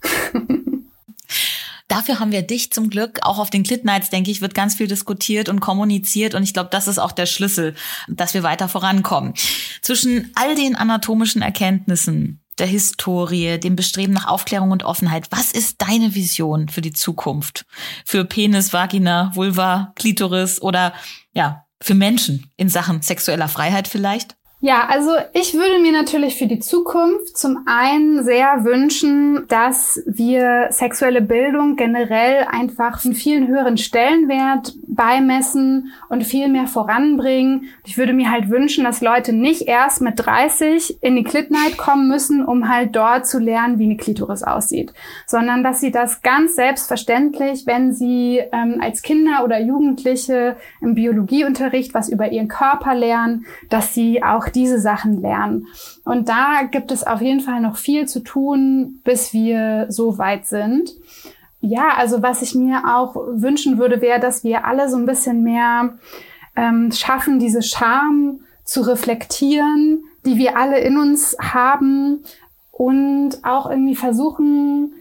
Dafür 1.88 2.18
haben 2.18 2.32
wir 2.32 2.42
dich 2.42 2.72
zum 2.72 2.90
Glück. 2.90 3.20
Auch 3.22 3.38
auf 3.38 3.50
den 3.50 3.62
Clit 3.62 3.84
Nights, 3.84 4.10
denke 4.10 4.30
ich, 4.30 4.40
wird 4.40 4.54
ganz 4.54 4.74
viel 4.74 4.88
diskutiert 4.88 5.48
und 5.48 5.60
kommuniziert. 5.60 6.34
Und 6.34 6.42
ich 6.42 6.52
glaube, 6.54 6.70
das 6.72 6.88
ist 6.88 6.98
auch 6.98 7.12
der 7.12 7.26
Schlüssel, 7.26 7.74
dass 8.08 8.34
wir 8.34 8.42
weiter 8.42 8.66
vorankommen. 8.66 9.34
Zwischen 9.82 10.32
all 10.34 10.54
den 10.54 10.74
anatomischen 10.74 11.42
Erkenntnissen, 11.42 12.41
der 12.59 12.66
Historie, 12.66 13.59
dem 13.59 13.76
Bestreben 13.76 14.12
nach 14.12 14.26
Aufklärung 14.26 14.70
und 14.70 14.84
Offenheit. 14.84 15.28
Was 15.30 15.53
ist 15.53 15.80
deine 15.80 16.14
Vision 16.14 16.68
für 16.68 16.80
die 16.80 16.92
Zukunft? 16.92 17.64
Für 18.05 18.24
Penis, 18.24 18.72
Vagina, 18.72 19.32
Vulva, 19.34 19.92
Klitoris 19.96 20.61
oder 20.61 20.92
ja, 21.32 21.64
für 21.80 21.94
Menschen 21.94 22.50
in 22.57 22.68
Sachen 22.68 23.03
sexueller 23.03 23.48
Freiheit 23.48 23.88
vielleicht? 23.88 24.36
Ja, 24.64 24.86
also 24.88 25.10
ich 25.32 25.54
würde 25.54 25.80
mir 25.80 25.90
natürlich 25.90 26.36
für 26.36 26.46
die 26.46 26.60
Zukunft 26.60 27.36
zum 27.36 27.64
einen 27.66 28.22
sehr 28.22 28.62
wünschen, 28.62 29.44
dass 29.48 30.00
wir 30.06 30.68
sexuelle 30.70 31.20
Bildung 31.20 31.74
generell 31.74 32.44
einfach 32.48 33.04
einen 33.04 33.14
vielen 33.14 33.48
höheren 33.48 33.76
Stellenwert 33.76 34.74
beimessen 34.86 35.90
und 36.08 36.22
viel 36.22 36.48
mehr 36.48 36.68
voranbringen. 36.68 37.64
Ich 37.84 37.98
würde 37.98 38.12
mir 38.12 38.30
halt 38.30 38.50
wünschen, 38.50 38.84
dass 38.84 39.00
Leute 39.00 39.32
nicht 39.32 39.62
erst 39.62 40.00
mit 40.00 40.14
30 40.16 41.02
in 41.02 41.16
die 41.16 41.24
Clit 41.24 41.50
Night 41.50 41.76
kommen 41.76 42.06
müssen, 42.06 42.44
um 42.44 42.68
halt 42.68 42.94
dort 42.94 43.26
zu 43.26 43.40
lernen, 43.40 43.80
wie 43.80 43.86
eine 43.86 43.96
Klitoris 43.96 44.44
aussieht, 44.44 44.92
sondern 45.26 45.64
dass 45.64 45.80
sie 45.80 45.90
das 45.90 46.22
ganz 46.22 46.54
selbstverständlich, 46.54 47.66
wenn 47.66 47.92
sie 47.92 48.40
ähm, 48.52 48.78
als 48.80 49.02
Kinder 49.02 49.42
oder 49.42 49.60
Jugendliche 49.60 50.54
im 50.80 50.94
Biologieunterricht 50.94 51.94
was 51.94 52.08
über 52.08 52.30
ihren 52.30 52.46
Körper 52.46 52.94
lernen, 52.94 53.44
dass 53.68 53.92
sie 53.92 54.22
auch 54.22 54.51
diese 54.55 54.80
Sachen 54.80 55.20
lernen. 55.20 55.66
Und 56.05 56.28
da 56.28 56.62
gibt 56.70 56.90
es 56.90 57.07
auf 57.07 57.20
jeden 57.20 57.40
Fall 57.40 57.61
noch 57.61 57.76
viel 57.76 58.07
zu 58.07 58.20
tun, 58.20 59.00
bis 59.05 59.32
wir 59.32 59.86
so 59.88 60.18
weit 60.18 60.46
sind. 60.46 60.90
Ja, 61.61 61.94
also 61.96 62.22
was 62.22 62.42
ich 62.42 62.55
mir 62.55 62.82
auch 62.86 63.14
wünschen 63.14 63.78
würde, 63.78 64.00
wäre, 64.00 64.20
dass 64.20 64.42
wir 64.42 64.66
alle 64.66 64.88
so 64.88 64.96
ein 64.96 65.07
bisschen 65.07 65.42
mehr 65.42 65.94
ähm, 66.57 66.90
schaffen, 66.92 67.38
diese 67.38 67.62
Scham 67.62 68.40
zu 68.64 68.82
reflektieren, 68.82 70.05
die 70.24 70.36
wir 70.36 70.57
alle 70.57 70.80
in 70.80 70.98
uns 70.98 71.36
haben 71.40 72.24
und 72.70 73.36
auch 73.42 73.70
irgendwie 73.70 73.94
versuchen, 73.94 74.92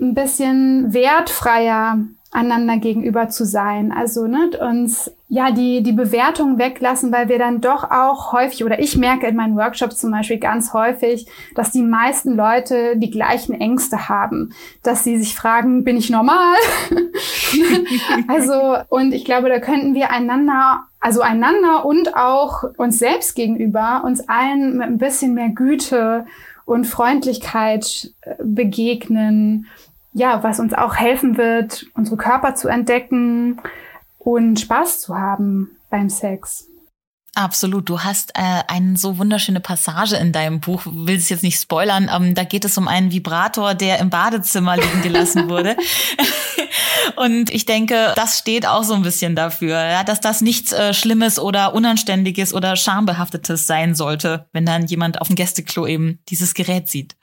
ein 0.00 0.14
bisschen 0.14 0.92
wertfreier 0.92 1.98
einander 2.32 2.76
gegenüber 2.76 3.28
zu 3.28 3.44
sein. 3.44 3.92
Also 3.92 4.26
ne, 4.26 4.50
uns 4.60 5.10
ja 5.28 5.50
die 5.50 5.82
die 5.82 5.92
Bewertung 5.92 6.58
weglassen, 6.58 7.10
weil 7.10 7.28
wir 7.28 7.38
dann 7.38 7.60
doch 7.60 7.90
auch 7.90 8.32
häufig 8.32 8.64
oder 8.64 8.78
ich 8.78 8.96
merke 8.96 9.26
in 9.26 9.34
meinen 9.34 9.56
Workshops 9.56 9.98
zum 9.98 10.12
Beispiel 10.12 10.38
ganz 10.38 10.72
häufig, 10.72 11.26
dass 11.56 11.72
die 11.72 11.82
meisten 11.82 12.36
Leute 12.36 12.96
die 12.96 13.10
gleichen 13.10 13.60
Ängste 13.60 14.08
haben, 14.08 14.52
dass 14.82 15.02
sie 15.02 15.18
sich 15.18 15.34
fragen, 15.34 15.82
bin 15.82 15.96
ich 15.96 16.08
normal? 16.08 16.56
also 18.28 18.76
und 18.88 19.12
ich 19.12 19.24
glaube, 19.24 19.48
da 19.48 19.58
könnten 19.58 19.94
wir 19.94 20.10
einander 20.10 20.84
also 21.00 21.22
einander 21.22 21.86
und 21.86 22.14
auch 22.14 22.62
uns 22.76 22.98
selbst 22.98 23.34
gegenüber 23.34 24.02
uns 24.04 24.28
allen 24.28 24.76
mit 24.76 24.86
ein 24.86 24.98
bisschen 24.98 25.34
mehr 25.34 25.48
Güte 25.48 26.26
und 26.66 26.86
Freundlichkeit 26.86 28.12
äh, 28.20 28.34
begegnen 28.44 29.66
ja, 30.12 30.42
was 30.42 30.60
uns 30.60 30.74
auch 30.74 30.96
helfen 30.96 31.36
wird, 31.36 31.86
unsere 31.94 32.16
Körper 32.16 32.54
zu 32.54 32.68
entdecken 32.68 33.60
und 34.18 34.60
Spaß 34.60 35.00
zu 35.00 35.16
haben 35.16 35.76
beim 35.88 36.10
Sex. 36.10 36.66
Absolut. 37.34 37.88
Du 37.88 38.00
hast 38.00 38.32
äh, 38.34 38.62
eine 38.66 38.96
so 38.96 39.18
wunderschöne 39.18 39.60
Passage 39.60 40.16
in 40.16 40.32
deinem 40.32 40.60
Buch, 40.60 40.82
will 40.86 41.16
es 41.16 41.28
jetzt 41.28 41.44
nicht 41.44 41.60
spoilern, 41.60 42.10
ähm, 42.12 42.34
da 42.34 42.42
geht 42.42 42.64
es 42.64 42.76
um 42.76 42.88
einen 42.88 43.12
Vibrator, 43.12 43.74
der 43.74 44.00
im 44.00 44.10
Badezimmer 44.10 44.76
liegen 44.76 45.02
gelassen 45.02 45.48
wurde. 45.48 45.76
Und 47.16 47.50
ich 47.50 47.66
denke, 47.66 48.12
das 48.16 48.38
steht 48.38 48.66
auch 48.66 48.82
so 48.82 48.94
ein 48.94 49.02
bisschen 49.02 49.36
dafür, 49.36 49.76
ja, 49.76 50.04
dass 50.04 50.20
das 50.20 50.40
nichts 50.40 50.72
äh, 50.72 50.92
Schlimmes 50.92 51.38
oder 51.38 51.74
Unanständiges 51.74 52.52
oder 52.52 52.76
Schambehaftetes 52.76 53.66
sein 53.66 53.94
sollte, 53.94 54.48
wenn 54.52 54.66
dann 54.66 54.86
jemand 54.86 55.20
auf 55.20 55.28
dem 55.28 55.36
Gästeklo 55.36 55.86
eben 55.86 56.18
dieses 56.28 56.54
Gerät 56.54 56.88
sieht. 56.88 57.16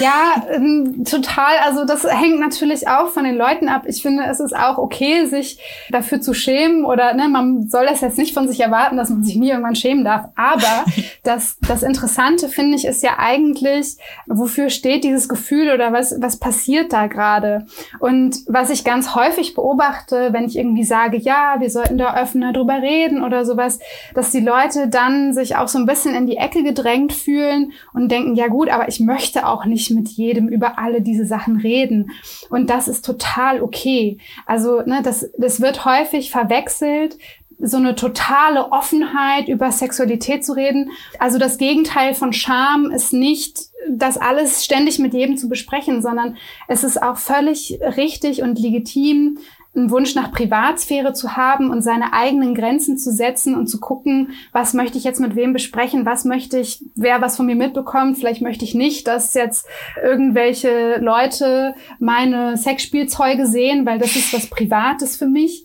Ja, 0.00 0.46
ähm, 0.50 1.04
total. 1.04 1.58
Also 1.64 1.84
das 1.84 2.04
hängt 2.04 2.40
natürlich 2.40 2.88
auch 2.88 3.08
von 3.08 3.24
den 3.24 3.36
Leuten 3.36 3.68
ab. 3.68 3.82
Ich 3.86 4.02
finde, 4.02 4.24
es 4.24 4.40
ist 4.40 4.54
auch 4.54 4.78
okay, 4.78 5.26
sich 5.26 5.58
dafür 5.90 6.20
zu 6.20 6.34
schämen 6.34 6.84
oder 6.84 7.14
ne, 7.14 7.28
man 7.28 7.68
soll 7.68 7.86
das 7.86 8.00
jetzt 8.00 8.18
nicht 8.18 8.34
von 8.34 8.48
sich 8.48 8.60
erwarten, 8.60 8.96
dass 8.96 9.10
man 9.10 9.24
sich 9.24 9.36
nie 9.36 9.50
irgendwann 9.50 9.74
schämen 9.74 10.04
darf. 10.04 10.26
Aber 10.36 10.84
das, 11.24 11.56
das 11.66 11.82
Interessante 11.82 12.48
finde 12.48 12.76
ich 12.76 12.84
ist 12.84 13.02
ja 13.02 13.18
eigentlich, 13.18 13.96
wofür 14.26 14.70
steht 14.70 15.04
dieses 15.04 15.28
Gefühl 15.28 15.72
oder 15.72 15.92
was, 15.92 16.14
was 16.20 16.38
passiert 16.38 16.92
da 16.92 17.06
gerade? 17.06 17.66
Und 17.98 18.36
was 18.46 18.70
ich 18.70 18.84
ganz 18.84 19.14
häufig 19.14 19.54
beobachte, 19.54 20.32
wenn 20.32 20.44
ich 20.44 20.56
irgendwie 20.56 20.84
sage, 20.84 21.16
ja, 21.16 21.56
wir 21.58 21.70
sollten 21.70 21.98
da 21.98 22.20
offener 22.20 22.52
drüber 22.52 22.80
reden 22.80 23.24
oder 23.24 23.44
sowas, 23.44 23.78
dass 24.14 24.30
die 24.30 24.40
Leute 24.40 24.88
dann 24.88 25.32
sich 25.32 25.56
auch 25.56 25.68
so 25.68 25.78
ein 25.78 25.86
bisschen 25.86 26.14
in 26.14 26.26
die 26.26 26.36
Ecke 26.36 26.62
gedrängt 26.62 27.12
fühlen 27.12 27.72
und 27.92 28.10
denken, 28.10 28.34
ja 28.34 28.48
gut, 28.48 28.68
aber 28.68 28.88
ich 28.88 29.00
möchte 29.00 29.47
auch 29.50 29.64
nicht 29.64 29.90
mit 29.90 30.08
jedem 30.08 30.48
über 30.48 30.78
alle 30.78 31.00
diese 31.00 31.26
Sachen 31.26 31.56
reden. 31.58 32.10
Und 32.50 32.70
das 32.70 32.88
ist 32.88 33.04
total 33.04 33.62
okay. 33.62 34.18
Also, 34.46 34.82
ne, 34.82 35.00
das, 35.02 35.30
das 35.38 35.60
wird 35.60 35.84
häufig 35.84 36.30
verwechselt, 36.30 37.16
so 37.60 37.76
eine 37.76 37.94
totale 37.94 38.70
Offenheit 38.70 39.48
über 39.48 39.72
Sexualität 39.72 40.44
zu 40.44 40.52
reden. 40.52 40.90
Also 41.18 41.38
das 41.38 41.58
Gegenteil 41.58 42.14
von 42.14 42.32
Scham 42.32 42.90
ist 42.90 43.12
nicht, 43.12 43.58
das 43.90 44.16
alles 44.16 44.64
ständig 44.64 44.98
mit 44.98 45.12
jedem 45.12 45.36
zu 45.36 45.48
besprechen, 45.48 46.02
sondern 46.02 46.36
es 46.68 46.84
ist 46.84 47.02
auch 47.02 47.16
völlig 47.16 47.78
richtig 47.96 48.42
und 48.42 48.58
legitim, 48.58 49.38
einen 49.78 49.90
Wunsch 49.90 50.14
nach 50.14 50.32
Privatsphäre 50.32 51.12
zu 51.12 51.36
haben 51.36 51.70
und 51.70 51.82
seine 51.82 52.12
eigenen 52.12 52.54
Grenzen 52.54 52.98
zu 52.98 53.12
setzen 53.12 53.54
und 53.54 53.68
zu 53.68 53.80
gucken, 53.80 54.32
was 54.52 54.74
möchte 54.74 54.98
ich 54.98 55.04
jetzt 55.04 55.20
mit 55.20 55.36
wem 55.36 55.52
besprechen, 55.52 56.04
was 56.04 56.24
möchte 56.24 56.58
ich, 56.58 56.84
wer 56.94 57.20
was 57.20 57.36
von 57.36 57.46
mir 57.46 57.56
mitbekommt, 57.56 58.18
vielleicht 58.18 58.42
möchte 58.42 58.64
ich 58.64 58.74
nicht, 58.74 59.06
dass 59.06 59.34
jetzt 59.34 59.66
irgendwelche 60.02 60.98
Leute 61.00 61.74
meine 61.98 62.56
Sexspielzeuge 62.56 63.46
sehen, 63.46 63.86
weil 63.86 63.98
das 63.98 64.16
ist 64.16 64.32
was 64.32 64.48
Privates 64.48 65.16
für 65.16 65.28
mich. 65.28 65.64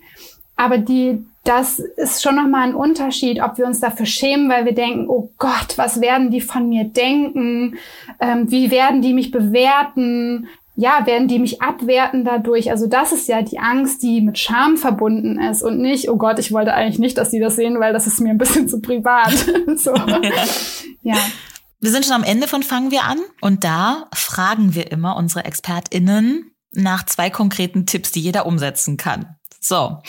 Aber 0.55 0.78
die, 0.78 1.26
das 1.43 1.80
ist 1.80 2.22
schon 2.22 2.36
nochmal 2.36 2.70
ein 2.70 2.76
Unterschied, 2.76 3.41
ob 3.41 3.57
wir 3.57 3.66
uns 3.66 3.80
dafür 3.80 4.05
schämen, 4.05 4.49
weil 4.49 4.66
wir 4.66 4.74
denken, 4.74 5.07
oh 5.09 5.32
Gott, 5.38 5.78
was 5.78 5.99
werden 5.99 6.30
die 6.30 6.41
von 6.41 6.70
mir 6.70 6.86
denken? 6.86 7.78
Ähm, 8.20 8.49
wie 8.51 8.72
werden 8.72 9.01
die 9.01 9.14
mich 9.14 9.32
bewerten? 9.32 10.47
Ja, 10.76 11.06
werden 11.06 11.28
die 11.28 11.40
mich 11.40 11.62
abwerten 11.62 12.26
dadurch? 12.26 12.72
Also 12.72 12.88
das 12.88 13.12
ist 13.12 13.28
ja 13.28 13.42
die 13.42 13.60
Angst, 13.60 14.02
die 14.02 14.22
mit 14.22 14.40
Scham 14.40 14.78
verbunden 14.78 15.40
ist 15.40 15.62
und 15.62 15.80
nicht, 15.80 16.10
oh 16.10 16.18
Gott, 16.18 16.40
ich 16.40 16.52
wollte 16.52 16.74
eigentlich 16.74 17.00
nicht, 17.00 17.18
dass 17.18 17.30
die 17.30 17.40
das 17.40 17.56
sehen, 17.56 17.80
weil 17.80 17.94
das 17.94 18.08
ist 18.08 18.20
mir 18.20 18.32
ein 18.32 18.40
bisschen 18.40 18.68
zu 18.68 18.82
privat. 18.82 19.32
so. 19.78 19.94
ja. 21.04 21.18
Wir 21.80 21.92
sind 21.92 22.06
schon 22.06 22.16
am 22.16 22.24
Ende 22.24 22.48
von 22.48 22.64
Fangen 22.64 22.92
wir 22.92 23.04
an 23.04 23.20
und 23.42 23.64
da 23.64 24.08
fragen 24.14 24.74
wir 24.74 24.92
immer 24.92 25.16
unsere 25.16 25.46
ExpertInnen 25.46 26.52
nach 26.72 27.06
zwei 27.06 27.30
konkreten 27.30 27.86
Tipps, 27.86 28.12
die 28.12 28.22
jeder 28.22 28.46
umsetzen 28.46 28.98
kann. 28.98 29.36
So. 29.60 30.02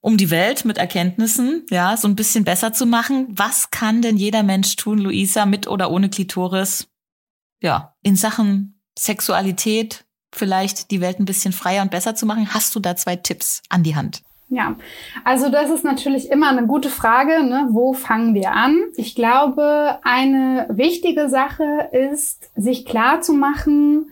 Um 0.00 0.18
die 0.18 0.30
Welt 0.30 0.66
mit 0.66 0.76
Erkenntnissen, 0.76 1.64
ja, 1.70 1.96
so 1.96 2.06
ein 2.08 2.16
bisschen 2.16 2.44
besser 2.44 2.74
zu 2.74 2.84
machen. 2.84 3.28
Was 3.30 3.70
kann 3.70 4.02
denn 4.02 4.18
jeder 4.18 4.42
Mensch 4.42 4.76
tun, 4.76 4.98
Luisa, 4.98 5.46
mit 5.46 5.66
oder 5.66 5.90
ohne 5.90 6.10
Klitoris? 6.10 6.88
Ja, 7.62 7.94
in 8.02 8.14
Sachen 8.14 8.73
Sexualität 8.98 10.04
vielleicht 10.32 10.90
die 10.90 11.00
Welt 11.00 11.20
ein 11.20 11.24
bisschen 11.24 11.52
freier 11.52 11.82
und 11.82 11.90
besser 11.90 12.14
zu 12.14 12.26
machen? 12.26 12.52
Hast 12.52 12.74
du 12.74 12.80
da 12.80 12.96
zwei 12.96 13.16
Tipps 13.16 13.62
an 13.68 13.82
die 13.82 13.96
Hand? 13.96 14.22
Ja, 14.50 14.76
also 15.24 15.48
das 15.48 15.70
ist 15.70 15.84
natürlich 15.84 16.30
immer 16.30 16.48
eine 16.48 16.66
gute 16.66 16.90
Frage. 16.90 17.42
Ne? 17.42 17.68
Wo 17.70 17.92
fangen 17.92 18.34
wir 18.34 18.52
an? 18.52 18.78
Ich 18.96 19.14
glaube, 19.14 19.98
eine 20.04 20.66
wichtige 20.70 21.28
Sache 21.28 21.88
ist, 21.92 22.50
sich 22.54 22.84
klar 22.84 23.20
zu 23.20 23.32
machen, 23.32 24.10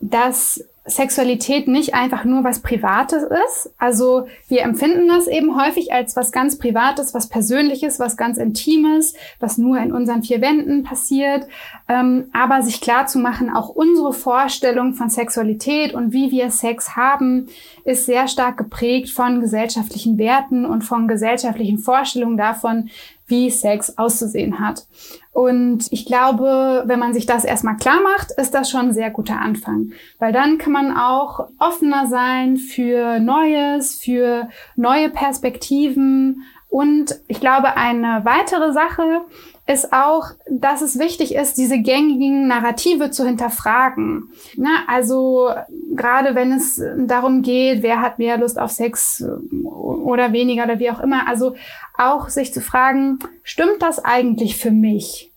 dass 0.00 0.64
Sexualität 0.86 1.66
nicht 1.66 1.94
einfach 1.94 2.24
nur 2.24 2.44
was 2.44 2.60
Privates 2.60 3.22
ist. 3.22 3.72
Also 3.78 4.26
wir 4.48 4.62
empfinden 4.62 5.08
das 5.08 5.26
eben 5.26 5.58
häufig 5.58 5.94
als 5.94 6.14
was 6.14 6.30
ganz 6.30 6.58
Privates, 6.58 7.14
was 7.14 7.30
Persönliches, 7.30 7.98
was 7.98 8.18
ganz 8.18 8.36
Intimes, 8.36 9.14
was 9.40 9.56
nur 9.56 9.78
in 9.78 9.92
unseren 9.92 10.22
vier 10.22 10.42
Wänden 10.42 10.82
passiert. 10.82 11.46
Ähm, 11.88 12.26
aber 12.34 12.62
sich 12.62 12.82
klar 12.82 13.06
zu 13.06 13.18
machen, 13.18 13.48
auch 13.48 13.70
unsere 13.70 14.12
Vorstellung 14.12 14.92
von 14.92 15.08
Sexualität 15.08 15.94
und 15.94 16.12
wie 16.12 16.30
wir 16.30 16.50
Sex 16.50 16.96
haben, 16.96 17.48
ist 17.84 18.04
sehr 18.04 18.28
stark 18.28 18.58
geprägt 18.58 19.08
von 19.08 19.40
gesellschaftlichen 19.40 20.18
Werten 20.18 20.66
und 20.66 20.82
von 20.82 21.08
gesellschaftlichen 21.08 21.78
Vorstellungen 21.78 22.36
davon, 22.36 22.90
wie 23.26 23.50
Sex 23.50 23.96
auszusehen 23.96 24.60
hat. 24.60 24.86
Und 25.32 25.90
ich 25.90 26.06
glaube, 26.06 26.84
wenn 26.86 26.98
man 26.98 27.14
sich 27.14 27.26
das 27.26 27.44
erstmal 27.44 27.76
klar 27.76 28.00
macht, 28.02 28.30
ist 28.36 28.54
das 28.54 28.70
schon 28.70 28.88
ein 28.88 28.94
sehr 28.94 29.10
guter 29.10 29.40
Anfang. 29.40 29.92
Weil 30.18 30.32
dann 30.32 30.58
kann 30.58 30.72
man 30.72 30.96
auch 30.96 31.48
offener 31.58 32.06
sein 32.06 32.56
für 32.56 33.18
Neues, 33.18 33.96
für 33.96 34.48
neue 34.76 35.10
Perspektiven. 35.10 36.42
Und 36.68 37.20
ich 37.28 37.40
glaube, 37.40 37.76
eine 37.76 38.24
weitere 38.24 38.72
Sache 38.72 39.22
ist 39.66 39.92
auch, 39.92 40.26
dass 40.50 40.82
es 40.82 40.98
wichtig 40.98 41.34
ist, 41.34 41.56
diese 41.56 41.80
gängigen 41.80 42.48
Narrative 42.48 43.10
zu 43.10 43.24
hinterfragen. 43.24 44.30
Na, 44.56 44.84
also 44.86 45.50
gerade 45.94 46.34
wenn 46.34 46.52
es 46.52 46.80
darum 46.98 47.42
geht, 47.42 47.82
wer 47.82 48.00
hat 48.02 48.18
mehr 48.18 48.36
Lust 48.36 48.58
auf 48.58 48.70
Sex 48.70 49.24
oder 49.62 50.32
weniger 50.32 50.64
oder 50.64 50.78
wie 50.78 50.90
auch 50.90 51.00
immer. 51.00 51.26
Also 51.28 51.54
auch 51.96 52.28
sich 52.28 52.52
zu 52.52 52.60
fragen, 52.60 53.18
stimmt 53.42 53.80
das 53.80 54.04
eigentlich 54.04 54.58
für 54.58 54.70
mich? 54.70 55.30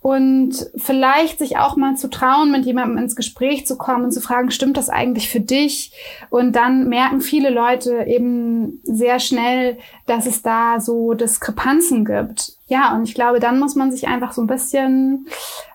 Und 0.00 0.70
vielleicht 0.76 1.40
sich 1.40 1.58
auch 1.58 1.76
mal 1.76 1.96
zu 1.96 2.08
trauen, 2.08 2.52
mit 2.52 2.64
jemandem 2.64 2.96
ins 2.96 3.16
Gespräch 3.16 3.66
zu 3.66 3.76
kommen 3.76 4.04
und 4.04 4.12
zu 4.12 4.20
fragen, 4.20 4.52
stimmt 4.52 4.76
das 4.76 4.88
eigentlich 4.88 5.28
für 5.28 5.40
dich? 5.40 5.92
Und 6.30 6.54
dann 6.54 6.88
merken 6.88 7.20
viele 7.20 7.50
Leute 7.50 8.04
eben 8.06 8.80
sehr 8.84 9.18
schnell, 9.18 9.78
dass 10.06 10.26
es 10.26 10.42
da 10.42 10.78
so 10.78 11.14
Diskrepanzen 11.14 12.04
gibt. 12.04 12.55
Ja, 12.68 12.94
und 12.94 13.04
ich 13.04 13.14
glaube, 13.14 13.38
dann 13.38 13.58
muss 13.58 13.76
man 13.76 13.92
sich 13.92 14.08
einfach 14.08 14.32
so 14.32 14.42
ein 14.42 14.48
bisschen 14.48 15.26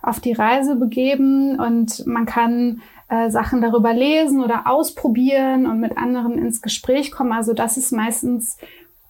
auf 0.01 0.19
die 0.19 0.33
Reise 0.33 0.75
begeben 0.75 1.59
und 1.59 2.05
man 2.05 2.25
kann 2.25 2.81
äh, 3.07 3.29
Sachen 3.29 3.61
darüber 3.61 3.93
lesen 3.93 4.43
oder 4.43 4.67
ausprobieren 4.67 5.65
und 5.67 5.79
mit 5.79 5.97
anderen 5.97 6.37
ins 6.37 6.61
Gespräch 6.61 7.11
kommen. 7.11 7.31
Also 7.31 7.53
das 7.53 7.77
ist 7.77 7.91
meistens 7.91 8.57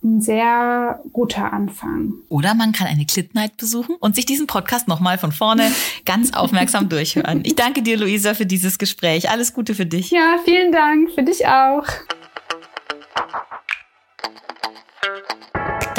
ein 0.04 0.22
sehr 0.22 1.02
guter 1.14 1.54
Anfang. 1.54 2.14
Oder 2.30 2.56
man 2.56 2.72
kann 2.72 2.88
eine 2.88 3.06
Clit 3.06 3.36
Night 3.36 3.58
besuchen 3.58 3.96
und 4.00 4.16
sich 4.16 4.26
diesen 4.26 4.48
Podcast 4.48 4.88
nochmal 4.88 5.18
von 5.18 5.32
vorne 5.32 5.72
ganz 6.06 6.34
aufmerksam 6.34 6.90
durchhören. 6.90 7.42
Ich 7.44 7.56
danke 7.56 7.84
dir, 7.84 7.98
Luisa, 7.98 8.34
für 8.34 8.46
dieses 8.46 8.80
Gespräch. 8.80 9.30
Alles 9.30 9.54
Gute 9.54 9.76
für 9.76 9.86
dich. 9.86 10.12
Ja, 10.12 10.38
vielen 10.44 10.72
Dank. 10.72 11.12
Für 11.12 11.24
dich 11.24 11.48
auch. 11.48 11.86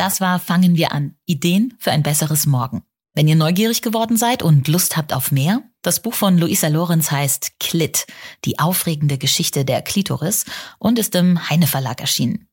Das 0.03 0.21
war 0.21 0.41
Fangen 0.41 0.75
wir 0.75 0.91
an. 0.91 1.15
Ideen 1.27 1.75
für 1.79 1.93
ein 1.93 2.03
besseres 2.03 2.45
Morgen. 2.45 2.83
Wenn 3.15 3.29
ihr 3.29 3.37
neugierig 3.37 3.83
geworden 3.83 4.17
seid 4.17 4.43
und 4.43 4.67
Lust 4.67 4.97
habt 4.97 5.13
auf 5.13 5.31
mehr, 5.31 5.63
das 5.81 6.03
Buch 6.03 6.15
von 6.15 6.37
Luisa 6.39 6.67
Lorenz 6.67 7.13
heißt 7.13 7.61
Klit, 7.61 8.09
die 8.45 8.59
aufregende 8.59 9.17
Geschichte 9.17 9.65
der 9.65 9.81
Klitoris 9.81 10.45
und 10.81 10.99
ist 10.99 11.15
im 11.15 11.49
Heine 11.49 11.69
Verlag 11.69 12.01
erschienen. 12.01 12.49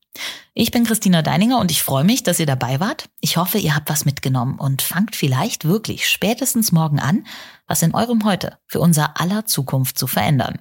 Ich 0.54 0.70
bin 0.70 0.84
Christina 0.84 1.22
Deininger 1.22 1.58
und 1.58 1.72
ich 1.72 1.82
freue 1.82 2.04
mich, 2.04 2.22
dass 2.22 2.38
ihr 2.38 2.46
dabei 2.46 2.78
wart. 2.78 3.06
Ich 3.20 3.36
hoffe, 3.36 3.58
ihr 3.58 3.74
habt 3.74 3.90
was 3.90 4.04
mitgenommen 4.04 4.56
und 4.60 4.80
fangt 4.80 5.16
vielleicht 5.16 5.64
wirklich 5.64 6.08
spätestens 6.08 6.70
morgen 6.70 7.00
an, 7.00 7.26
was 7.66 7.82
in 7.82 7.96
eurem 7.96 8.24
Heute 8.24 8.58
für 8.68 8.78
unser 8.78 9.20
aller 9.20 9.44
Zukunft 9.46 9.98
zu 9.98 10.06
verändern. 10.06 10.60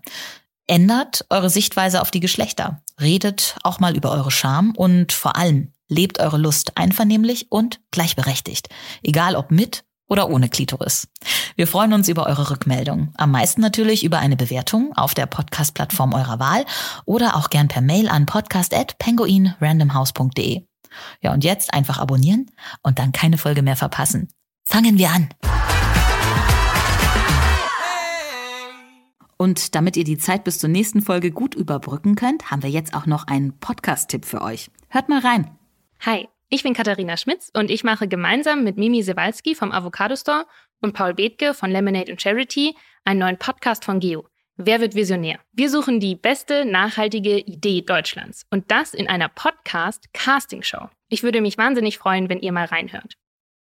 Ändert 0.69 1.25
eure 1.31 1.49
Sichtweise 1.49 1.99
auf 1.99 2.11
die 2.11 2.19
Geschlechter, 2.19 2.83
redet 3.01 3.55
auch 3.63 3.79
mal 3.79 3.97
über 3.97 4.11
eure 4.11 4.29
Scham 4.29 4.75
und 4.75 5.13
vor 5.13 5.35
allem 5.35 5.73
lebt 5.87 6.19
eure 6.19 6.37
Lust 6.37 6.77
einvernehmlich 6.77 7.47
und 7.49 7.81
gleichberechtigt, 7.89 8.69
egal 9.01 9.35
ob 9.35 9.49
mit 9.49 9.83
oder 10.07 10.29
ohne 10.29 10.47
Klitoris. 10.47 11.07
Wir 11.55 11.65
freuen 11.65 11.93
uns 11.93 12.07
über 12.07 12.27
eure 12.27 12.51
Rückmeldung. 12.51 13.11
Am 13.17 13.31
meisten 13.31 13.61
natürlich 13.61 14.03
über 14.03 14.19
eine 14.19 14.35
Bewertung 14.35 14.95
auf 14.95 15.15
der 15.15 15.25
Podcast-Plattform 15.25 16.13
eurer 16.13 16.39
Wahl 16.39 16.65
oder 17.05 17.35
auch 17.35 17.49
gern 17.49 17.67
per 17.67 17.81
Mail 17.81 18.07
an 18.07 18.27
podcast@penguinrandomhouse.de. 18.27 20.67
Ja, 21.21 21.33
und 21.33 21.43
jetzt 21.43 21.73
einfach 21.73 21.97
abonnieren 21.97 22.51
und 22.83 22.99
dann 22.99 23.11
keine 23.11 23.39
Folge 23.39 23.63
mehr 23.63 23.75
verpassen. 23.75 24.27
Fangen 24.65 24.99
wir 24.99 25.09
an. 25.09 25.29
Und 29.41 29.73
damit 29.73 29.95
ihr 29.95 30.03
die 30.03 30.17
Zeit 30.17 30.43
bis 30.43 30.59
zur 30.59 30.69
nächsten 30.69 31.01
Folge 31.01 31.31
gut 31.31 31.55
überbrücken 31.55 32.15
könnt, 32.15 32.51
haben 32.51 32.61
wir 32.61 32.69
jetzt 32.69 32.93
auch 32.93 33.05
noch 33.05 33.27
einen 33.27 33.57
Podcast-Tipp 33.57 34.25
für 34.25 34.41
euch. 34.41 34.69
Hört 34.89 35.07
mal 35.07 35.21
rein. 35.21 35.57
Hi, 36.01 36.27
ich 36.49 36.63
bin 36.63 36.73
Katharina 36.73 37.15
Schmitz 37.15 37.49
und 37.53 37.71
ich 37.71 37.85
mache 37.85 38.09
gemeinsam 38.09 38.65
mit 38.65 38.75
Mimi 38.75 39.01
Sewalski 39.01 39.55
vom 39.55 39.71
Avocado 39.71 40.17
Store 40.17 40.45
und 40.81 40.91
Paul 40.91 41.13
Bethke 41.13 41.53
von 41.53 41.71
Lemonade 41.71 42.11
and 42.11 42.21
Charity 42.21 42.75
einen 43.05 43.21
neuen 43.21 43.37
Podcast 43.37 43.85
von 43.85 44.01
Geo. 44.01 44.27
Wer 44.57 44.81
wird 44.81 44.93
Visionär? 44.93 45.39
Wir 45.53 45.69
suchen 45.69 46.01
die 46.01 46.15
beste 46.15 46.65
nachhaltige 46.65 47.39
Idee 47.39 47.81
Deutschlands 47.81 48.45
und 48.49 48.69
das 48.71 48.93
in 48.93 49.07
einer 49.07 49.29
Podcast-Casting-Show. 49.29 50.89
Ich 51.07 51.23
würde 51.23 51.39
mich 51.39 51.57
wahnsinnig 51.57 51.97
freuen, 51.97 52.27
wenn 52.27 52.41
ihr 52.41 52.51
mal 52.51 52.65
reinhört. 52.65 53.13